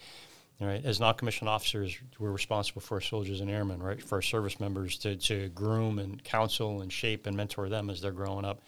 Right? 0.59 0.83
As 0.83 0.99
non-commissioned 0.99 1.49
officers, 1.49 1.97
we're 2.19 2.31
responsible 2.31 2.81
for 2.81 2.95
our 2.95 3.01
soldiers 3.01 3.39
and 3.41 3.49
airmen, 3.49 3.81
right? 3.81 4.01
For 4.01 4.15
our 4.15 4.21
service 4.21 4.59
members 4.59 4.97
to, 4.99 5.15
to 5.15 5.49
groom 5.49 5.99
and 5.99 6.23
counsel 6.23 6.81
and 6.81 6.91
shape 6.91 7.27
and 7.27 7.37
mentor 7.37 7.69
them 7.69 7.89
as 7.89 8.01
they're 8.01 8.11
growing 8.11 8.45
up. 8.45 8.61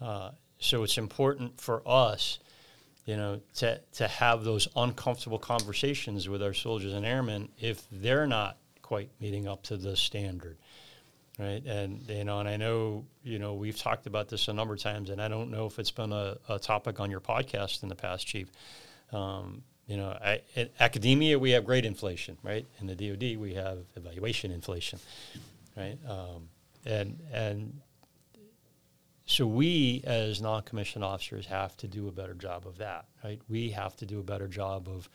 Uh, 0.00 0.30
so 0.58 0.82
it's 0.82 0.98
important 0.98 1.60
for 1.60 1.82
us, 1.86 2.38
you 3.04 3.16
know, 3.16 3.40
to 3.54 3.80
to 3.94 4.08
have 4.08 4.44
those 4.44 4.68
uncomfortable 4.74 5.38
conversations 5.38 6.28
with 6.28 6.42
our 6.42 6.54
soldiers 6.54 6.94
and 6.94 7.06
airmen 7.06 7.48
if 7.58 7.86
they're 7.92 8.26
not 8.26 8.56
quite 8.82 9.10
meeting 9.20 9.46
up 9.46 9.62
to 9.64 9.76
the 9.76 9.96
standard, 9.96 10.56
right? 11.38 11.64
And 11.64 12.08
you 12.08 12.24
know, 12.24 12.40
and 12.40 12.48
I 12.48 12.56
know 12.56 13.04
you 13.22 13.38
know 13.38 13.54
we've 13.54 13.78
talked 13.78 14.06
about 14.06 14.28
this 14.28 14.48
a 14.48 14.52
number 14.52 14.74
of 14.74 14.80
times, 14.80 15.10
and 15.10 15.20
I 15.20 15.28
don't 15.28 15.50
know 15.50 15.66
if 15.66 15.78
it's 15.78 15.90
been 15.90 16.12
a, 16.12 16.38
a 16.48 16.58
topic 16.58 17.00
on 17.00 17.10
your 17.10 17.20
podcast 17.20 17.82
in 17.82 17.88
the 17.88 17.94
past, 17.94 18.26
Chief. 18.26 18.50
Um, 19.12 19.62
you 19.88 19.96
know, 19.96 20.10
I, 20.10 20.42
in 20.54 20.68
academia 20.78 21.38
we 21.38 21.50
have 21.52 21.64
grade 21.64 21.86
inflation, 21.86 22.36
right? 22.42 22.66
In 22.80 22.86
the 22.86 22.94
DoD 22.94 23.38
we 23.38 23.54
have 23.54 23.78
evaluation 23.96 24.52
inflation, 24.52 25.00
right? 25.76 25.98
Um, 26.06 26.50
and 26.84 27.18
and 27.32 27.80
so 29.24 29.46
we 29.46 30.02
as 30.04 30.40
non-commissioned 30.40 31.02
officers 31.02 31.46
have 31.46 31.76
to 31.78 31.88
do 31.88 32.06
a 32.08 32.12
better 32.12 32.34
job 32.34 32.66
of 32.66 32.78
that, 32.78 33.06
right? 33.24 33.40
We 33.48 33.70
have 33.70 33.96
to 33.96 34.06
do 34.06 34.20
a 34.20 34.22
better 34.22 34.46
job 34.46 34.88
of 34.88 35.08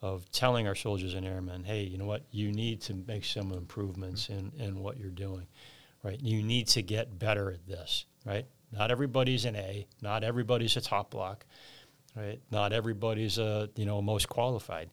of 0.00 0.30
telling 0.32 0.66
our 0.66 0.74
soldiers 0.74 1.14
and 1.14 1.24
airmen, 1.24 1.62
hey, 1.64 1.82
you 1.82 1.98
know 1.98 2.06
what, 2.06 2.24
you 2.30 2.50
need 2.52 2.80
to 2.82 2.94
make 3.06 3.24
some 3.24 3.52
improvements 3.52 4.28
in, 4.28 4.50
in 4.58 4.80
what 4.80 4.98
you're 4.98 5.10
doing, 5.10 5.46
right? 6.02 6.20
You 6.20 6.42
need 6.42 6.66
to 6.68 6.82
get 6.82 7.20
better 7.20 7.52
at 7.52 7.66
this, 7.68 8.04
right? 8.26 8.44
Not 8.72 8.90
everybody's 8.90 9.44
an 9.44 9.54
A, 9.54 9.86
not 10.00 10.24
everybody's 10.24 10.76
a 10.76 10.80
top 10.80 11.10
block, 11.10 11.46
right? 12.14 12.40
Not 12.50 12.72
everybody's 12.72 13.38
a 13.38 13.68
you 13.76 13.86
know 13.86 14.02
most 14.02 14.28
qualified, 14.28 14.90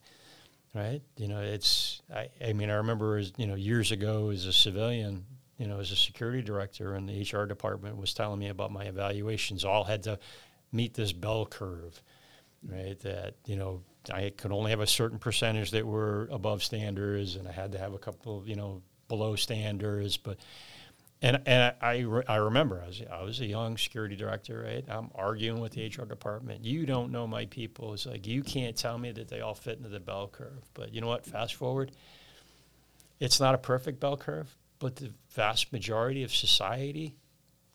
right? 0.73 1.01
You 1.17 1.27
know, 1.27 1.41
it's 1.41 2.01
I, 2.13 2.29
I 2.43 2.53
mean 2.53 2.69
I 2.69 2.75
remember 2.75 3.17
as 3.17 3.33
you 3.37 3.47
know 3.47 3.55
years 3.55 3.91
ago 3.91 4.29
as 4.29 4.45
a 4.45 4.53
civilian, 4.53 5.25
you 5.57 5.67
know, 5.67 5.79
as 5.79 5.91
a 5.91 5.95
security 5.95 6.41
director 6.41 6.95
in 6.95 7.05
the 7.05 7.21
HR 7.21 7.45
department 7.45 7.97
was 7.97 8.13
telling 8.13 8.39
me 8.39 8.49
about 8.49 8.71
my 8.71 8.85
evaluations 8.85 9.65
all 9.65 9.83
had 9.83 10.03
to 10.03 10.19
meet 10.71 10.93
this 10.93 11.11
bell 11.13 11.45
curve, 11.45 12.01
right? 12.63 12.99
That 12.99 13.35
you 13.45 13.55
know 13.55 13.81
I 14.11 14.31
could 14.35 14.51
only 14.51 14.71
have 14.71 14.79
a 14.79 14.87
certain 14.87 15.19
percentage 15.19 15.71
that 15.71 15.85
were 15.85 16.27
above 16.31 16.63
standards, 16.63 17.35
and 17.35 17.47
I 17.47 17.51
had 17.51 17.73
to 17.73 17.77
have 17.77 17.93
a 17.93 17.99
couple, 17.99 18.43
you 18.45 18.55
know, 18.55 18.81
below 19.07 19.35
standards, 19.35 20.17
but 20.17 20.37
and 21.21 21.41
and 21.45 21.75
I, 21.81 22.05
I 22.27 22.35
remember 22.37 22.81
I 22.81 22.87
was 22.87 23.01
I 23.11 23.23
was 23.23 23.41
a 23.41 23.45
young 23.45 23.77
security 23.77 24.15
director, 24.15 24.63
right? 24.63 24.85
I'm 24.89 25.09
arguing 25.15 25.59
with 25.59 25.73
the 25.73 25.85
HR 25.85 26.05
department. 26.05 26.63
You 26.63 26.85
don't 26.85 27.11
know 27.11 27.27
my 27.27 27.45
people. 27.45 27.93
It's 27.93 28.05
like 28.05 28.25
you 28.25 28.41
can't 28.41 28.75
tell 28.75 28.97
me 28.97 29.11
that 29.11 29.27
they 29.27 29.41
all 29.41 29.55
fit 29.55 29.77
into 29.77 29.89
the 29.89 29.99
bell 29.99 30.29
curve. 30.29 30.63
But 30.73 30.93
you 30.93 31.01
know 31.01 31.07
what? 31.07 31.25
Fast 31.25 31.55
forward. 31.55 31.91
It's 33.19 33.39
not 33.39 33.53
a 33.53 33.57
perfect 33.57 33.99
bell 33.99 34.15
curve, 34.15 34.55
but 34.79 34.95
the 34.95 35.11
vast 35.31 35.73
majority 35.73 36.23
of 36.23 36.33
society 36.33 37.17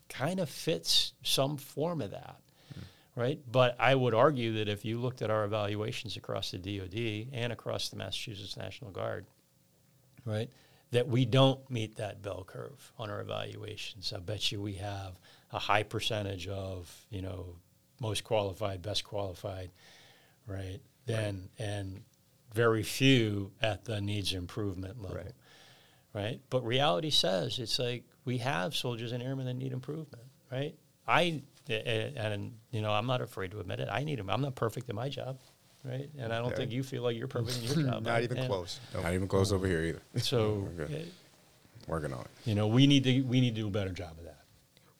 kind 0.08 0.40
of 0.40 0.48
fits 0.48 1.12
some 1.22 1.58
form 1.58 2.00
of 2.00 2.12
that, 2.12 2.36
hmm. 2.74 2.80
right? 3.20 3.40
But 3.50 3.76
I 3.78 3.94
would 3.94 4.14
argue 4.14 4.54
that 4.54 4.68
if 4.68 4.86
you 4.86 4.98
looked 4.98 5.20
at 5.20 5.30
our 5.30 5.44
evaluations 5.44 6.16
across 6.16 6.50
the 6.50 6.58
DoD 6.58 7.28
and 7.34 7.52
across 7.52 7.90
the 7.90 7.96
Massachusetts 7.96 8.56
National 8.56 8.90
Guard, 8.90 9.26
right? 10.24 10.48
That 10.90 11.08
we 11.08 11.24
don't 11.24 11.68
meet 11.70 11.96
that 11.96 12.22
bell 12.22 12.44
curve 12.46 12.92
on 12.98 13.10
our 13.10 13.20
evaluations. 13.20 14.12
I 14.12 14.20
bet 14.20 14.52
you 14.52 14.60
we 14.60 14.74
have 14.74 15.18
a 15.52 15.58
high 15.58 15.82
percentage 15.82 16.46
of, 16.48 17.06
you 17.10 17.22
know, 17.22 17.56
most 18.00 18.24
qualified, 18.24 18.82
best 18.82 19.04
qualified, 19.04 19.70
right? 20.46 20.80
Then 21.06 21.48
and 21.58 22.02
very 22.52 22.82
few 22.82 23.52
at 23.60 23.84
the 23.84 24.00
needs 24.00 24.32
improvement 24.32 25.02
level. 25.02 25.18
Right. 25.18 25.32
Right. 26.14 26.40
But 26.48 26.64
reality 26.64 27.10
says 27.10 27.58
it's 27.58 27.78
like 27.78 28.04
we 28.24 28.38
have 28.38 28.76
soldiers 28.76 29.10
and 29.10 29.22
airmen 29.22 29.46
that 29.46 29.54
need 29.54 29.72
improvement, 29.72 30.22
right? 30.50 30.76
I 31.08 31.42
and, 31.68 32.16
and 32.16 32.52
you 32.70 32.82
know, 32.82 32.92
I'm 32.92 33.06
not 33.06 33.20
afraid 33.20 33.50
to 33.50 33.60
admit 33.60 33.80
it. 33.80 33.88
I 33.90 34.04
need 34.04 34.18
them. 34.18 34.30
I'm 34.30 34.42
not 34.42 34.54
perfect 34.54 34.88
at 34.88 34.94
my 34.94 35.08
job 35.08 35.38
right? 35.84 36.08
And 36.18 36.32
I 36.32 36.38
don't 36.38 36.46
Okay. 36.48 36.56
think 36.56 36.72
you 36.72 36.82
feel 36.82 37.02
like 37.02 37.16
you're 37.16 37.28
perfect 37.28 37.58
in 37.58 37.64
your 37.64 37.90
job. 37.92 38.02
Not 38.04 38.10
right? 38.12 38.24
even 38.24 38.38
And 38.38 38.46
close. 38.48 38.80
Nope. 38.94 39.02
Not 39.04 39.14
even 39.14 39.28
close 39.28 39.52
over 39.52 39.66
here 39.66 39.82
either. 39.84 40.02
So, 40.18 40.68
We're 40.76 40.86
good. 40.86 40.94
uh, 40.94 41.04
Working 41.86 42.12
on 42.14 42.20
it. 42.22 42.30
you 42.46 42.54
know, 42.54 42.66
we 42.66 42.86
need 42.86 43.04
to 43.04 43.20
we 43.22 43.40
need 43.42 43.54
to 43.54 43.60
do 43.62 43.68
a 43.68 43.70
better 43.70 43.90
job 43.90 44.12
of 44.18 44.24
that. 44.24 44.40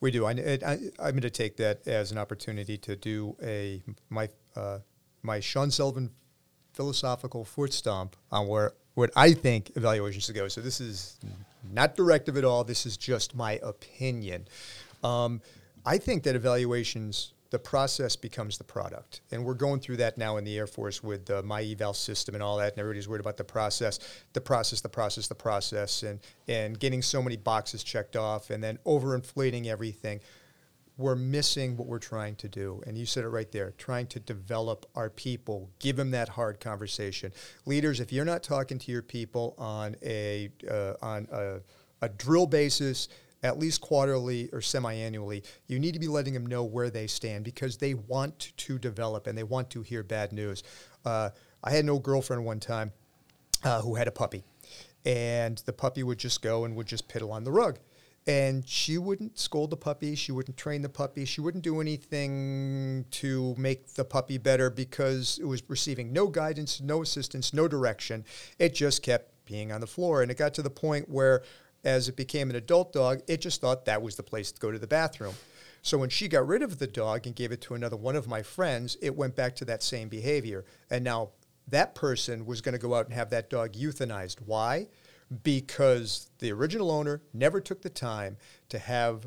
We 0.00 0.10
do. 0.10 0.26
I, 0.26 0.32
I, 0.32 0.72
I'm 0.98 1.12
going 1.12 1.22
to 1.22 1.30
take 1.30 1.56
that 1.56 1.86
as 1.88 2.12
an 2.12 2.18
opportunity 2.18 2.76
to 2.78 2.94
do 2.94 3.34
a 3.42 3.82
my 4.10 4.28
uh, 4.54 4.80
my 5.22 5.40
Sean 5.40 5.70
Sullivan 5.70 6.10
philosophical 6.74 7.44
foot 7.44 7.72
stomp 7.72 8.16
on 8.30 8.46
where 8.48 8.72
what 8.94 9.10
I 9.16 9.32
think 9.32 9.72
evaluations 9.76 10.24
should 10.24 10.34
go. 10.34 10.48
So 10.48 10.60
this 10.60 10.80
is 10.80 11.18
not 11.72 11.96
directive 11.96 12.36
at 12.36 12.44
all. 12.44 12.64
This 12.64 12.84
is 12.86 12.96
just 12.96 13.34
my 13.34 13.58
opinion. 13.62 14.46
Um, 15.02 15.40
I 15.86 15.98
think 15.98 16.22
that 16.24 16.34
evaluations, 16.36 17.32
the 17.54 17.58
process 17.60 18.16
becomes 18.16 18.58
the 18.58 18.64
product, 18.64 19.20
and 19.30 19.44
we're 19.44 19.54
going 19.54 19.78
through 19.78 19.98
that 19.98 20.18
now 20.18 20.38
in 20.38 20.42
the 20.42 20.58
Air 20.58 20.66
Force 20.66 21.04
with 21.04 21.26
the 21.26 21.40
my 21.44 21.62
eval 21.62 21.94
system 21.94 22.34
and 22.34 22.42
all 22.42 22.56
that. 22.56 22.72
And 22.72 22.80
everybody's 22.80 23.08
worried 23.08 23.20
about 23.20 23.36
the 23.36 23.44
process, 23.44 24.00
the 24.32 24.40
process, 24.40 24.80
the 24.80 24.88
process, 24.88 25.28
the 25.28 25.36
process, 25.36 26.02
and 26.02 26.18
and 26.48 26.76
getting 26.76 27.00
so 27.00 27.22
many 27.22 27.36
boxes 27.36 27.84
checked 27.84 28.16
off, 28.16 28.50
and 28.50 28.60
then 28.60 28.80
overinflating 28.84 29.66
everything 29.66 30.18
we're 30.96 31.14
missing 31.14 31.76
what 31.76 31.86
we're 31.86 32.00
trying 32.00 32.34
to 32.36 32.48
do. 32.48 32.82
And 32.88 32.98
you 32.98 33.06
said 33.06 33.22
it 33.22 33.28
right 33.28 33.50
there 33.52 33.72
trying 33.78 34.08
to 34.08 34.20
develop 34.20 34.86
our 34.96 35.10
people, 35.10 35.70
give 35.78 35.94
them 35.94 36.10
that 36.10 36.28
hard 36.28 36.58
conversation. 36.58 37.32
Leaders, 37.66 38.00
if 38.00 38.12
you're 38.12 38.24
not 38.24 38.42
talking 38.42 38.78
to 38.80 38.92
your 38.92 39.02
people 39.02 39.54
on 39.58 39.96
a, 40.04 40.50
uh, 40.68 40.94
on 41.02 41.28
a, 41.32 41.60
a 42.00 42.08
drill 42.08 42.46
basis, 42.46 43.08
at 43.44 43.58
least 43.58 43.82
quarterly 43.82 44.48
or 44.52 44.60
semi-annually, 44.62 45.44
you 45.66 45.78
need 45.78 45.92
to 45.92 46.00
be 46.00 46.08
letting 46.08 46.32
them 46.32 46.46
know 46.46 46.64
where 46.64 46.88
they 46.88 47.06
stand 47.06 47.44
because 47.44 47.76
they 47.76 47.92
want 47.92 48.52
to 48.56 48.78
develop 48.78 49.26
and 49.26 49.36
they 49.36 49.44
want 49.44 49.68
to 49.70 49.82
hear 49.82 50.02
bad 50.02 50.32
news. 50.32 50.64
Uh, 51.04 51.28
I 51.62 51.70
had 51.70 51.84
an 51.84 51.90
old 51.90 52.02
girlfriend 52.02 52.44
one 52.44 52.58
time 52.58 52.90
uh, 53.62 53.82
who 53.82 53.94
had 53.94 54.08
a 54.08 54.10
puppy, 54.10 54.44
and 55.04 55.58
the 55.66 55.72
puppy 55.74 56.02
would 56.02 56.18
just 56.18 56.40
go 56.42 56.64
and 56.64 56.74
would 56.74 56.86
just 56.86 57.06
piddle 57.06 57.30
on 57.30 57.44
the 57.44 57.52
rug. 57.52 57.78
And 58.26 58.66
she 58.66 58.96
wouldn't 58.96 59.38
scold 59.38 59.68
the 59.68 59.76
puppy. 59.76 60.14
She 60.14 60.32
wouldn't 60.32 60.56
train 60.56 60.80
the 60.80 60.88
puppy. 60.88 61.26
She 61.26 61.42
wouldn't 61.42 61.62
do 61.62 61.82
anything 61.82 63.04
to 63.10 63.54
make 63.58 63.88
the 63.88 64.04
puppy 64.06 64.38
better 64.38 64.70
because 64.70 65.38
it 65.38 65.44
was 65.44 65.62
receiving 65.68 66.10
no 66.10 66.28
guidance, 66.28 66.80
no 66.80 67.02
assistance, 67.02 67.52
no 67.52 67.68
direction. 67.68 68.24
It 68.58 68.74
just 68.74 69.02
kept 69.02 69.44
peeing 69.44 69.74
on 69.74 69.82
the 69.82 69.86
floor. 69.86 70.22
And 70.22 70.30
it 70.30 70.38
got 70.38 70.54
to 70.54 70.62
the 70.62 70.70
point 70.70 71.10
where, 71.10 71.42
as 71.84 72.08
it 72.08 72.16
became 72.16 72.50
an 72.50 72.56
adult 72.56 72.92
dog, 72.92 73.20
it 73.28 73.40
just 73.40 73.60
thought 73.60 73.84
that 73.84 74.02
was 74.02 74.16
the 74.16 74.22
place 74.22 74.52
to 74.52 74.60
go 74.60 74.70
to 74.70 74.78
the 74.78 74.86
bathroom. 74.86 75.34
So 75.82 75.98
when 75.98 76.08
she 76.08 76.28
got 76.28 76.46
rid 76.46 76.62
of 76.62 76.78
the 76.78 76.86
dog 76.86 77.26
and 77.26 77.36
gave 77.36 77.52
it 77.52 77.60
to 77.62 77.74
another 77.74 77.96
one 77.96 78.16
of 78.16 78.26
my 78.26 78.42
friends, 78.42 78.96
it 79.02 79.14
went 79.14 79.36
back 79.36 79.54
to 79.56 79.66
that 79.66 79.82
same 79.82 80.08
behavior. 80.08 80.64
And 80.90 81.04
now 81.04 81.30
that 81.68 81.94
person 81.94 82.46
was 82.46 82.62
going 82.62 82.72
to 82.72 82.78
go 82.78 82.94
out 82.94 83.04
and 83.04 83.14
have 83.14 83.30
that 83.30 83.50
dog 83.50 83.74
euthanized. 83.74 84.36
Why? 84.46 84.88
Because 85.42 86.30
the 86.38 86.52
original 86.52 86.90
owner 86.90 87.20
never 87.34 87.60
took 87.60 87.82
the 87.82 87.90
time 87.90 88.38
to 88.70 88.78
have 88.78 89.26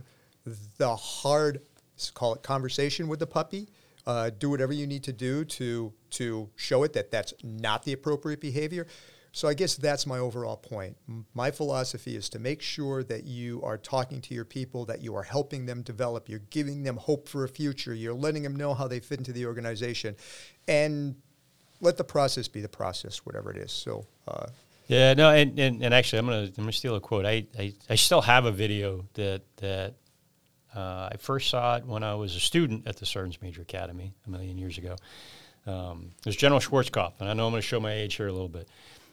the 0.78 0.96
hard, 0.96 1.62
call 2.14 2.34
it 2.34 2.42
conversation 2.42 3.08
with 3.08 3.20
the 3.20 3.28
puppy. 3.28 3.70
Uh, 4.08 4.32
do 4.40 4.50
whatever 4.50 4.72
you 4.72 4.88
need 4.88 5.04
to 5.04 5.12
do 5.12 5.44
to 5.44 5.92
to 6.10 6.50
show 6.56 6.84
it 6.84 6.94
that 6.94 7.12
that's 7.12 7.34
not 7.44 7.84
the 7.84 7.92
appropriate 7.92 8.40
behavior. 8.40 8.88
So 9.38 9.48
I 9.48 9.54
guess 9.54 9.76
that's 9.76 10.08
my 10.08 10.18
overall 10.18 10.58
point. 10.58 10.98
My 11.36 11.52
philosophy 11.52 12.16
is 12.16 12.28
to 12.30 12.40
make 12.40 12.60
sure 12.60 13.04
that 13.04 13.26
you 13.26 13.62
are 13.62 13.78
talking 13.78 14.20
to 14.22 14.34
your 14.34 14.46
people, 14.46 14.86
that 14.86 15.02
you 15.04 15.14
are 15.14 15.22
helping 15.22 15.68
them 15.68 15.84
develop, 15.84 16.28
you're 16.28 16.42
giving 16.50 16.82
them 16.82 16.98
hope 16.98 17.30
for 17.30 17.44
a 17.44 17.48
future, 17.48 17.94
you're 17.94 18.16
letting 18.16 18.42
them 18.42 18.56
know 18.56 18.74
how 18.74 18.88
they 18.88 19.00
fit 19.00 19.20
into 19.20 19.32
the 19.32 19.46
organization, 19.46 20.16
and 20.68 21.14
let 21.82 21.98
the 21.98 22.04
process 22.04 22.48
be 22.48 22.62
the 22.62 22.68
process, 22.68 23.18
whatever 23.28 23.52
it 23.52 23.58
is. 23.58 23.72
So. 23.72 24.08
Uh, 24.28 24.48
Yeah, 24.88 25.14
no, 25.14 25.30
and, 25.30 25.60
and, 25.60 25.84
and 25.84 25.94
actually, 25.94 26.18
I'm 26.18 26.26
gonna 26.26 26.46
I'm 26.46 26.64
gonna 26.64 26.72
steal 26.72 26.96
a 26.96 27.00
quote. 27.00 27.26
I, 27.28 27.46
I, 27.60 27.74
I 27.92 27.96
still 27.96 28.22
have 28.22 28.46
a 28.46 28.52
video 28.52 29.06
that 29.14 29.42
that 29.58 29.94
uh, 30.76 31.10
I 31.12 31.18
first 31.20 31.52
saw 31.52 31.76
it 31.76 31.86
when 31.86 32.02
I 32.02 32.16
was 32.16 32.36
a 32.36 32.40
student 32.40 32.88
at 32.88 32.96
the 32.96 33.06
Sergeant's 33.06 33.40
Major 33.42 33.62
Academy 33.62 34.14
a 34.26 34.30
million 34.32 34.58
years 34.58 34.80
ago. 34.80 34.96
Um, 35.68 36.12
it 36.20 36.26
was 36.26 36.38
General 36.38 36.60
Schwarzkopf, 36.62 37.20
and 37.20 37.30
I 37.30 37.34
know 37.34 37.48
I'm 37.48 37.54
to 37.54 37.62
show 37.62 37.80
my 37.80 37.94
age 37.94 38.16
here 38.16 38.28
a 38.28 38.32
little 38.32 38.50
bit. 38.50 38.68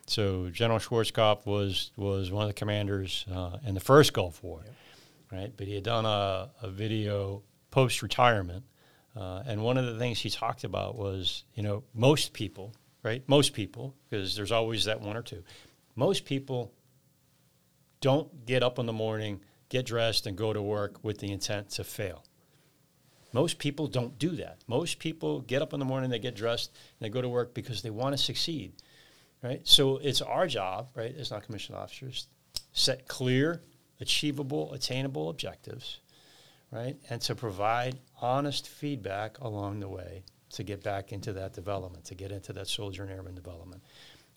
So 0.06 0.50
General 0.50 0.78
Schwarzkopf 0.78 1.46
was 1.46 1.90
was 1.96 2.30
one 2.30 2.42
of 2.42 2.48
the 2.48 2.54
commanders 2.54 3.24
uh, 3.32 3.58
in 3.66 3.74
the 3.74 3.80
first 3.80 4.12
Gulf 4.12 4.42
War, 4.42 4.62
right? 5.32 5.52
But 5.56 5.66
he 5.66 5.74
had 5.74 5.84
done 5.84 6.04
a, 6.04 6.50
a 6.62 6.68
video 6.68 7.42
post 7.70 8.02
retirement, 8.02 8.64
uh, 9.16 9.42
and 9.46 9.62
one 9.62 9.78
of 9.78 9.86
the 9.86 9.98
things 9.98 10.20
he 10.20 10.30
talked 10.30 10.64
about 10.64 10.96
was, 10.96 11.44
you 11.54 11.62
know, 11.62 11.84
most 11.94 12.32
people, 12.32 12.74
right? 13.02 13.22
Most 13.28 13.52
people, 13.54 13.94
because 14.08 14.36
there's 14.36 14.52
always 14.52 14.84
that 14.84 15.00
one 15.00 15.16
or 15.16 15.22
two. 15.22 15.42
Most 15.96 16.24
people 16.24 16.72
don't 18.00 18.44
get 18.44 18.62
up 18.62 18.78
in 18.78 18.86
the 18.86 18.92
morning, 18.92 19.40
get 19.70 19.86
dressed, 19.86 20.26
and 20.26 20.36
go 20.36 20.52
to 20.52 20.60
work 20.60 21.02
with 21.02 21.18
the 21.18 21.32
intent 21.32 21.70
to 21.70 21.84
fail. 21.84 22.24
Most 23.32 23.58
people 23.58 23.86
don't 23.86 24.18
do 24.18 24.30
that. 24.36 24.58
Most 24.68 24.98
people 24.98 25.40
get 25.40 25.62
up 25.62 25.72
in 25.72 25.80
the 25.80 25.84
morning, 25.84 26.10
they 26.10 26.18
get 26.18 26.36
dressed, 26.36 26.70
and 26.70 27.06
they 27.06 27.10
go 27.10 27.22
to 27.22 27.28
work 27.28 27.54
because 27.54 27.82
they 27.82 27.90
want 27.90 28.16
to 28.16 28.22
succeed, 28.22 28.74
right? 29.44 29.60
So 29.64 29.98
it's 29.98 30.22
our 30.22 30.48
job, 30.48 30.88
right, 30.96 31.14
as 31.16 31.30
non-commissioned 31.30 31.78
officers, 31.78 32.26
set 32.72 33.06
clear, 33.06 33.60
achievable, 34.00 34.72
attainable 34.72 35.30
objectives, 35.30 36.00
right, 36.72 36.96
and 37.10 37.20
to 37.20 37.36
provide 37.36 38.00
honest 38.20 38.66
feedback 38.66 39.38
along 39.40 39.78
the 39.78 39.88
way 39.88 40.24
to 40.50 40.64
get 40.64 40.82
back 40.82 41.12
into 41.12 41.32
that 41.34 41.52
development, 41.52 42.04
to 42.06 42.14
get 42.14 42.32
into 42.32 42.52
that 42.54 42.66
soldier 42.66 43.02
and 43.02 43.12
airman 43.12 43.34
development, 43.34 43.82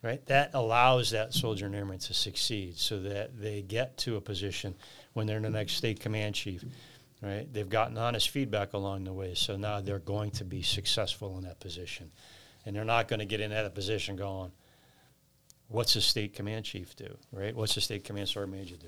right? 0.04 0.24
That 0.28 0.52
allows 0.54 1.10
that 1.12 1.34
soldier 1.34 1.66
and 1.66 1.74
airman 1.74 2.00
to 2.00 2.14
succeed, 2.14 2.78
so 2.78 3.00
that 3.00 3.40
they 3.40 3.62
get 3.62 3.98
to 4.00 4.18
a 4.18 4.22
position 4.22 4.76
when 5.14 5.26
they're 5.26 5.38
in 5.38 5.44
the 5.44 5.50
next 5.50 5.74
state 5.74 6.00
command 6.00 6.36
chief. 6.36 6.64
Right, 7.20 7.52
they've 7.52 7.68
gotten 7.68 7.98
honest 7.98 8.30
feedback 8.30 8.74
along 8.74 9.06
the 9.06 9.12
way, 9.12 9.34
so 9.34 9.58
now 9.58 9.82
they're 9.82 9.98
going 9.98 10.30
to 10.32 10.46
be 10.46 10.62
successful 10.62 11.36
in 11.40 11.46
that 11.46 11.60
position, 11.60 12.12
and 12.64 12.76
they're 12.76 12.86
not 12.86 13.08
going 13.08 13.22
to 13.22 13.26
get 13.26 13.42
in 13.42 13.50
that 13.50 13.74
position 13.74 14.16
going, 14.16 14.52
what's 15.68 15.96
a 15.96 16.02
state 16.02 16.34
command 16.34 16.66
chief 16.66 16.96
do, 16.96 17.18
right? 17.32 17.56
What's 17.56 17.78
a 17.78 17.82
state 17.82 18.04
command 18.04 18.30
sergeant 18.30 18.58
major 18.58 18.76
do? 18.76 18.88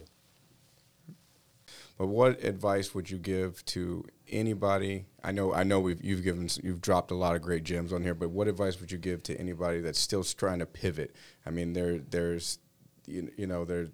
But 1.98 2.08
what 2.08 2.42
advice 2.46 2.96
would 2.96 3.10
you 3.10 3.18
give 3.18 3.64
to 3.66 4.06
anybody? 4.30 5.06
I 5.22 5.34
know, 5.34 5.54
I 5.54 5.64
know, 5.64 5.82
we've 5.82 6.02
you've 6.02 6.24
given 6.24 6.48
you've 6.64 6.80
dropped 6.80 7.12
a 7.12 7.16
lot 7.16 7.36
of 7.36 7.42
great 7.42 7.66
gems 7.66 7.92
on 7.92 8.04
here. 8.04 8.14
But 8.14 8.30
what 8.30 8.48
advice 8.48 8.80
would 8.80 8.92
you 8.92 8.98
give 8.98 9.22
to 9.24 9.38
anybody 9.38 9.82
that's 9.82 10.00
still 10.00 10.24
trying 10.24 10.60
to 10.60 10.66
pivot? 10.66 11.14
I 11.46 11.50
mean, 11.50 11.74
there 11.74 12.00
there's 12.00 12.60
you, 13.06 13.30
you 13.36 13.48
know 13.48 13.66
there 13.66 13.88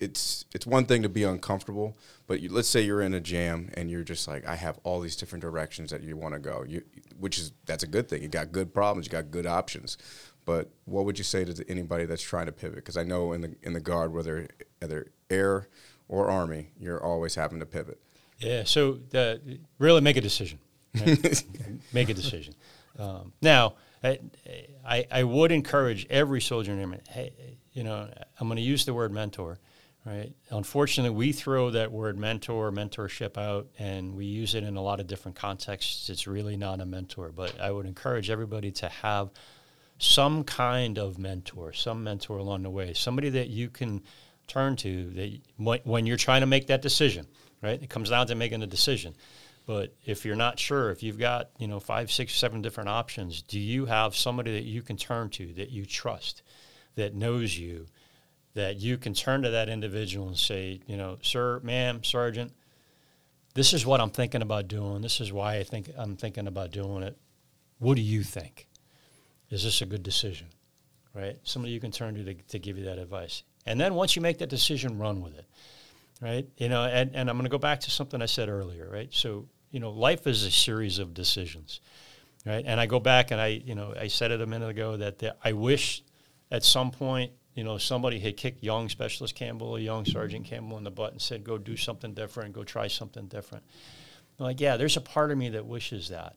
it's 0.00 0.44
it's 0.52 0.66
one 0.66 0.84
thing 0.84 1.02
to 1.02 1.08
be 1.08 1.22
uncomfortable, 1.22 1.96
but 2.26 2.40
you, 2.40 2.50
let's 2.50 2.68
say 2.68 2.80
you're 2.80 3.02
in 3.02 3.14
a 3.14 3.20
jam 3.20 3.70
and 3.74 3.90
you're 3.90 4.04
just 4.04 4.28
like, 4.28 4.46
I 4.46 4.54
have 4.56 4.78
all 4.82 5.00
these 5.00 5.16
different 5.16 5.42
directions 5.42 5.90
that 5.90 6.02
you 6.02 6.16
want 6.16 6.34
to 6.34 6.40
go. 6.40 6.64
You, 6.66 6.82
which 7.18 7.38
is 7.38 7.52
that's 7.66 7.82
a 7.82 7.86
good 7.86 8.08
thing. 8.08 8.22
You 8.22 8.28
got 8.28 8.52
good 8.52 8.72
problems. 8.72 9.06
You 9.06 9.12
got 9.12 9.30
good 9.30 9.46
options. 9.46 9.98
But 10.48 10.70
what 10.86 11.04
would 11.04 11.18
you 11.18 11.24
say 11.24 11.44
to 11.44 11.64
anybody 11.68 12.06
that's 12.06 12.22
trying 12.22 12.46
to 12.46 12.52
pivot? 12.52 12.76
Because 12.76 12.96
I 12.96 13.02
know 13.02 13.34
in 13.34 13.42
the 13.42 13.54
in 13.62 13.74
the 13.74 13.80
guard, 13.80 14.14
whether 14.14 14.48
either 14.82 15.08
air 15.28 15.68
or 16.08 16.30
army, 16.30 16.70
you're 16.80 17.04
always 17.04 17.34
having 17.34 17.60
to 17.60 17.66
pivot. 17.66 18.00
Yeah. 18.38 18.64
So 18.64 18.98
the, 19.10 19.58
really 19.78 20.00
make 20.00 20.16
a 20.16 20.22
decision. 20.22 20.58
Right? 20.98 21.44
make 21.92 22.08
a 22.08 22.14
decision. 22.14 22.54
Um, 22.98 23.34
now, 23.42 23.74
I, 24.02 24.20
I, 24.86 25.06
I 25.10 25.22
would 25.24 25.52
encourage 25.52 26.06
every 26.08 26.40
soldier 26.40 26.72
and 26.72 26.80
airman. 26.80 27.02
Hey, 27.10 27.58
you 27.74 27.84
know, 27.84 28.08
I'm 28.40 28.48
going 28.48 28.56
to 28.56 28.62
use 28.62 28.86
the 28.86 28.94
word 28.94 29.12
mentor. 29.12 29.58
Right. 30.06 30.32
Unfortunately, 30.48 31.14
we 31.14 31.32
throw 31.32 31.72
that 31.72 31.92
word 31.92 32.16
mentor, 32.16 32.72
mentorship 32.72 33.36
out, 33.36 33.66
and 33.78 34.14
we 34.14 34.24
use 34.24 34.54
it 34.54 34.64
in 34.64 34.78
a 34.78 34.82
lot 34.82 34.98
of 34.98 35.06
different 35.06 35.36
contexts. 35.36 36.08
It's 36.08 36.26
really 36.26 36.56
not 36.56 36.80
a 36.80 36.86
mentor, 36.86 37.32
but 37.36 37.60
I 37.60 37.70
would 37.70 37.84
encourage 37.84 38.30
everybody 38.30 38.70
to 38.72 38.88
have 38.88 39.28
some 39.98 40.44
kind 40.44 40.98
of 40.98 41.18
mentor, 41.18 41.72
some 41.72 42.04
mentor 42.04 42.38
along 42.38 42.62
the 42.62 42.70
way, 42.70 42.94
somebody 42.94 43.30
that 43.30 43.48
you 43.48 43.68
can 43.68 44.02
turn 44.46 44.76
to 44.76 45.10
that 45.10 45.80
when 45.84 46.06
you're 46.06 46.16
trying 46.16 46.40
to 46.40 46.46
make 46.46 46.68
that 46.68 46.82
decision. 46.82 47.26
Right. 47.60 47.82
It 47.82 47.90
comes 47.90 48.10
down 48.10 48.28
to 48.28 48.36
making 48.36 48.62
a 48.62 48.68
decision. 48.68 49.16
But 49.66 49.92
if 50.06 50.24
you're 50.24 50.36
not 50.36 50.60
sure, 50.60 50.90
if 50.90 51.02
you've 51.02 51.18
got 51.18 51.50
you 51.58 51.66
know 51.66 51.80
five, 51.80 52.10
six, 52.10 52.34
seven 52.34 52.62
different 52.62 52.88
options, 52.88 53.42
do 53.42 53.58
you 53.58 53.86
have 53.86 54.14
somebody 54.14 54.52
that 54.52 54.64
you 54.64 54.80
can 54.80 54.96
turn 54.96 55.28
to 55.30 55.52
that 55.54 55.70
you 55.70 55.84
trust, 55.84 56.42
that 56.94 57.14
knows 57.14 57.58
you? 57.58 57.86
that 58.54 58.76
you 58.76 58.98
can 58.98 59.14
turn 59.14 59.42
to 59.42 59.50
that 59.50 59.68
individual 59.68 60.28
and 60.28 60.36
say, 60.36 60.80
you 60.86 60.96
know, 60.96 61.18
sir, 61.22 61.60
ma'am, 61.62 62.02
sergeant, 62.02 62.52
this 63.54 63.72
is 63.72 63.86
what 63.86 64.00
I'm 64.00 64.10
thinking 64.10 64.42
about 64.42 64.68
doing. 64.68 65.00
This 65.00 65.20
is 65.20 65.32
why 65.32 65.56
I 65.56 65.62
think 65.62 65.90
I'm 65.96 66.16
thinking 66.16 66.46
about 66.46 66.70
doing 66.70 67.02
it. 67.02 67.16
What 67.78 67.94
do 67.94 68.02
you 68.02 68.22
think? 68.22 68.67
Is 69.50 69.64
this 69.64 69.82
a 69.82 69.86
good 69.86 70.02
decision? 70.02 70.48
Right? 71.14 71.38
Somebody 71.42 71.72
you 71.72 71.80
can 71.80 71.90
turn 71.90 72.14
to, 72.14 72.24
to 72.24 72.34
to, 72.34 72.58
give 72.58 72.78
you 72.78 72.84
that 72.84 72.98
advice. 72.98 73.42
And 73.66 73.80
then 73.80 73.94
once 73.94 74.14
you 74.14 74.22
make 74.22 74.38
that 74.38 74.48
decision, 74.48 74.98
run 74.98 75.20
with 75.20 75.36
it. 75.38 75.46
Right? 76.20 76.46
You 76.56 76.68
know, 76.68 76.84
and, 76.84 77.14
and 77.14 77.30
I'm 77.30 77.36
going 77.36 77.44
to 77.44 77.50
go 77.50 77.58
back 77.58 77.80
to 77.80 77.90
something 77.90 78.20
I 78.20 78.26
said 78.26 78.48
earlier, 78.48 78.88
right? 78.90 79.08
So, 79.12 79.46
you 79.70 79.80
know, 79.80 79.90
life 79.90 80.26
is 80.26 80.44
a 80.44 80.50
series 80.50 80.98
of 80.98 81.14
decisions. 81.14 81.80
Right? 82.46 82.64
And 82.66 82.80
I 82.80 82.86
go 82.86 83.00
back 83.00 83.30
and 83.30 83.40
I, 83.40 83.48
you 83.48 83.74
know, 83.74 83.94
I 83.98 84.08
said 84.08 84.30
it 84.30 84.40
a 84.40 84.46
minute 84.46 84.68
ago 84.68 84.96
that 84.96 85.18
the, 85.18 85.36
I 85.42 85.52
wish 85.52 86.02
at 86.50 86.62
some 86.62 86.90
point 86.90 87.32
you 87.58 87.64
know, 87.64 87.76
somebody 87.76 88.20
had 88.20 88.36
kicked 88.36 88.62
young 88.62 88.88
Specialist 88.88 89.34
Campbell, 89.34 89.80
young 89.80 90.04
Sergeant 90.04 90.44
Campbell 90.44 90.78
in 90.78 90.84
the 90.84 90.92
butt 90.92 91.10
and 91.10 91.20
said, 91.20 91.42
go 91.42 91.58
do 91.58 91.76
something 91.76 92.14
different, 92.14 92.52
go 92.52 92.62
try 92.62 92.86
something 92.86 93.26
different. 93.26 93.64
I'm 94.38 94.44
like, 94.44 94.60
yeah, 94.60 94.76
there's 94.76 94.96
a 94.96 95.00
part 95.00 95.32
of 95.32 95.38
me 95.38 95.48
that 95.48 95.66
wishes 95.66 96.10
that, 96.10 96.36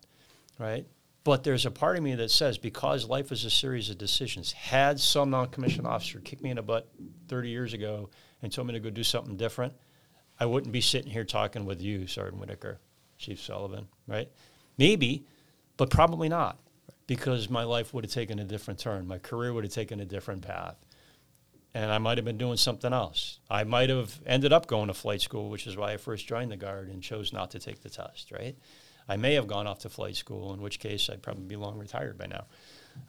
right? 0.57 0.84
But 1.24 1.43
there's 1.43 1.65
a 1.65 1.72
part 1.72 1.97
of 1.97 2.03
me 2.03 2.15
that 2.15 2.32
says, 2.32 2.57
because 2.57 3.07
life 3.07 3.32
is 3.32 3.45
a 3.45 3.49
series 3.49 3.89
of 3.89 3.97
decisions, 3.97 4.51
had 4.53 4.99
some 4.99 5.30
non 5.30 5.49
commissioned 5.49 5.86
officer 5.86 6.19
kicked 6.19 6.41
me 6.41 6.49
in 6.49 6.55
the 6.55 6.63
butt 6.63 6.89
30 7.28 7.49
years 7.49 7.74
ago 7.74 8.09
and 8.41 8.51
told 8.51 8.67
me 8.67 8.74
to 8.74 8.80
go 8.80 8.89
do 8.89 9.03
something 9.03 9.38
different, 9.38 9.74
I 10.39 10.47
wouldn't 10.47 10.72
be 10.72 10.82
sitting 10.82 11.11
here 11.11 11.24
talking 11.24 11.65
with 11.65 11.82
you, 11.82 12.07
Sergeant 12.07 12.39
Whitaker, 12.39 12.80
Chief 13.19 13.39
Sullivan, 13.39 13.88
right? 14.07 14.30
Maybe, 14.80 15.28
but 15.78 15.91
probably 15.91 16.28
not, 16.28 16.57
because 17.05 17.49
my 17.49 17.63
life 17.63 17.93
would 17.93 18.03
have 18.03 18.13
taken 18.13 18.39
a 18.39 18.43
different 18.43 18.80
turn. 18.80 19.07
My 19.07 19.19
career 19.19 19.53
would 19.53 19.63
have 19.63 19.74
taken 19.74 19.99
a 19.99 20.05
different 20.05 20.41
path 20.41 20.78
and 21.74 21.91
I 21.91 21.97
might 21.99 22.17
have 22.17 22.26
been 22.26 22.38
doing 22.38 22.57
something 22.57 22.91
else. 22.91 23.39
I 23.49 23.63
might 23.63 23.89
have 23.89 24.19
ended 24.26 24.51
up 24.51 24.67
going 24.67 24.88
to 24.88 24.93
flight 24.93 25.22
school, 25.22 25.49
which 25.49 25.67
is 25.67 25.78
why 25.78 25.93
I 25.93 25.97
first 25.97 26.28
joined 26.28 26.51
the 26.51 26.57
Guard 26.57 26.89
and 26.89 27.01
chose 27.01 27.32
not 27.32 27.51
to 27.51 27.59
take 27.59 27.82
the 27.82 27.89
test, 27.89 28.32
right? 28.32 28.57
I 29.08 29.18
may 29.18 29.34
have 29.34 29.47
gone 29.47 29.68
off 29.68 29.80
to 29.80 29.89
flight 29.89 30.16
school, 30.16 30.54
in 30.54 30.62
which 30.62 30.80
case 30.80 31.10
I'd 31.10 31.22
probably 31.22 31.43
be 31.43 31.56
long 31.56 31.78
retired 31.78 32.18
by 32.18 32.28
now. 32.28 32.45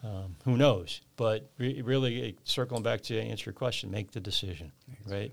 Um, 0.03 0.35
who 0.45 0.57
knows? 0.57 1.01
But 1.17 1.49
re- 1.57 1.81
really, 1.81 2.37
circling 2.43 2.83
back 2.83 3.01
to 3.01 3.19
answer 3.19 3.49
your 3.49 3.53
question, 3.53 3.91
make 3.91 4.11
the 4.11 4.19
decision, 4.19 4.71
right? 5.07 5.31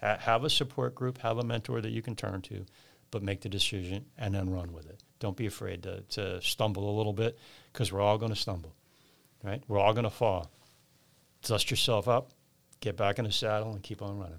Ha- 0.00 0.18
have 0.18 0.44
a 0.44 0.50
support 0.50 0.94
group, 0.94 1.18
have 1.18 1.38
a 1.38 1.44
mentor 1.44 1.80
that 1.80 1.90
you 1.90 2.02
can 2.02 2.14
turn 2.14 2.42
to, 2.42 2.64
but 3.10 3.22
make 3.22 3.40
the 3.40 3.48
decision 3.48 4.04
and 4.18 4.34
then 4.34 4.50
run 4.50 4.72
with 4.72 4.86
it. 4.88 5.02
Don't 5.20 5.36
be 5.36 5.46
afraid 5.46 5.82
to, 5.84 6.02
to 6.10 6.40
stumble 6.42 6.88
a 6.90 6.94
little 6.96 7.12
bit 7.12 7.38
because 7.72 7.92
we're 7.92 8.00
all 8.00 8.18
going 8.18 8.32
to 8.32 8.38
stumble, 8.38 8.74
right? 9.42 9.62
We're 9.68 9.78
all 9.78 9.92
going 9.92 10.04
to 10.04 10.10
fall. 10.10 10.50
Dust 11.42 11.70
yourself 11.70 12.08
up, 12.08 12.30
get 12.80 12.96
back 12.96 13.18
in 13.18 13.24
the 13.24 13.32
saddle 13.32 13.72
and 13.72 13.82
keep 13.82 14.02
on 14.02 14.18
running. 14.18 14.38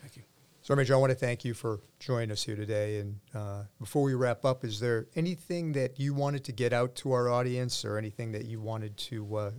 Thank 0.00 0.16
you. 0.16 0.22
So, 0.66 0.74
Major, 0.74 0.94
I 0.94 0.96
want 0.96 1.10
to 1.10 1.16
thank 1.16 1.44
you 1.44 1.54
for 1.54 1.78
joining 2.00 2.32
us 2.32 2.42
here 2.42 2.56
today. 2.56 2.98
And 2.98 3.20
uh, 3.32 3.62
before 3.78 4.02
we 4.02 4.14
wrap 4.14 4.44
up, 4.44 4.64
is 4.64 4.80
there 4.80 5.06
anything 5.14 5.70
that 5.74 6.00
you 6.00 6.12
wanted 6.12 6.42
to 6.42 6.50
get 6.50 6.72
out 6.72 6.96
to 6.96 7.12
our 7.12 7.28
audience, 7.28 7.84
or 7.84 7.98
anything 7.98 8.32
that 8.32 8.46
you 8.46 8.60
wanted 8.60 8.96
to, 8.96 9.36
uh, 9.36 9.50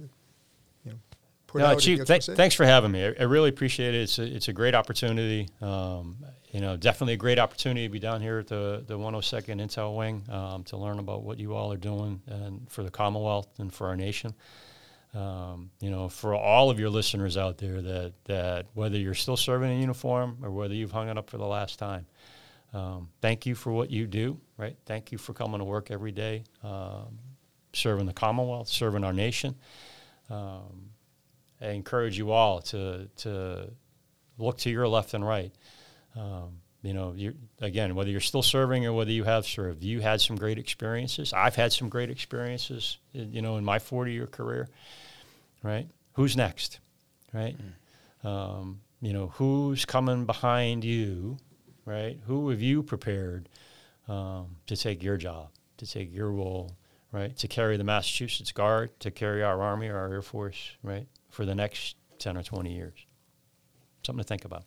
you 0.83 0.91
know, 0.91 0.97
put 1.47 1.61
out? 1.61 1.65
no, 1.65 1.71
out? 1.71 1.79
Chief, 1.79 2.03
th- 2.03 2.25
thanks 2.25 2.55
for 2.55 2.65
having 2.65 2.91
me. 2.91 3.05
I, 3.05 3.13
I, 3.21 3.23
really 3.23 3.47
appreciate 3.47 3.95
it. 3.95 4.01
It's 4.01 4.19
a, 4.19 4.23
it's 4.23 4.49
a 4.49 4.53
great 4.53 4.75
opportunity. 4.75 5.47
Um, 5.61 6.17
you 6.51 6.59
know, 6.59 6.75
definitely 6.75 7.13
a 7.13 7.17
great 7.17 7.39
opportunity 7.39 7.87
to 7.87 7.89
be 7.89 7.99
down 7.99 8.19
here 8.19 8.39
at 8.39 8.47
the, 8.47 8.83
the 8.85 8.99
102nd 8.99 9.61
Intel 9.61 9.95
Wing 9.95 10.25
um, 10.29 10.65
to 10.65 10.75
learn 10.75 10.99
about 10.99 11.23
what 11.23 11.39
you 11.39 11.55
all 11.55 11.71
are 11.71 11.77
doing 11.77 12.21
and 12.27 12.69
for 12.69 12.83
the 12.83 12.91
Commonwealth 12.91 13.47
and 13.59 13.73
for 13.73 13.87
our 13.87 13.95
nation 13.95 14.33
um, 15.17 15.71
you 15.79 15.89
know, 15.89 16.09
for 16.09 16.35
all 16.35 16.69
of 16.69 16.79
your 16.79 16.91
listeners 16.91 17.37
out 17.37 17.57
there 17.57 17.81
that, 17.81 18.13
that 18.25 18.67
whether 18.75 18.97
you're 18.97 19.15
still 19.15 19.37
serving 19.37 19.71
in 19.71 19.79
uniform 19.79 20.37
or 20.43 20.51
whether 20.51 20.75
you've 20.75 20.91
hung 20.91 21.09
it 21.09 21.17
up 21.17 21.31
for 21.31 21.37
the 21.39 21.45
last 21.45 21.79
time, 21.79 22.05
um, 22.71 23.09
thank 23.19 23.47
you 23.47 23.55
for 23.55 23.71
what 23.71 23.89
you 23.89 24.05
do, 24.05 24.39
right? 24.57 24.75
Thank 24.85 25.11
you 25.11 25.17
for 25.17 25.33
coming 25.33 25.57
to 25.57 25.65
work 25.65 25.89
every 25.89 26.11
day, 26.11 26.43
um, 26.63 27.17
serving 27.73 28.05
the 28.05 28.13
Commonwealth, 28.13 28.67
serving 28.67 29.03
our 29.03 29.13
nation. 29.13 29.55
Um, 30.29 30.91
I 31.59 31.69
encourage 31.69 32.15
you 32.15 32.31
all 32.31 32.61
to, 32.63 33.09
to 33.17 33.71
look 34.37 34.59
to 34.59 34.69
your 34.69 34.87
left 34.87 35.15
and 35.15 35.25
right. 35.25 35.51
Um, 36.15 36.59
you 36.83 36.93
know, 36.93 37.15
again, 37.59 37.95
whether 37.95 38.11
you're 38.11 38.19
still 38.19 38.43
serving 38.43 38.85
or 38.85 38.93
whether 38.93 39.11
you 39.11 39.23
have 39.23 39.47
served, 39.47 39.83
you 39.83 39.99
had 39.99 40.21
some 40.21 40.35
great 40.35 40.59
experiences. 40.59 41.33
I've 41.33 41.55
had 41.55 41.73
some 41.73 41.89
great 41.89 42.11
experiences, 42.11 42.99
you 43.13 43.41
know, 43.41 43.57
in 43.57 43.65
my 43.65 43.79
40 43.79 44.11
year 44.11 44.27
career 44.27 44.69
right? 45.63 45.87
Who's 46.13 46.35
next, 46.35 46.79
right? 47.33 47.55
Mm. 48.23 48.27
Um, 48.27 48.81
you 49.01 49.13
know, 49.13 49.27
who's 49.27 49.85
coming 49.85 50.25
behind 50.25 50.83
you, 50.83 51.37
right? 51.85 52.19
Who 52.25 52.49
have 52.49 52.61
you 52.61 52.83
prepared 52.83 53.49
um, 54.07 54.57
to 54.65 54.75
take 54.75 55.03
your 55.03 55.17
job, 55.17 55.49
to 55.77 55.85
take 55.85 56.13
your 56.13 56.31
role, 56.31 56.75
right? 57.11 57.35
To 57.37 57.47
carry 57.47 57.77
the 57.77 57.83
Massachusetts 57.83 58.51
Guard, 58.51 58.99
to 59.01 59.11
carry 59.11 59.43
our 59.43 59.61
Army 59.61 59.87
or 59.87 59.97
our 59.97 60.11
Air 60.11 60.21
Force, 60.21 60.71
right? 60.83 61.07
For 61.29 61.45
the 61.45 61.55
next 61.55 61.95
10 62.19 62.37
or 62.37 62.43
20 62.43 62.73
years. 62.73 63.05
Something 64.03 64.23
to 64.23 64.27
think 64.27 64.45
about. 64.45 64.63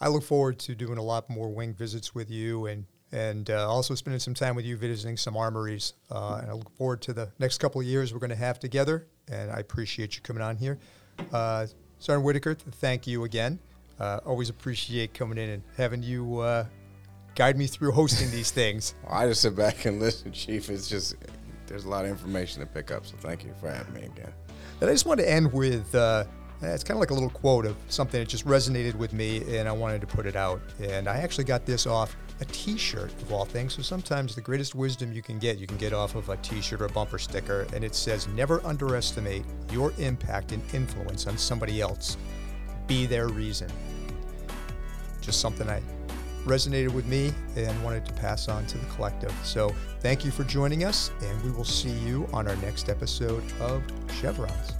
I 0.00 0.08
look 0.08 0.22
forward 0.22 0.58
to 0.60 0.74
doing 0.74 0.98
a 0.98 1.02
lot 1.02 1.30
more 1.30 1.48
wing 1.52 1.74
visits 1.74 2.14
with 2.14 2.30
you 2.30 2.66
and 2.66 2.86
and 3.12 3.48
uh, 3.48 3.68
also 3.68 3.94
spending 3.94 4.18
some 4.18 4.34
time 4.34 4.56
with 4.56 4.64
you 4.64 4.76
visiting 4.76 5.16
some 5.16 5.36
armories. 5.36 5.92
Uh, 6.10 6.40
and 6.42 6.50
I 6.50 6.54
look 6.54 6.76
forward 6.76 7.00
to 7.02 7.12
the 7.12 7.30
next 7.38 7.58
couple 7.58 7.80
of 7.80 7.86
years 7.86 8.12
we're 8.12 8.18
going 8.18 8.30
to 8.30 8.36
have 8.36 8.58
together. 8.58 9.06
And 9.30 9.50
I 9.50 9.56
appreciate 9.58 10.16
you 10.16 10.22
coming 10.22 10.42
on 10.42 10.56
here. 10.56 10.78
Uh, 11.32 11.66
Sergeant 11.98 12.24
Whitaker, 12.24 12.54
thank 12.54 13.06
you 13.06 13.24
again. 13.24 13.58
Uh, 13.98 14.20
always 14.26 14.48
appreciate 14.50 15.14
coming 15.14 15.38
in 15.38 15.50
and 15.50 15.62
having 15.76 16.02
you 16.02 16.40
uh, 16.40 16.66
guide 17.34 17.56
me 17.56 17.66
through 17.66 17.92
hosting 17.92 18.30
these 18.30 18.50
things. 18.60 18.94
Well, 19.04 19.14
I 19.14 19.28
just 19.28 19.42
sit 19.42 19.56
back 19.56 19.84
and 19.84 20.00
listen, 20.00 20.32
Chief. 20.32 20.68
It's 20.68 20.88
just 20.88 21.16
there's 21.66 21.84
a 21.84 21.88
lot 21.88 22.04
of 22.04 22.10
information 22.10 22.60
to 22.60 22.66
pick 22.66 22.90
up. 22.90 23.06
So 23.06 23.14
thank 23.18 23.44
you 23.44 23.54
for 23.60 23.70
having 23.70 23.94
me 23.94 24.02
again. 24.02 24.32
And 24.80 24.90
I 24.90 24.92
just 24.92 25.06
want 25.06 25.20
to 25.20 25.30
end 25.30 25.52
with 25.52 25.94
uh, 25.94 26.24
it's 26.72 26.84
kind 26.84 26.96
of 26.96 27.00
like 27.00 27.10
a 27.10 27.14
little 27.14 27.30
quote 27.30 27.66
of 27.66 27.76
something 27.88 28.20
that 28.20 28.28
just 28.28 28.46
resonated 28.46 28.94
with 28.94 29.12
me, 29.12 29.56
and 29.56 29.68
I 29.68 29.72
wanted 29.72 30.00
to 30.00 30.06
put 30.06 30.26
it 30.26 30.36
out. 30.36 30.60
And 30.80 31.08
I 31.08 31.18
actually 31.18 31.44
got 31.44 31.66
this 31.66 31.86
off 31.86 32.16
a 32.40 32.44
T-shirt 32.46 33.12
of 33.22 33.32
all 33.32 33.44
things. 33.44 33.74
So 33.74 33.82
sometimes 33.82 34.34
the 34.34 34.40
greatest 34.40 34.74
wisdom 34.74 35.12
you 35.12 35.22
can 35.22 35.38
get, 35.38 35.58
you 35.58 35.66
can 35.66 35.76
get 35.76 35.92
off 35.92 36.16
of 36.16 36.28
a 36.28 36.36
T-shirt 36.38 36.80
or 36.80 36.86
a 36.86 36.88
bumper 36.90 37.18
sticker, 37.18 37.66
and 37.72 37.84
it 37.84 37.94
says, 37.94 38.26
"Never 38.28 38.60
underestimate 38.66 39.44
your 39.70 39.92
impact 39.98 40.52
and 40.52 40.62
influence 40.74 41.26
on 41.26 41.38
somebody 41.38 41.80
else. 41.80 42.16
Be 42.86 43.06
their 43.06 43.28
reason." 43.28 43.70
Just 45.20 45.40
something 45.40 45.68
I 45.68 45.80
resonated 46.44 46.92
with 46.92 47.06
me 47.06 47.32
and 47.56 47.82
wanted 47.82 48.04
to 48.04 48.12
pass 48.12 48.48
on 48.48 48.66
to 48.66 48.76
the 48.76 48.84
collective. 48.86 49.32
So 49.44 49.74
thank 50.00 50.24
you 50.24 50.30
for 50.30 50.44
joining 50.44 50.84
us, 50.84 51.10
and 51.22 51.42
we 51.42 51.50
will 51.50 51.64
see 51.64 51.90
you 51.90 52.28
on 52.32 52.46
our 52.46 52.56
next 52.56 52.90
episode 52.90 53.42
of 53.60 53.82
Chevrons. 54.20 54.74